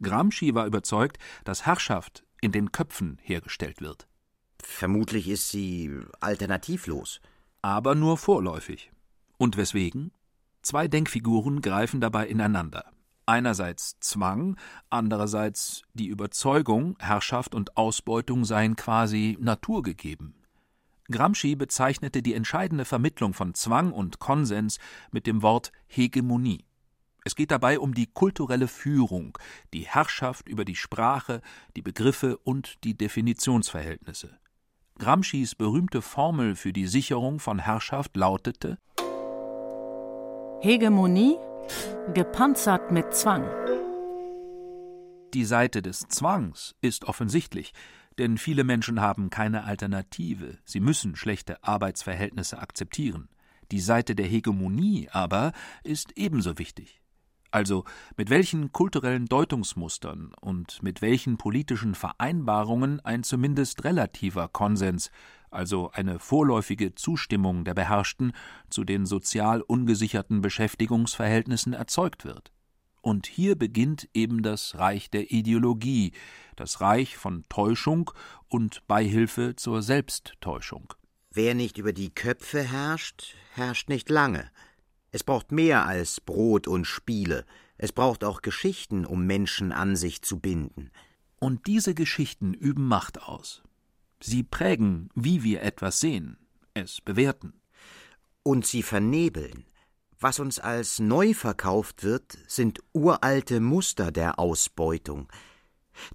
Gramsci 0.00 0.54
war 0.54 0.66
überzeugt, 0.66 1.18
dass 1.44 1.66
Herrschaft 1.66 2.24
in 2.40 2.52
den 2.52 2.70
Köpfen 2.70 3.18
hergestellt 3.22 3.80
wird. 3.80 4.06
Vermutlich 4.62 5.28
ist 5.28 5.48
sie 5.50 5.90
alternativlos. 6.20 7.20
Aber 7.62 7.94
nur 7.94 8.16
vorläufig. 8.16 8.92
Und 9.38 9.56
weswegen? 9.56 10.12
Zwei 10.62 10.86
Denkfiguren 10.86 11.62
greifen 11.62 12.00
dabei 12.00 12.28
ineinander 12.28 12.92
einerseits 13.26 13.98
Zwang, 14.00 14.56
andererseits 14.90 15.82
die 15.94 16.06
Überzeugung, 16.06 16.96
Herrschaft 16.98 17.54
und 17.54 17.76
Ausbeutung 17.76 18.44
seien 18.44 18.76
quasi 18.76 19.36
naturgegeben. 19.40 20.34
Gramsci 21.10 21.56
bezeichnete 21.56 22.22
die 22.22 22.34
entscheidende 22.34 22.84
Vermittlung 22.84 23.34
von 23.34 23.54
Zwang 23.54 23.92
und 23.92 24.18
Konsens 24.18 24.78
mit 25.10 25.26
dem 25.26 25.42
Wort 25.42 25.72
Hegemonie. 25.86 26.64
Es 27.24 27.36
geht 27.36 27.50
dabei 27.50 27.78
um 27.78 27.94
die 27.94 28.06
kulturelle 28.06 28.66
Führung, 28.66 29.38
die 29.72 29.86
Herrschaft 29.86 30.48
über 30.48 30.64
die 30.64 30.74
Sprache, 30.74 31.40
die 31.76 31.82
Begriffe 31.82 32.36
und 32.38 32.82
die 32.84 32.96
Definitionsverhältnisse. 32.96 34.38
Gramscis 34.98 35.54
berühmte 35.54 36.02
Formel 36.02 36.56
für 36.56 36.72
die 36.72 36.86
Sicherung 36.86 37.38
von 37.38 37.58
Herrschaft 37.58 38.16
lautete 38.16 38.78
Hegemonie 40.64 41.38
Gepanzert 42.14 42.92
mit 42.92 43.12
Zwang. 43.16 43.44
Die 45.34 45.44
Seite 45.44 45.82
des 45.82 46.06
Zwangs 46.06 46.76
ist 46.80 47.04
offensichtlich, 47.06 47.72
denn 48.18 48.38
viele 48.38 48.62
Menschen 48.62 49.00
haben 49.00 49.28
keine 49.28 49.64
Alternative, 49.64 50.58
sie 50.64 50.78
müssen 50.78 51.16
schlechte 51.16 51.64
Arbeitsverhältnisse 51.64 52.60
akzeptieren. 52.60 53.28
Die 53.72 53.80
Seite 53.80 54.14
der 54.14 54.26
Hegemonie 54.26 55.08
aber 55.10 55.50
ist 55.82 56.12
ebenso 56.16 56.56
wichtig. 56.58 57.02
Also 57.50 57.82
mit 58.16 58.30
welchen 58.30 58.70
kulturellen 58.70 59.26
Deutungsmustern 59.26 60.32
und 60.40 60.80
mit 60.80 61.02
welchen 61.02 61.38
politischen 61.38 61.96
Vereinbarungen 61.96 63.00
ein 63.00 63.24
zumindest 63.24 63.82
relativer 63.82 64.46
Konsens 64.46 65.10
also 65.52 65.90
eine 65.92 66.18
vorläufige 66.18 66.94
Zustimmung 66.94 67.64
der 67.64 67.74
Beherrschten 67.74 68.32
zu 68.70 68.84
den 68.84 69.06
sozial 69.06 69.60
ungesicherten 69.60 70.40
Beschäftigungsverhältnissen 70.40 71.72
erzeugt 71.72 72.24
wird. 72.24 72.52
Und 73.00 73.26
hier 73.26 73.56
beginnt 73.56 74.08
eben 74.14 74.42
das 74.42 74.78
Reich 74.78 75.10
der 75.10 75.32
Ideologie, 75.32 76.12
das 76.56 76.80
Reich 76.80 77.16
von 77.16 77.44
Täuschung 77.48 78.10
und 78.48 78.86
Beihilfe 78.86 79.56
zur 79.56 79.82
Selbsttäuschung. 79.82 80.94
Wer 81.32 81.54
nicht 81.54 81.78
über 81.78 81.92
die 81.92 82.10
Köpfe 82.10 82.62
herrscht, 82.62 83.34
herrscht 83.54 83.88
nicht 83.88 84.08
lange. 84.08 84.50
Es 85.10 85.24
braucht 85.24 85.50
mehr 85.50 85.84
als 85.84 86.20
Brot 86.20 86.68
und 86.68 86.86
Spiele, 86.86 87.44
es 87.76 87.90
braucht 87.90 88.22
auch 88.22 88.42
Geschichten, 88.42 89.04
um 89.04 89.26
Menschen 89.26 89.72
an 89.72 89.96
sich 89.96 90.22
zu 90.22 90.38
binden. 90.38 90.90
Und 91.40 91.66
diese 91.66 91.94
Geschichten 91.94 92.54
üben 92.54 92.86
Macht 92.86 93.20
aus. 93.20 93.64
Sie 94.22 94.44
prägen, 94.44 95.08
wie 95.14 95.42
wir 95.42 95.62
etwas 95.62 95.98
sehen, 95.98 96.38
es 96.74 97.00
bewerten. 97.00 97.54
Und 98.44 98.66
sie 98.66 98.82
vernebeln. 98.82 99.64
Was 100.20 100.38
uns 100.38 100.60
als 100.60 101.00
neu 101.00 101.34
verkauft 101.34 102.04
wird, 102.04 102.38
sind 102.46 102.78
uralte 102.92 103.58
Muster 103.58 104.12
der 104.12 104.38
Ausbeutung. 104.38 105.28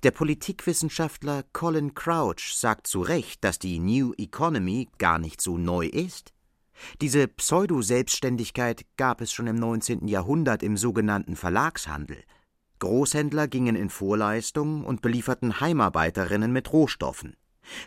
Der 0.03 0.11
Politikwissenschaftler 0.11 1.43
Colin 1.51 1.93
Crouch 1.93 2.53
sagt 2.55 2.87
zu 2.87 3.01
Recht, 3.01 3.43
dass 3.43 3.59
die 3.59 3.79
New 3.79 4.13
Economy 4.17 4.87
gar 4.97 5.19
nicht 5.19 5.41
so 5.41 5.57
neu 5.57 5.87
ist. 5.87 6.33
Diese 7.01 7.27
Pseudo-Selbstständigkeit 7.27 8.85
gab 8.95 9.19
es 9.19 9.33
schon 9.33 9.47
im 9.47 9.57
19. 9.57 10.07
Jahrhundert 10.07 10.63
im 10.63 10.77
sogenannten 10.77 11.35
Verlagshandel. 11.35 12.23
Großhändler 12.79 13.47
gingen 13.47 13.75
in 13.75 13.89
Vorleistung 13.89 14.85
und 14.85 15.01
belieferten 15.01 15.59
Heimarbeiterinnen 15.59 16.53
mit 16.53 16.71
Rohstoffen. 16.71 17.35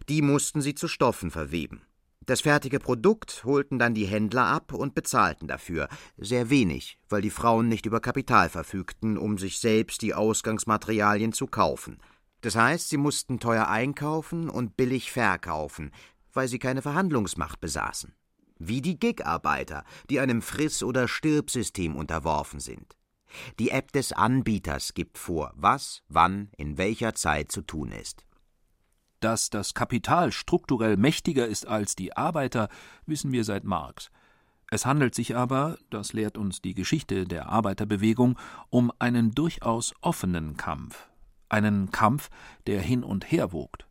Die 0.08 0.22
mussten 0.22 0.60
sie 0.60 0.74
zu 0.74 0.88
Stoffen 0.88 1.30
verweben. 1.30 1.82
Das 2.26 2.42
fertige 2.42 2.78
Produkt 2.78 3.42
holten 3.44 3.78
dann 3.78 3.94
die 3.94 4.06
Händler 4.06 4.44
ab 4.44 4.72
und 4.72 4.94
bezahlten 4.94 5.48
dafür 5.48 5.88
sehr 6.16 6.50
wenig, 6.50 6.98
weil 7.08 7.22
die 7.22 7.30
Frauen 7.30 7.68
nicht 7.68 7.86
über 7.86 8.00
Kapital 8.00 8.48
verfügten, 8.48 9.18
um 9.18 9.38
sich 9.38 9.58
selbst 9.58 10.02
die 10.02 10.14
Ausgangsmaterialien 10.14 11.32
zu 11.32 11.46
kaufen. 11.46 11.98
Das 12.42 12.56
heißt, 12.56 12.88
sie 12.88 12.98
mussten 12.98 13.40
teuer 13.40 13.68
einkaufen 13.68 14.48
und 14.48 14.76
billig 14.76 15.10
verkaufen, 15.10 15.90
weil 16.32 16.46
sie 16.46 16.58
keine 16.58 16.82
Verhandlungsmacht 16.82 17.60
besaßen. 17.60 18.14
Wie 18.58 18.82
die 18.82 18.98
Gig-Arbeiter, 18.98 19.84
die 20.08 20.20
einem 20.20 20.42
Friss- 20.42 20.82
oder 20.82 21.08
Stirbsystem 21.08 21.96
unterworfen 21.96 22.60
sind. 22.60 22.96
Die 23.58 23.70
App 23.70 23.92
des 23.92 24.12
Anbieters 24.12 24.94
gibt 24.94 25.18
vor, 25.18 25.52
was, 25.56 26.02
wann, 26.08 26.50
in 26.56 26.78
welcher 26.78 27.14
Zeit 27.14 27.50
zu 27.50 27.62
tun 27.62 27.92
ist. 27.92 28.24
Dass 29.20 29.50
das 29.50 29.74
Kapital 29.74 30.32
strukturell 30.32 30.96
mächtiger 30.96 31.46
ist 31.46 31.66
als 31.66 31.94
die 31.94 32.16
Arbeiter, 32.16 32.68
wissen 33.04 33.32
wir 33.32 33.44
seit 33.44 33.64
Marx. 33.64 34.10
Es 34.70 34.86
handelt 34.86 35.14
sich 35.14 35.36
aber, 35.36 35.76
das 35.90 36.12
lehrt 36.12 36.38
uns 36.38 36.62
die 36.62 36.74
Geschichte 36.74 37.24
der 37.24 37.48
Arbeiterbewegung, 37.48 38.38
um 38.70 38.92
einen 38.98 39.32
durchaus 39.32 39.92
offenen 40.00 40.56
Kampf, 40.56 41.10
einen 41.48 41.90
Kampf, 41.90 42.30
der 42.66 42.80
hin 42.80 43.02
und 43.02 43.30
her 43.30 43.52
wogt. 43.52 43.86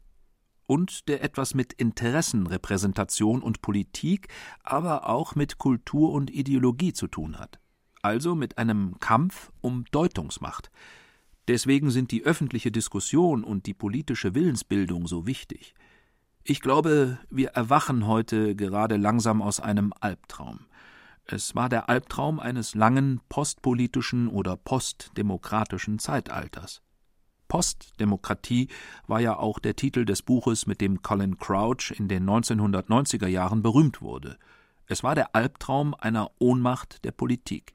Und 0.66 1.08
der 1.10 1.24
etwas 1.24 1.54
mit 1.54 1.74
Interessenrepräsentation 1.74 3.42
und 3.42 3.62
Politik, 3.62 4.30
aber 4.64 5.10
auch 5.10 5.36
mit 5.36 5.58
Kultur 5.58 6.12
und 6.12 6.32
Ideologie 6.32 6.94
zu 6.94 7.08
tun 7.08 7.38
hat, 7.38 7.60
also 8.02 8.36
mit 8.36 8.58
einem 8.58 9.00
Kampf 9.00 9.52
um 9.62 9.84
Deutungsmacht, 9.92 10.72
Deswegen 11.50 11.90
sind 11.90 12.12
die 12.12 12.26
öffentliche 12.26 12.72
Diskussion 12.72 13.44
und 13.44 13.66
die 13.66 13.74
politische 13.74 14.36
Willensbildung 14.36 15.08
so 15.08 15.26
wichtig. 15.26 15.74
Ich 16.44 16.62
glaube, 16.62 17.18
wir 17.32 17.50
erwachen 17.50 18.06
heute 18.06 18.56
gerade 18.56 18.98
langsam 18.98 19.42
aus 19.42 19.60
einem 19.60 19.92
Albtraum. 20.00 20.68
Es 21.26 21.56
war 21.56 21.68
der 21.68 21.90
Albtraum 21.90 22.40
eines 22.40 22.76
langen 22.76 23.20
postpolitischen 23.30 24.28
oder 24.28 24.58
postdemokratischen 24.58 25.98
Zeitalters. 25.98 26.84
Postdemokratie 27.48 28.68
war 29.08 29.20
ja 29.20 29.36
auch 29.36 29.58
der 29.58 29.76
Titel 29.76 30.06
des 30.06 30.22
Buches, 30.22 30.68
mit 30.68 30.82
dem 30.82 31.02
Colin 31.02 31.40
Crouch 31.40 31.96
in 31.98 32.08
den 32.08 32.30
1990er 32.30 33.26
Jahren 33.26 33.64
berühmt 33.64 34.04
wurde. 34.04 34.38
Es 34.86 35.02
war 35.02 35.16
der 35.16 35.34
Albtraum 35.36 35.96
einer 35.96 36.30
Ohnmacht 36.38 37.04
der 37.06 37.12
Politik. 37.12 37.74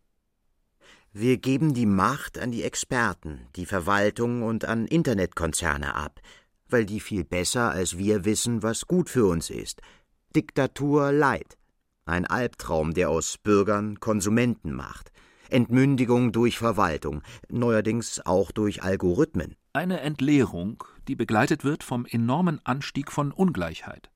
Wir 1.16 1.36
geben 1.36 1.74
die 1.74 1.86
Macht 1.86 2.40
an 2.40 2.50
die 2.50 2.64
Experten, 2.64 3.46
die 3.54 3.66
Verwaltung 3.66 4.42
und 4.42 4.64
an 4.64 4.88
Internetkonzerne 4.88 5.94
ab, 5.94 6.20
weil 6.68 6.84
die 6.84 6.98
viel 6.98 7.22
besser 7.22 7.70
als 7.70 7.96
wir 7.96 8.24
wissen, 8.24 8.64
was 8.64 8.88
gut 8.88 9.08
für 9.08 9.26
uns 9.26 9.48
ist. 9.48 9.80
Diktatur 10.34 11.12
Leid. 11.12 11.56
Ein 12.04 12.26
Albtraum, 12.26 12.94
der 12.94 13.10
aus 13.10 13.38
Bürgern 13.38 14.00
Konsumenten 14.00 14.72
macht. 14.72 15.12
Entmündigung 15.50 16.32
durch 16.32 16.58
Verwaltung, 16.58 17.22
neuerdings 17.48 18.20
auch 18.26 18.50
durch 18.50 18.82
Algorithmen. 18.82 19.54
Eine 19.72 20.00
Entleerung, 20.00 20.82
die 21.06 21.14
begleitet 21.14 21.62
wird 21.62 21.84
vom 21.84 22.06
enormen 22.06 22.60
Anstieg 22.64 23.12
von 23.12 23.30
Ungleichheit. 23.30 24.10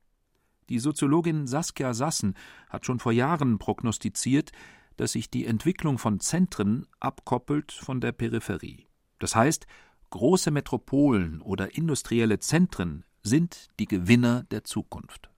Die 0.69 0.81
Soziologin 0.81 1.47
Saskia 1.47 1.95
Sassen 1.95 2.35
hat 2.69 2.85
schon 2.85 2.99
vor 2.99 3.13
Jahren 3.13 3.59
prognostiziert, 3.59 4.51
dass 4.99 5.13
sich 5.13 5.31
die 5.31 5.47
Entwicklung 5.47 5.99
von 5.99 6.21
Zentren 6.21 6.87
abkoppelt 7.01 7.73
von 7.73 8.01
der 8.01 8.13
Peripherie. 8.13 8.87
Das 9.19 9.35
heißt, 9.35 9.67
große 10.11 10.51
Metropolen 10.51 11.41
oder 11.41 11.75
industrielle 11.75 12.39
Zentren 12.39 13.05
sind 13.23 13.69
die 13.79 13.87
Gewinner 13.87 14.45
der 14.51 14.65
Zukunft. 14.65 15.31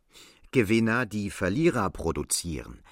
Gewinner, 0.51 1.07
die 1.07 1.31
Verlierer 1.31 1.89
produzieren. 1.91 2.83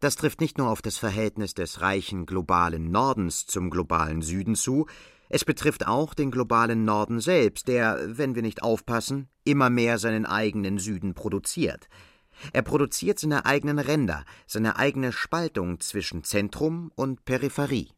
Das 0.00 0.16
trifft 0.16 0.40
nicht 0.40 0.58
nur 0.58 0.68
auf 0.68 0.82
das 0.82 0.98
Verhältnis 0.98 1.54
des 1.54 1.80
reichen 1.80 2.26
globalen 2.26 2.90
Nordens 2.90 3.46
zum 3.46 3.70
globalen 3.70 4.22
Süden 4.22 4.54
zu, 4.54 4.86
es 5.28 5.44
betrifft 5.44 5.86
auch 5.86 6.14
den 6.14 6.30
globalen 6.30 6.84
Norden 6.84 7.20
selbst, 7.20 7.68
der, 7.68 7.98
wenn 8.16 8.34
wir 8.34 8.42
nicht 8.42 8.62
aufpassen, 8.62 9.28
immer 9.44 9.70
mehr 9.70 9.98
seinen 9.98 10.24
eigenen 10.24 10.78
Süden 10.78 11.14
produziert. 11.14 11.88
Er 12.52 12.62
produziert 12.62 13.18
seine 13.18 13.46
eigenen 13.46 13.78
Ränder, 13.78 14.24
seine 14.46 14.76
eigene 14.76 15.12
Spaltung 15.12 15.80
zwischen 15.80 16.24
Zentrum 16.24 16.90
und 16.94 17.24
Peripherie. 17.24 17.90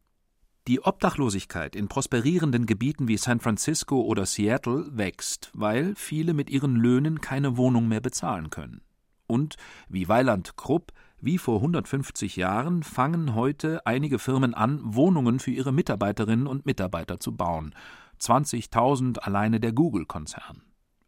Die 0.67 0.83
Obdachlosigkeit 0.83 1.75
in 1.75 1.87
prosperierenden 1.87 2.65
Gebieten 2.65 3.07
wie 3.07 3.17
San 3.17 3.39
Francisco 3.39 4.01
oder 4.01 4.25
Seattle 4.25 4.85
wächst, 4.91 5.49
weil 5.53 5.95
viele 5.95 6.33
mit 6.33 6.49
ihren 6.49 6.75
Löhnen 6.75 7.21
keine 7.21 7.57
Wohnung 7.57 7.87
mehr 7.87 8.01
bezahlen 8.01 8.49
können. 8.51 8.81
Und, 9.25 9.55
wie 9.87 10.07
Weiland 10.07 10.57
Krupp, 10.57 10.91
wie 11.21 11.37
vor 11.37 11.57
150 11.57 12.35
Jahren 12.35 12.83
fangen 12.83 13.35
heute 13.35 13.85
einige 13.85 14.19
Firmen 14.19 14.53
an, 14.53 14.79
Wohnungen 14.83 15.39
für 15.39 15.51
ihre 15.51 15.71
Mitarbeiterinnen 15.71 16.47
und 16.47 16.65
Mitarbeiter 16.65 17.19
zu 17.19 17.35
bauen. 17.35 17.73
20.000 18.21 19.19
alleine 19.19 19.59
der 19.59 19.71
Google-Konzern. 19.71 20.61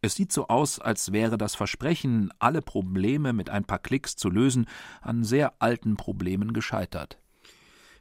Es 0.04 0.16
sieht 0.16 0.32
so 0.32 0.48
aus, 0.48 0.80
als 0.80 1.12
wäre 1.12 1.38
das 1.38 1.54
Versprechen, 1.54 2.30
alle 2.40 2.60
Probleme 2.60 3.32
mit 3.32 3.50
ein 3.50 3.64
paar 3.64 3.78
Klicks 3.78 4.16
zu 4.16 4.30
lösen, 4.30 4.66
an 5.00 5.22
sehr 5.22 5.54
alten 5.60 5.96
Problemen 5.96 6.52
gescheitert. 6.52 7.20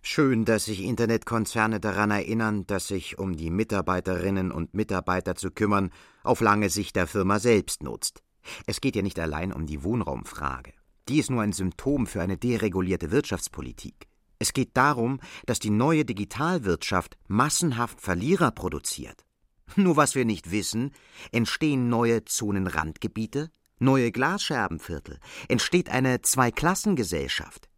Schön, 0.02 0.44
dass 0.44 0.66
sich 0.66 0.82
Internetkonzerne 0.82 1.80
daran 1.80 2.10
erinnern, 2.10 2.66
dass 2.66 2.88
sich 2.88 3.20
um 3.20 3.38
die 3.38 3.52
Mitarbeiterinnen 3.52 4.52
und 4.52 4.74
Mitarbeiter 4.74 5.36
zu 5.36 5.52
kümmern 5.52 5.92
auf 6.24 6.42
lange 6.42 6.72
Sicht 6.72 6.96
der 6.96 7.06
Firma 7.06 7.38
selbst 7.38 7.84
nutzt. 7.84 8.24
Es 8.66 8.82
geht 8.82 8.96
ja 8.96 9.04
nicht 9.04 9.20
allein 9.20 9.54
um 9.54 9.68
die 9.68 9.84
Wohnraumfrage. 9.84 10.74
Die 11.08 11.20
ist 11.20 11.30
nur 11.30 11.44
ein 11.44 11.54
Symptom 11.54 12.08
für 12.08 12.24
eine 12.24 12.38
deregulierte 12.38 13.12
Wirtschaftspolitik. 13.12 14.08
Es 14.40 14.54
geht 14.54 14.76
darum, 14.76 15.20
dass 15.46 15.60
die 15.60 15.70
neue 15.70 16.04
Digitalwirtschaft 16.04 17.16
massenhaft 17.28 18.02
Verlierer 18.02 18.50
produziert. 18.50 19.24
Nur 19.76 19.96
was 19.96 20.16
wir 20.16 20.26
nicht 20.26 20.52
wissen, 20.52 20.92
entstehen 21.32 21.90
neue 21.90 22.26
Zonenrandgebiete, 22.26 23.52
neue 23.80 24.12
Glasscherbenviertel, 24.12 25.20
entsteht 25.48 25.90
eine 25.90 26.22
Zweiklassengesellschaft. 26.22 27.70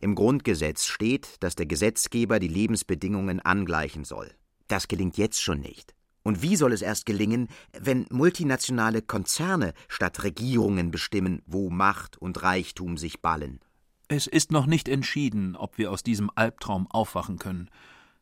Im 0.00 0.14
Grundgesetz 0.14 0.86
steht, 0.86 1.36
dass 1.40 1.54
der 1.54 1.66
Gesetzgeber 1.66 2.40
die 2.40 2.48
Lebensbedingungen 2.48 3.40
angleichen 3.40 4.04
soll. 4.04 4.30
Das 4.68 4.88
gelingt 4.88 5.16
jetzt 5.16 5.40
schon 5.40 5.60
nicht. 5.60 5.94
Und 6.22 6.42
wie 6.42 6.56
soll 6.56 6.72
es 6.72 6.82
erst 6.82 7.06
gelingen, 7.06 7.48
wenn 7.78 8.06
multinationale 8.10 9.00
Konzerne 9.00 9.72
statt 9.88 10.22
Regierungen 10.22 10.90
bestimmen, 10.90 11.42
wo 11.46 11.70
Macht 11.70 12.18
und 12.18 12.42
Reichtum 12.42 12.98
sich 12.98 13.22
ballen? 13.22 13.60
Es 14.08 14.26
ist 14.26 14.52
noch 14.52 14.66
nicht 14.66 14.88
entschieden, 14.88 15.56
ob 15.56 15.78
wir 15.78 15.90
aus 15.90 16.02
diesem 16.02 16.30
Albtraum 16.34 16.86
aufwachen 16.88 17.38
können. 17.38 17.70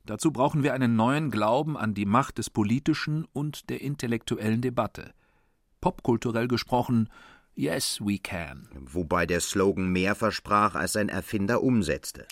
Dazu 0.08 0.32
brauchen 0.32 0.62
wir 0.62 0.72
einen 0.72 0.96
neuen 0.96 1.30
Glauben 1.30 1.76
an 1.76 1.92
die 1.92 2.06
Macht 2.06 2.38
des 2.38 2.48
politischen 2.48 3.26
und 3.34 3.68
der 3.68 3.82
intellektuellen 3.82 4.62
Debatte. 4.62 5.12
Popkulturell 5.82 6.48
gesprochen, 6.48 7.10
yes, 7.54 8.00
we 8.00 8.16
can. 8.16 8.66
Wobei 8.74 9.26
der 9.26 9.40
Slogan 9.40 9.92
mehr 9.92 10.14
versprach, 10.14 10.74
als 10.76 10.94
sein 10.94 11.10
Erfinder 11.10 11.62
umsetzte. 11.62 12.26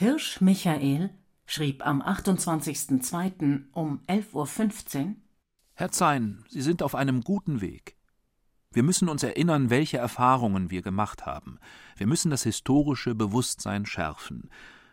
Hirsch 0.00 0.40
Michael 0.40 1.10
schrieb 1.44 1.84
am 1.84 2.00
28.02. 2.00 3.64
um 3.72 3.98
11.15 4.06 5.00
Uhr 5.00 5.14
Herr 5.74 5.90
Zein, 5.90 6.44
Sie 6.48 6.62
sind 6.62 6.84
auf 6.84 6.94
einem 6.94 7.22
guten 7.22 7.60
Weg. 7.60 7.96
Wir 8.70 8.84
müssen 8.84 9.08
uns 9.08 9.24
erinnern, 9.24 9.70
welche 9.70 9.98
Erfahrungen 9.98 10.70
wir 10.70 10.82
gemacht 10.82 11.26
haben. 11.26 11.58
Wir 11.96 12.06
müssen 12.06 12.30
das 12.30 12.44
historische 12.44 13.16
Bewusstsein 13.16 13.86
schärfen. 13.86 14.50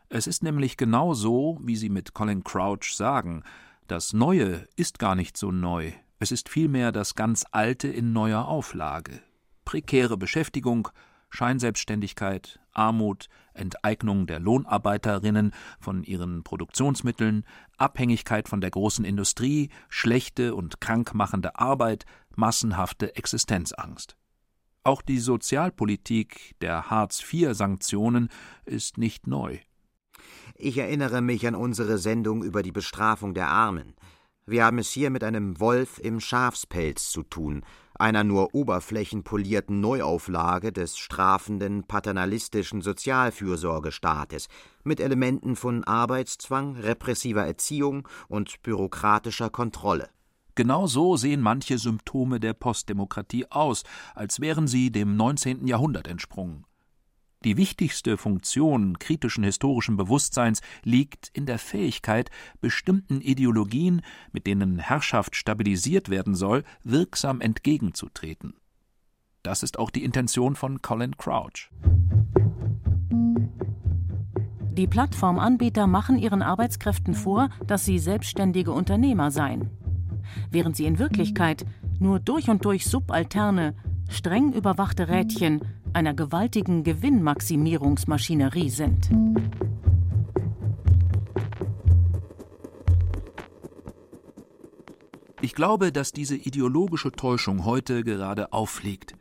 Es 0.09 0.25
ist 0.25 0.41
nämlich 0.41 0.75
genau 0.75 1.13
so, 1.13 1.59
wie 1.61 1.75
Sie 1.75 1.89
mit 1.89 2.15
Colin 2.15 2.43
Crouch 2.43 2.95
sagen, 2.95 3.43
das 3.85 4.11
Neue 4.11 4.67
ist 4.75 4.97
gar 4.97 5.13
nicht 5.13 5.37
so 5.37 5.51
neu, 5.51 5.91
Es 6.17 6.31
ist 6.31 6.49
vielmehr 6.49 6.91
das 6.91 7.13
ganz 7.13 7.45
Alte 7.51 7.89
in 7.89 8.11
neuer 8.11 8.47
Auflage. 8.47 9.21
Prekäre 9.65 10.17
Beschäftigung, 10.17 10.89
Scheinselbstständigkeit, 11.35 12.59
Armut, 12.71 13.27
Enteignung 13.53 14.27
der 14.27 14.39
Lohnarbeiterinnen 14.39 15.53
von 15.79 16.03
ihren 16.03 16.43
Produktionsmitteln, 16.43 17.45
Abhängigkeit 17.77 18.49
von 18.49 18.61
der 18.61 18.71
großen 18.71 19.05
Industrie, 19.05 19.69
schlechte 19.89 20.55
und 20.55 20.81
krankmachende 20.81 21.57
Arbeit, 21.57 22.05
massenhafte 22.35 23.15
Existenzangst. 23.15 24.17
Auch 24.83 25.01
die 25.01 25.19
Sozialpolitik 25.19 26.55
der 26.61 26.89
Hartz-IV-Sanktionen 26.89 28.29
ist 28.65 28.97
nicht 28.97 29.25
neu. 29.25 29.59
Ich 30.55 30.77
erinnere 30.77 31.21
mich 31.21 31.47
an 31.47 31.55
unsere 31.55 31.97
Sendung 31.97 32.43
über 32.43 32.61
die 32.61 32.71
Bestrafung 32.71 33.33
der 33.33 33.47
Armen. 33.47 33.95
Wir 34.45 34.63
haben 34.63 34.77
es 34.77 34.91
hier 34.91 35.09
mit 35.09 35.23
einem 35.23 35.59
Wolf 35.59 35.97
im 35.97 36.19
Schafspelz 36.19 37.09
zu 37.09 37.23
tun, 37.23 37.63
einer 37.95 38.23
nur 38.23 38.53
oberflächenpolierten 38.53 39.79
Neuauflage 39.79 40.71
des 40.71 40.97
strafenden, 40.97 41.83
paternalistischen 41.83 42.81
Sozialfürsorgestaates, 42.81 44.47
mit 44.83 44.99
Elementen 44.99 45.55
von 45.55 45.83
Arbeitszwang, 45.83 46.75
repressiver 46.75 47.45
Erziehung 47.45 48.07
und 48.27 48.61
bürokratischer 48.61 49.49
Kontrolle. 49.49 50.09
Genau 50.55 50.87
so 50.87 51.17
sehen 51.17 51.41
manche 51.41 51.77
Symptome 51.77 52.39
der 52.39 52.53
Postdemokratie 52.53 53.45
aus, 53.51 53.83
als 54.13 54.39
wären 54.39 54.67
sie 54.67 54.89
dem 54.89 55.17
19. 55.17 55.67
Jahrhundert 55.67 56.07
entsprungen. 56.07 56.65
Die 57.43 57.57
wichtigste 57.57 58.17
Funktion 58.17 58.97
kritischen 58.97 59.43
historischen 59.43 59.97
Bewusstseins 59.97 60.61
liegt 60.83 61.29
in 61.33 61.45
der 61.45 61.59
Fähigkeit, 61.59 62.31
bestimmten 62.59 63.21
Ideologien, 63.21 64.01
mit 64.31 64.47
denen 64.47 64.79
Herrschaft 64.79 65.35
stabilisiert 65.35 66.09
werden 66.09 66.33
soll, 66.33 66.63
wirksam 66.83 67.41
entgegenzutreten. 67.41 68.55
Das 69.43 69.61
ist 69.61 69.77
auch 69.77 69.91
die 69.91 70.03
Intention 70.03 70.55
von 70.55 70.81
Colin 70.81 71.17
Crouch. 71.17 71.69
Die 74.71 74.87
Plattformanbieter 74.87 75.85
machen 75.87 76.17
ihren 76.17 76.41
Arbeitskräften 76.41 77.13
vor, 77.13 77.49
dass 77.65 77.85
sie 77.85 77.99
selbstständige 77.99 78.71
Unternehmer 78.71 79.29
seien, 79.29 79.69
während 80.49 80.75
sie 80.75 80.85
in 80.85 80.99
Wirklichkeit 80.99 81.65
nur 81.99 82.19
durch 82.19 82.49
und 82.49 82.65
durch 82.65 82.85
subalterne, 82.85 83.75
streng 84.09 84.51
überwachte 84.51 85.07
Rädchen 85.07 85.61
einer 85.95 86.13
gewaltigen 86.13 86.83
Gewinnmaximierungsmaschinerie 86.83 88.69
sind. 88.69 89.09
Ich 95.41 95.53
glaube, 95.53 95.93
dass 95.93 96.11
diese 96.11 96.35
ideologische 96.35 97.13
Täuschung 97.13 97.63
heute 97.63 98.03
gerade 98.03 98.51
auffliegt. 98.51 99.15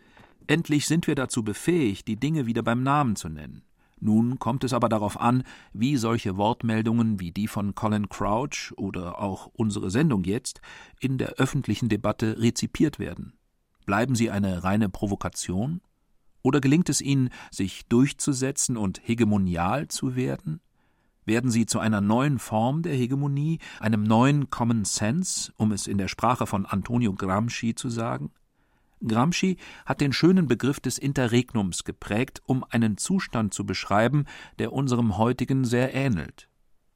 Endlich 0.48 0.86
sind 0.86 1.06
wir 1.06 1.14
dazu 1.14 1.44
befähigt, 1.44 2.08
die 2.08 2.16
Dinge 2.16 2.46
wieder 2.46 2.64
beim 2.64 2.82
Namen 2.82 3.14
zu 3.14 3.28
nennen. 3.28 3.62
Nun 4.00 4.40
kommt 4.40 4.64
es 4.64 4.72
aber 4.72 4.88
darauf 4.88 5.20
an, 5.20 5.44
wie 5.72 5.96
solche 5.96 6.36
Wortmeldungen 6.36 7.20
wie 7.20 7.30
die 7.30 7.46
von 7.46 7.76
Colin 7.76 8.08
Crouch 8.08 8.72
oder 8.76 9.20
auch 9.20 9.46
unsere 9.54 9.90
Sendung 9.90 10.24
jetzt 10.24 10.60
in 10.98 11.18
der 11.18 11.34
öffentlichen 11.34 11.88
Debatte 11.88 12.40
rezipiert 12.40 12.98
werden. 12.98 13.34
Bleiben 13.86 14.16
sie 14.16 14.30
eine 14.30 14.64
reine 14.64 14.88
Provokation 14.88 15.80
oder 16.44 16.60
gelingt 16.60 16.88
es 16.88 17.00
ihnen, 17.00 17.30
sich 17.50 17.86
durchzusetzen 17.88 18.76
und 18.76 19.00
hegemonial 19.02 19.88
zu 19.88 20.14
werden? 20.14 20.60
Werden 21.24 21.50
sie 21.50 21.66
zu 21.66 21.80
einer 21.80 22.02
neuen 22.02 22.38
Form 22.38 22.82
der 22.82 22.94
Hegemonie, 22.94 23.58
einem 23.80 24.04
neuen 24.04 24.50
Common 24.50 24.84
Sense, 24.84 25.52
um 25.56 25.72
es 25.72 25.86
in 25.86 25.98
der 25.98 26.08
Sprache 26.08 26.46
von 26.46 26.66
Antonio 26.66 27.14
Gramsci 27.14 27.74
zu 27.74 27.88
sagen? 27.88 28.30
Gramsci 29.06 29.56
hat 29.86 30.00
den 30.00 30.12
schönen 30.12 30.46
Begriff 30.46 30.80
des 30.80 30.98
Interregnums 30.98 31.84
geprägt, 31.84 32.42
um 32.44 32.64
einen 32.68 32.98
Zustand 32.98 33.54
zu 33.54 33.64
beschreiben, 33.64 34.26
der 34.58 34.72
unserem 34.72 35.16
heutigen 35.16 35.64
sehr 35.64 35.94
ähnelt. 35.94 36.48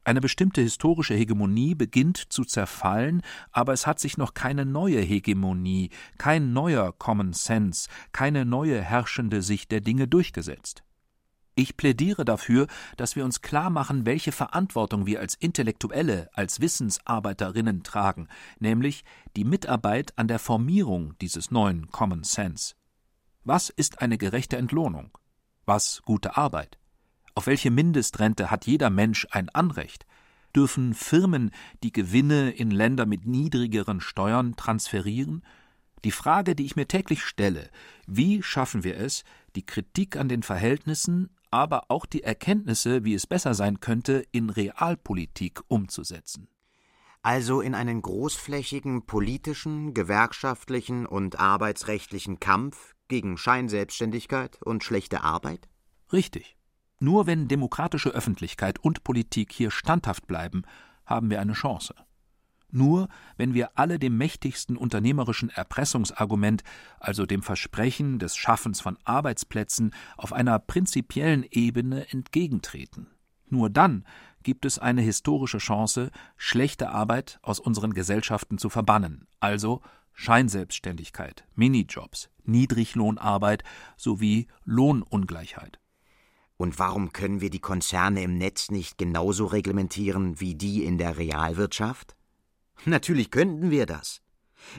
Eine 0.09 0.23
bestimmte 0.23 0.63
historische 0.63 1.13
Hegemonie 1.13 1.75
beginnt 1.75 2.33
zu 2.33 2.47
zerfallen, 2.47 3.21
aber 3.53 3.75
es 3.75 3.87
hat 3.87 4.01
sich 4.01 4.17
noch 4.17 4.33
keine 4.33 4.65
neue 4.65 5.03
Hegemonie, 5.03 5.91
kein 6.17 6.55
neuer 6.55 6.95
Common 6.97 7.35
Sense, 7.35 7.91
keine 8.13 8.47
neue 8.47 8.81
herrschende 8.81 9.43
Sicht 9.43 9.71
der 9.71 9.83
Dinge 9.83 10.09
durchgesetzt. 10.09 10.83
Ich 11.57 11.77
plädiere 11.77 12.25
dafür, 12.25 12.69
dass 12.97 13.17
wir 13.17 13.25
uns 13.27 13.43
klar 13.43 13.69
machen, 13.69 14.07
welche 14.07 14.33
Verantwortung 14.33 15.05
wir 15.05 15.21
als 15.21 15.35
Intellektuelle, 15.35 16.31
als 16.33 16.63
Wissensarbeiterinnen 16.63 17.83
tragen, 17.83 18.29
nämlich 18.61 19.05
die 19.37 19.45
Mitarbeit 19.45 20.17
an 20.17 20.27
der 20.27 20.39
Formierung 20.39 21.19
dieses 21.19 21.51
neuen 21.51 21.91
Common 21.91 22.25
Sense. 22.25 22.77
Was 23.45 23.69
ist 23.69 24.01
eine 24.01 24.17
gerechte 24.17 24.57
Entlohnung? 24.57 25.11
Was 25.67 26.01
gute 26.07 26.39
Arbeit? 26.39 26.79
Auf 27.39 27.47
welche 27.47 27.71
Mindestrente 27.71 28.51
hat 28.51 28.67
jeder 28.67 28.91
Mensch 28.91 29.25
ein 29.31 29.49
Anrecht? 29.51 30.07
Dürfen 30.57 30.93
Firmen 30.93 31.53
die 31.85 31.93
Gewinne 31.93 32.51
in 32.51 32.73
Länder 32.73 33.07
mit 33.07 33.27
niedrigeren 33.27 34.01
Steuern 34.01 34.57
transferieren? 34.57 35.45
Die 36.03 36.11
Frage, 36.11 36.57
die 36.57 36.65
ich 36.65 36.75
mir 36.75 36.89
täglich 36.89 37.23
stelle, 37.23 37.71
wie 38.09 38.43
schaffen 38.43 38.83
wir 38.83 38.97
es, 38.97 39.23
die 39.55 39.65
Kritik 39.65 40.17
an 40.17 40.29
den 40.29 40.43
Verhältnissen, 40.43 41.31
aber 41.53 41.93
auch 41.93 42.07
die 42.07 42.25
Erkenntnisse, 42.25 43.05
wie 43.05 43.15
es 43.15 43.29
besser 43.29 43.55
sein 43.55 43.79
könnte, 43.79 44.25
in 44.33 44.51
Realpolitik 44.51 45.61
umzusetzen? 45.69 46.49
Also 47.23 47.61
in 47.61 47.77
einen 47.77 48.03
großflächigen 48.03 49.07
politischen, 49.07 49.95
gewerkschaftlichen 49.95 51.07
und 51.07 51.39
arbeitsrechtlichen 51.39 52.41
Kampf 52.41 52.97
gegen 53.07 53.39
Scheinselbstständigkeit 53.39 54.61
und 54.61 54.83
schlechte 54.83 55.23
Arbeit? 55.23 55.69
Richtig. 56.13 56.58
Nur 57.01 57.27
wenn 57.27 57.49
demokratische 57.49 58.11
Öffentlichkeit 58.11 58.79
und 58.81 59.05
Politik 59.05 59.53
hier 59.53 59.71
standhaft 59.71 60.27
bleiben, 60.27 60.63
haben 61.07 61.31
wir 61.31 61.41
eine 61.41 61.53
Chance. 61.53 61.95
Nur 62.71 63.09
wenn 63.37 63.55
wir 63.55 63.79
alle 63.79 63.99
dem 63.99 64.19
mächtigsten 64.19 64.77
unternehmerischen 64.77 65.49
Erpressungsargument, 65.49 66.65
also 67.01 67.25
dem 67.25 67.43
Versprechen 67.43 68.19
des 68.19 68.37
Schaffens 68.37 68.81
von 68.81 68.99
Arbeitsplätzen, 69.05 69.95
auf 70.17 70.33
einer 70.33 70.59
prinzipiellen 70.59 71.47
Ebene 71.51 72.11
entgegentreten. 72.11 73.07
Nur 73.47 73.71
dann 73.71 74.05
gibt 74.43 74.67
es 74.67 74.79
eine 74.79 75.01
historische 75.01 75.59
Chance, 75.59 76.11
schlechte 76.37 76.91
Arbeit 76.91 77.39
aus 77.43 77.59
unseren 77.61 77.95
Gesellschaften 77.95 78.59
zu 78.59 78.69
verbannen, 78.69 79.27
also 79.41 79.81
Scheinselbstständigkeit, 80.13 81.47
Minijobs, 81.55 82.29
Niedriglohnarbeit 82.45 83.63
sowie 83.97 84.49
Lohnungleichheit. 84.65 85.79
Und 86.59 86.81
warum 86.81 87.13
können 87.13 87.41
wir 87.41 87.51
die 87.51 87.61
Konzerne 87.61 88.23
im 88.23 88.37
Netz 88.37 88.71
nicht 88.71 88.99
genauso 88.99 89.47
reglementieren 89.47 90.41
wie 90.41 90.57
die 90.57 90.83
in 90.85 90.99
der 90.99 91.17
Realwirtschaft? 91.17 92.17
Natürlich 92.85 93.31
könnten 93.31 93.71
wir 93.71 93.87
das. 93.87 94.21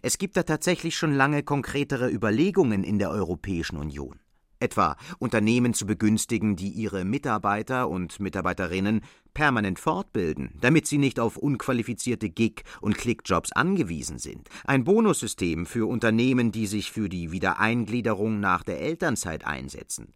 Es 0.01 0.17
gibt 0.17 0.35
da 0.35 0.43
tatsächlich 0.43 0.97
schon 0.97 1.13
lange 1.13 1.41
konkretere 1.41 2.11
Überlegungen 2.11 2.83
in 2.83 2.99
der 2.99 3.09
Europäischen 3.09 3.77
Union. 3.77 4.19
Etwa 4.59 4.97
Unternehmen 5.19 5.73
zu 5.73 5.85
begünstigen, 5.85 6.57
die 6.57 6.67
ihre 6.67 7.05
Mitarbeiter 7.05 7.87
und 7.87 8.19
Mitarbeiterinnen 8.19 8.99
permanent 9.33 9.79
fortbilden, 9.79 10.57
damit 10.59 10.85
sie 10.85 10.97
nicht 10.97 11.17
auf 11.17 11.37
unqualifizierte 11.37 12.29
Gig- 12.29 12.63
und 12.81 12.97
Klickjobs 12.97 13.53
angewiesen 13.53 14.19
sind. 14.19 14.49
Ein 14.65 14.83
Bonussystem 14.83 15.65
für 15.65 15.87
Unternehmen, 15.87 16.51
die 16.51 16.67
sich 16.67 16.91
für 16.91 17.07
die 17.07 17.31
Wiedereingliederung 17.31 18.41
nach 18.41 18.63
der 18.63 18.81
Elternzeit 18.81 19.47
einsetzen. 19.47 20.13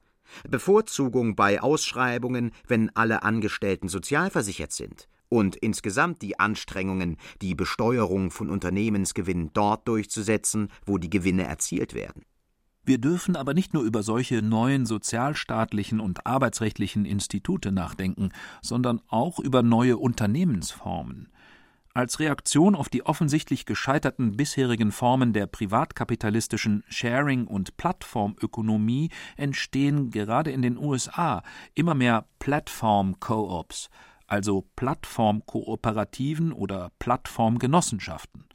Bevorzugung 0.50 1.36
bei 1.36 1.62
Ausschreibungen, 1.62 2.52
wenn 2.68 2.96
alle 2.96 3.24
Angestellten 3.24 3.88
sozialversichert 3.88 4.72
sind 4.72 5.08
und 5.30 5.56
insgesamt 5.56 6.22
die 6.22 6.40
Anstrengungen, 6.40 7.18
die 7.42 7.56
Besteuerung 7.56 8.30
von 8.30 8.50
Unternehmensgewinnen 8.50 9.50
dort 9.54 9.88
durchzusetzen, 9.88 10.70
wo 10.86 11.00
die 11.00 11.10
Gewinne 11.10 11.46
erzielt 11.46 11.94
werden. 11.96 12.24
Wir 12.86 12.98
dürfen 12.98 13.36
aber 13.36 13.54
nicht 13.54 13.74
nur 13.74 13.84
über 13.84 14.04
solche 14.04 14.42
neuen 14.42 14.86
sozialstaatlichen 14.86 16.00
und 16.00 16.28
arbeitsrechtlichen 16.28 17.06
Institute 17.06 17.72
nachdenken, 17.72 18.30
sondern 18.62 19.02
auch 19.08 19.40
über 19.40 19.64
neue 19.64 19.98
Unternehmensformen. 19.98 21.30
Als 21.96 22.20
Reaktion 22.20 22.74
auf 22.74 22.90
die 22.90 23.06
offensichtlich 23.06 23.68
gescheiterten 23.68 24.36
bisherigen 24.36 24.92
Formen 24.92 25.32
der 25.32 25.46
privatkapitalistischen 25.46 26.84
Sharing- 26.90 27.46
und 27.46 27.78
Plattformökonomie 27.78 29.10
entstehen 29.38 30.10
gerade 30.10 30.50
in 30.50 30.64
den 30.64 30.80
USA 30.80 31.44
immer 31.76 31.94
mehr 31.94 32.26
Plattform-Co-ops, 32.40 33.92
also 34.26 34.68
Plattformkooperativen 34.76 36.52
oder 36.52 36.92
Plattformgenossenschaften. 36.98 38.46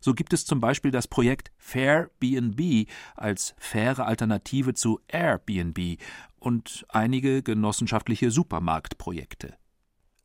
So 0.00 0.12
gibt 0.12 0.32
es 0.32 0.44
zum 0.44 0.58
Beispiel 0.58 0.90
das 0.90 1.06
Projekt 1.06 1.52
Fairbnb 1.56 2.88
als 3.14 3.54
faire 3.58 4.06
Alternative 4.06 4.74
zu 4.74 4.98
Airbnb 5.06 6.00
und 6.40 6.84
einige 6.88 7.44
genossenschaftliche 7.44 8.32
Supermarktprojekte. 8.32 9.56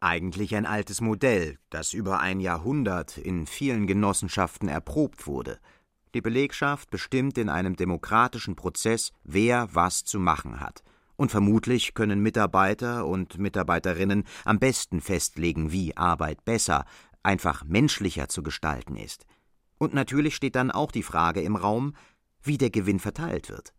Eigentlich 0.04 0.54
ein 0.58 0.66
altes 0.66 1.00
Modell, 1.00 1.60
das 1.70 1.94
über 1.94 2.20
ein 2.20 2.42
Jahrhundert 2.42 3.18
in 3.18 3.48
vielen 3.48 3.88
Genossenschaften 3.88 4.68
erprobt 4.68 5.28
wurde. 5.28 5.60
Die 6.14 6.20
Belegschaft 6.20 6.90
bestimmt 6.90 7.38
in 7.38 7.48
einem 7.48 7.78
demokratischen 7.78 8.58
Prozess, 8.58 9.14
wer 9.24 9.70
was 9.72 10.04
zu 10.04 10.20
machen 10.20 10.60
hat. 10.60 10.84
Und 11.16 11.32
vermutlich 11.32 11.94
können 11.94 12.20
Mitarbeiter 12.20 13.06
und 13.06 13.38
Mitarbeiterinnen 13.38 14.26
am 14.44 14.60
besten 14.60 15.00
festlegen, 15.00 15.72
wie 15.72 15.96
Arbeit 15.96 16.44
besser, 16.44 16.84
einfach 17.24 17.64
menschlicher 17.64 18.28
zu 18.28 18.44
gestalten 18.44 18.98
ist. 18.98 19.26
Und 19.78 19.94
natürlich 19.94 20.36
steht 20.36 20.58
dann 20.58 20.70
auch 20.70 20.92
die 20.92 21.02
Frage 21.02 21.40
im 21.40 21.56
Raum, 21.56 21.96
wie 22.42 22.58
der 22.58 22.72
Gewinn 22.72 23.00
verteilt 23.00 23.48
wird. 23.48 23.74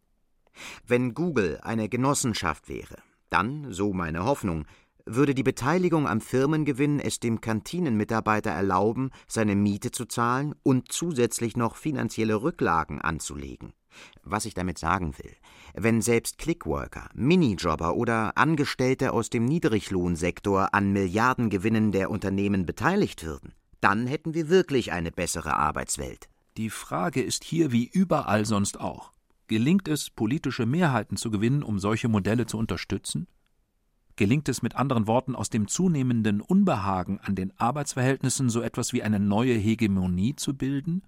Wenn 0.87 1.13
Google 1.13 1.61
eine 1.61 1.91
Genossenschaft 1.91 2.71
wäre, 2.71 2.97
dann, 3.29 3.73
so 3.73 3.93
meine 3.93 4.25
Hoffnung, 4.25 4.65
würde 5.07 5.35
die 5.35 5.43
Beteiligung 5.43 6.09
am 6.09 6.21
Firmengewinn 6.21 6.99
es 6.99 7.21
dem 7.21 7.41
Kantinenmitarbeiter 7.41 8.51
erlauben, 8.51 9.11
seine 9.27 9.55
Miete 9.55 9.91
zu 9.91 10.07
zahlen 10.07 10.55
und 10.63 10.91
zusätzlich 10.91 11.57
noch 11.57 11.77
finanzielle 11.77 12.43
Rücklagen 12.43 13.01
anzulegen. 13.01 13.75
Was 14.23 14.45
ich 14.45 14.55
damit 14.55 14.79
sagen 14.79 15.15
will, 15.19 15.33
wenn 15.75 16.03
selbst 16.03 16.39
Clickworker, 16.39 17.09
Minijobber 17.15 17.95
oder 17.95 18.37
Angestellte 18.37 19.13
aus 19.13 19.31
dem 19.31 19.45
Niedriglohnsektor 19.45 20.75
an 20.75 20.93
Milliardengewinnen 20.93 21.93
der 21.93 22.11
Unternehmen 22.11 22.67
beteiligt 22.67 23.25
würden, 23.25 23.53
dann 23.81 24.07
hätten 24.07 24.35
wir 24.35 24.49
wirklich 24.49 24.93
eine 24.93 25.13
bessere 25.13 25.57
Arbeitswelt. 25.57 26.29
Die 26.57 26.71
Frage 26.71 27.23
ist 27.23 27.45
hier 27.45 27.73
wie 27.73 27.87
überall 27.87 28.47
sonst 28.47 28.81
auch. 28.81 29.13
Gelingt 29.47 29.89
es, 29.89 30.09
politische 30.09 30.65
Mehrheiten 30.65 31.17
zu 31.17 31.31
gewinnen, 31.31 31.63
um 31.63 31.79
solche 31.79 32.09
Modelle 32.09 32.47
zu 32.47 32.57
unterstützen? 32.57 33.27
Gelingt 34.17 34.49
es 34.49 34.63
mit 34.63 34.77
anderen 34.77 35.09
Worten 35.09 35.35
aus 35.35 35.51
dem 35.51 35.67
zunehmenden 35.67 36.41
Unbehagen 36.41 37.19
an 37.21 37.35
den 37.35 37.53
Arbeitsverhältnissen 37.59 38.49
so 38.49 38.61
etwas 38.63 38.93
wie 38.93 39.03
eine 39.03 39.19
neue 39.19 39.55
Hegemonie 39.55 40.37
zu 40.37 40.57
bilden? 40.57 41.03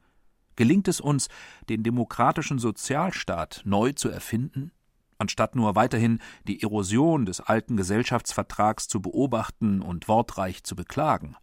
Gelingt 0.56 0.88
es 0.88 1.00
uns, 1.00 1.28
den 1.68 1.84
demokratischen 1.84 2.58
Sozialstaat 2.58 3.62
neu 3.64 3.92
zu 3.92 4.08
erfinden, 4.08 4.72
anstatt 5.18 5.54
nur 5.54 5.76
weiterhin 5.76 6.20
die 6.48 6.62
Erosion 6.62 7.26
des 7.26 7.40
alten 7.40 7.76
Gesellschaftsvertrags 7.76 8.88
zu 8.88 9.00
beobachten 9.00 9.82
und 9.82 10.08
wortreich 10.08 10.64
zu 10.64 10.74
beklagen? 10.74 11.36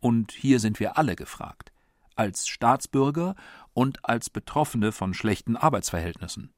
Und 0.00 0.32
hier 0.32 0.60
sind 0.60 0.80
wir 0.80 0.98
alle 0.98 1.16
gefragt, 1.16 1.72
als 2.14 2.46
Staatsbürger 2.46 3.36
und 3.72 4.04
als 4.04 4.28
Betroffene 4.28 4.92
von 4.92 5.14
schlechten 5.14 5.56
Arbeitsverhältnissen. 5.56 6.52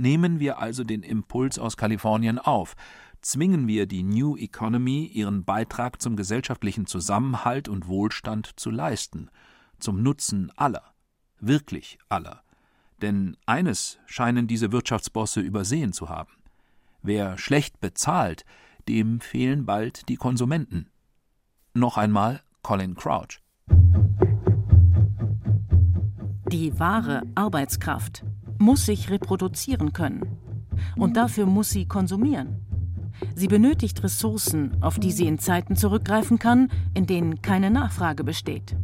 Nehmen 0.00 0.40
wir 0.40 0.58
also 0.58 0.82
den 0.82 1.02
Impuls 1.02 1.58
aus 1.58 1.76
Kalifornien 1.76 2.38
auf, 2.38 2.74
zwingen 3.20 3.68
wir 3.68 3.84
die 3.84 4.02
New 4.02 4.34
Economy, 4.34 5.04
ihren 5.04 5.44
Beitrag 5.44 6.00
zum 6.00 6.16
gesellschaftlichen 6.16 6.86
Zusammenhalt 6.86 7.68
und 7.68 7.86
Wohlstand 7.86 8.58
zu 8.58 8.70
leisten, 8.70 9.28
zum 9.78 10.02
Nutzen 10.02 10.50
aller, 10.56 10.94
wirklich 11.38 11.98
aller. 12.08 12.42
Denn 13.02 13.36
eines 13.44 13.98
scheinen 14.06 14.46
diese 14.46 14.72
Wirtschaftsbosse 14.72 15.40
übersehen 15.40 15.92
zu 15.92 16.08
haben. 16.08 16.32
Wer 17.02 17.36
schlecht 17.36 17.78
bezahlt, 17.80 18.46
dem 18.88 19.20
fehlen 19.20 19.66
bald 19.66 20.08
die 20.08 20.16
Konsumenten. 20.16 20.88
Noch 21.74 21.98
einmal 21.98 22.40
Colin 22.62 22.94
Crouch. 22.94 23.42
Die 26.50 26.78
wahre 26.80 27.22
Arbeitskraft 27.34 28.24
muss 28.60 28.86
sich 28.86 29.10
reproduzieren 29.10 29.92
können. 29.92 30.38
Und 30.96 31.16
dafür 31.16 31.46
muss 31.46 31.70
sie 31.70 31.86
konsumieren. 31.86 32.60
Sie 33.34 33.48
benötigt 33.48 34.02
Ressourcen, 34.02 34.82
auf 34.82 34.98
die 34.98 35.12
sie 35.12 35.26
in 35.26 35.38
Zeiten 35.38 35.76
zurückgreifen 35.76 36.38
kann, 36.38 36.70
in 36.94 37.06
denen 37.06 37.42
keine 37.42 37.70
Nachfrage 37.70 38.24
besteht. 38.24 38.76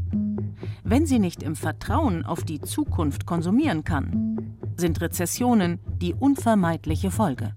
Wenn 0.83 1.07
sie 1.07 1.19
nicht 1.19 1.43
im 1.43 1.57
Vertrauen 1.57 2.25
auf 2.25 2.43
die 2.43 2.61
Zukunft 2.61 3.27
konsumieren 3.27 3.85
kann, 3.85 4.57
sind 4.77 5.01
Rezessionen 5.01 5.79
die 6.01 6.15
unvermeidliche 6.15 7.11
Folge. 7.11 7.55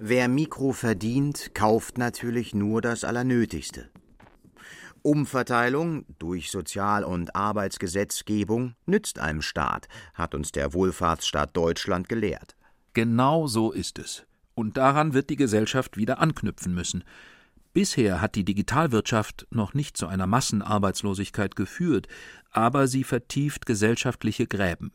Wer 0.00 0.28
Mikro 0.28 0.72
verdient, 0.72 1.50
kauft 1.54 1.98
natürlich 1.98 2.54
nur 2.54 2.80
das 2.80 3.04
Allernötigste. 3.04 3.90
Umverteilung 5.02 6.04
durch 6.18 6.50
Sozial- 6.50 7.04
und 7.04 7.34
Arbeitsgesetzgebung 7.34 8.74
nützt 8.86 9.18
einem 9.18 9.42
Staat, 9.42 9.88
hat 10.14 10.34
uns 10.34 10.52
der 10.52 10.74
Wohlfahrtsstaat 10.74 11.56
Deutschland 11.56 12.08
gelehrt. 12.08 12.56
Genau 12.94 13.46
so 13.46 13.72
ist 13.72 13.98
es. 13.98 14.24
Und 14.54 14.76
daran 14.76 15.14
wird 15.14 15.30
die 15.30 15.36
Gesellschaft 15.36 15.96
wieder 15.96 16.18
anknüpfen 16.18 16.74
müssen. 16.74 17.04
Bisher 17.72 18.20
hat 18.20 18.34
die 18.34 18.44
Digitalwirtschaft 18.44 19.46
noch 19.50 19.72
nicht 19.74 19.96
zu 19.96 20.08
einer 20.08 20.26
Massenarbeitslosigkeit 20.26 21.54
geführt, 21.54 22.08
aber 22.50 22.88
sie 22.88 23.04
vertieft 23.04 23.66
gesellschaftliche 23.66 24.46
Gräben. 24.46 24.90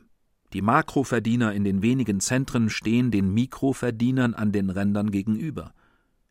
Die 0.54 0.62
Makroverdiener 0.62 1.54
in 1.54 1.64
den 1.64 1.82
wenigen 1.82 2.20
Zentren 2.20 2.70
stehen 2.70 3.10
den 3.10 3.34
Mikroverdienern 3.34 4.34
an 4.34 4.51
den 4.51 4.70
Rändern 4.70 5.12
gegenüber. 5.12 5.74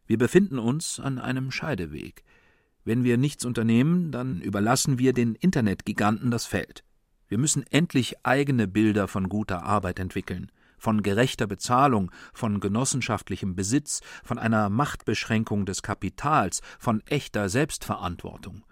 Wir 0.06 0.18
befinden 0.18 0.58
uns 0.58 1.00
an 1.00 1.18
einem 1.18 1.50
Scheideweg. 1.50 2.22
Wenn 2.84 3.04
wir 3.04 3.16
nichts 3.16 3.44
unternehmen, 3.44 4.10
dann 4.10 4.40
überlassen 4.40 4.98
wir 4.98 5.12
den 5.12 5.34
Internetgiganten 5.36 6.30
das 6.30 6.46
Feld. 6.46 6.84
Wir 7.28 7.38
müssen 7.38 7.64
endlich 7.70 8.16
eigene 8.24 8.66
Bilder 8.66 9.08
von 9.08 9.28
guter 9.28 9.62
Arbeit 9.62 9.98
entwickeln, 9.98 10.50
von 10.78 11.02
gerechter 11.02 11.46
Bezahlung, 11.46 12.10
von 12.34 12.60
genossenschaftlichem 12.60 13.54
Besitz, 13.54 14.00
von 14.24 14.38
einer 14.38 14.68
Machtbeschränkung 14.68 15.64
des 15.64 15.82
Kapitals, 15.82 16.60
von 16.78 17.00
echter 17.06 17.48
Selbstverantwortung. 17.48 18.64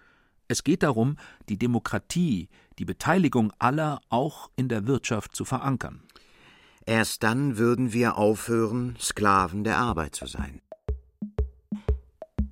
Es 0.48 0.64
geht 0.64 0.82
darum, 0.82 1.16
die 1.48 1.56
Demokratie, 1.56 2.48
die 2.80 2.84
Beteiligung 2.84 3.52
aller 3.60 4.00
auch 4.08 4.50
in 4.56 4.68
der 4.68 4.88
Wirtschaft 4.88 5.36
zu 5.36 5.44
verankern. 5.44 6.02
Erst 6.84 7.22
dann 7.22 7.56
würden 7.56 7.92
wir 7.92 8.16
aufhören, 8.16 8.96
Sklaven 8.98 9.62
der 9.62 9.78
Arbeit 9.78 10.16
zu 10.16 10.26
sein. 10.26 10.60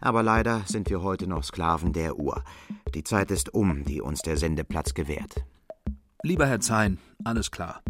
Aber 0.01 0.23
leider 0.23 0.63
sind 0.67 0.91
wir 0.91 1.03
heute 1.03 1.27
noch 1.27 1.45
Sklaven 1.45 1.93
der 1.93 2.19
Uhr. 2.19 2.43
Die 2.95 3.05
Zeit 3.05 3.31
ist 3.31 3.55
um, 3.55 3.85
die 3.85 4.01
uns 4.01 4.23
der 4.23 4.37
Sendeplatz 4.37 4.95
gewährt. 4.95 5.45
Lieber 6.23 6.47
Herr 6.47 6.61
Zein, 6.61 6.99
alles 7.25 7.51
klar. 7.51 7.83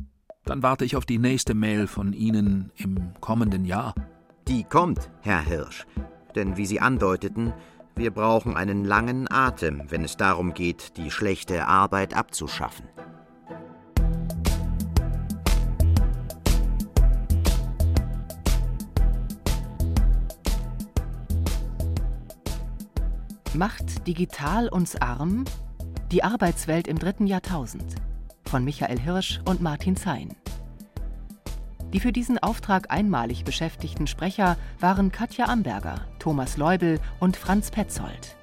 Dann 0.45 0.63
warte 0.63 0.85
ich 0.85 0.97
auf 0.97 1.05
die 1.05 1.19
nächste 1.19 1.55
Mail 1.55 1.87
von 1.87 2.13
Ihnen 2.13 2.73
im 2.77 3.13
kommenden 3.21 3.65
Jahr. 3.65 3.95
Die 4.49 4.65
kommt, 4.65 5.11
Herr 5.21 5.43
Hirsch. 5.43 5.87
Denn 6.35 6.57
wie 6.57 6.67
Sie 6.67 6.81
andeuteten, 6.81 7.53
wir 7.95 8.11
brauchen 8.13 8.57
einen 8.57 8.85
langen 8.85 9.31
Atem, 9.31 9.83
wenn 9.89 10.05
es 10.05 10.17
darum 10.17 10.55
geht, 10.55 10.97
die 10.97 11.11
schlechte 11.11 11.67
Arbeit 11.67 12.15
abzuschaffen. 12.15 12.87
Macht 23.59 24.07
digital 24.07 24.69
uns 24.69 24.95
arm? 25.03 25.45
Die 26.13 26.23
Arbeitswelt 26.23 26.87
im 26.87 26.97
dritten 26.97 27.27
Jahrtausend 27.27 27.97
von 28.45 28.63
Michael 28.63 29.01
Hirsch 29.01 29.41
und 29.47 29.61
Martin 29.61 29.97
Zein. 29.97 30.37
Die 31.93 31.99
für 31.99 32.13
diesen 32.13 32.39
Auftrag 32.39 32.93
einmalig 32.93 33.43
beschäftigten 33.43 34.07
Sprecher 34.07 34.57
waren 34.79 35.11
Katja 35.11 35.47
Amberger, 35.47 36.03
Thomas 36.21 36.57
Leubel 36.57 37.01
und 37.19 37.37
Franz 37.37 37.73
Petzold. 37.73 38.37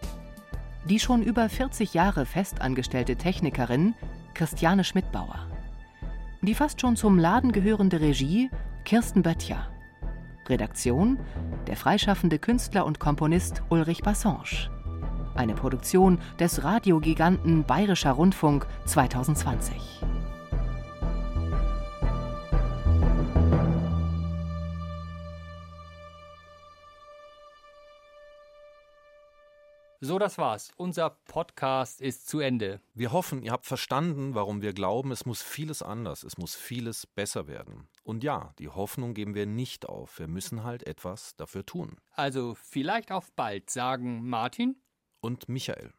Die 0.83 0.99
schon 0.99 1.23
über 1.23 1.47
40 1.47 1.93
Jahre 1.93 2.25
festangestellte 2.25 3.15
Technikerin 3.15 3.93
Christiane 4.33 4.83
Schmidbauer. 4.83 5.47
Die 6.41 6.55
fast 6.55 6.81
schon 6.81 6.97
zum 6.97 7.17
Laden 7.17 7.53
gehörende 7.53 8.01
Regie 8.01 8.49
Kirsten 8.83 9.21
Böttcher. 9.21 9.69
Redaktion 10.49 11.17
der 11.67 11.77
freischaffende 11.77 12.37
Künstler 12.37 12.85
und 12.85 12.99
Komponist 12.99 13.63
Ulrich 13.69 14.01
Bassange 14.01 14.74
eine 15.35 15.55
Produktion 15.55 16.19
des 16.39 16.63
Radiogiganten 16.63 17.63
Bayerischer 17.63 18.11
Rundfunk 18.11 18.67
2020. 18.85 19.75
So, 30.05 30.19
das 30.19 30.37
war's. 30.37 30.71
Unser 30.77 31.09
Podcast 31.09 31.99
ist 31.99 32.27
zu 32.27 32.39
Ende. 32.39 32.79
Wir 32.93 33.11
hoffen, 33.11 33.41
ihr 33.41 33.51
habt 33.51 33.65
verstanden, 33.65 34.35
warum 34.35 34.61
wir 34.61 34.71
glauben, 34.71 35.11
es 35.11 35.25
muss 35.25 35.41
vieles 35.41 35.81
anders, 35.81 36.23
es 36.23 36.37
muss 36.37 36.55
vieles 36.55 37.07
besser 37.07 37.47
werden. 37.47 37.87
Und 38.03 38.23
ja, 38.23 38.53
die 38.59 38.69
Hoffnung 38.69 39.15
geben 39.15 39.33
wir 39.33 39.47
nicht 39.47 39.89
auf. 39.89 40.19
Wir 40.19 40.27
müssen 40.27 40.63
halt 40.63 40.85
etwas 40.85 41.35
dafür 41.37 41.65
tun. 41.65 41.97
Also 42.11 42.53
vielleicht 42.53 43.11
auf 43.11 43.31
bald, 43.31 43.71
sagen 43.71 44.29
Martin 44.29 44.75
und 45.25 45.49
Michael. 45.49 45.91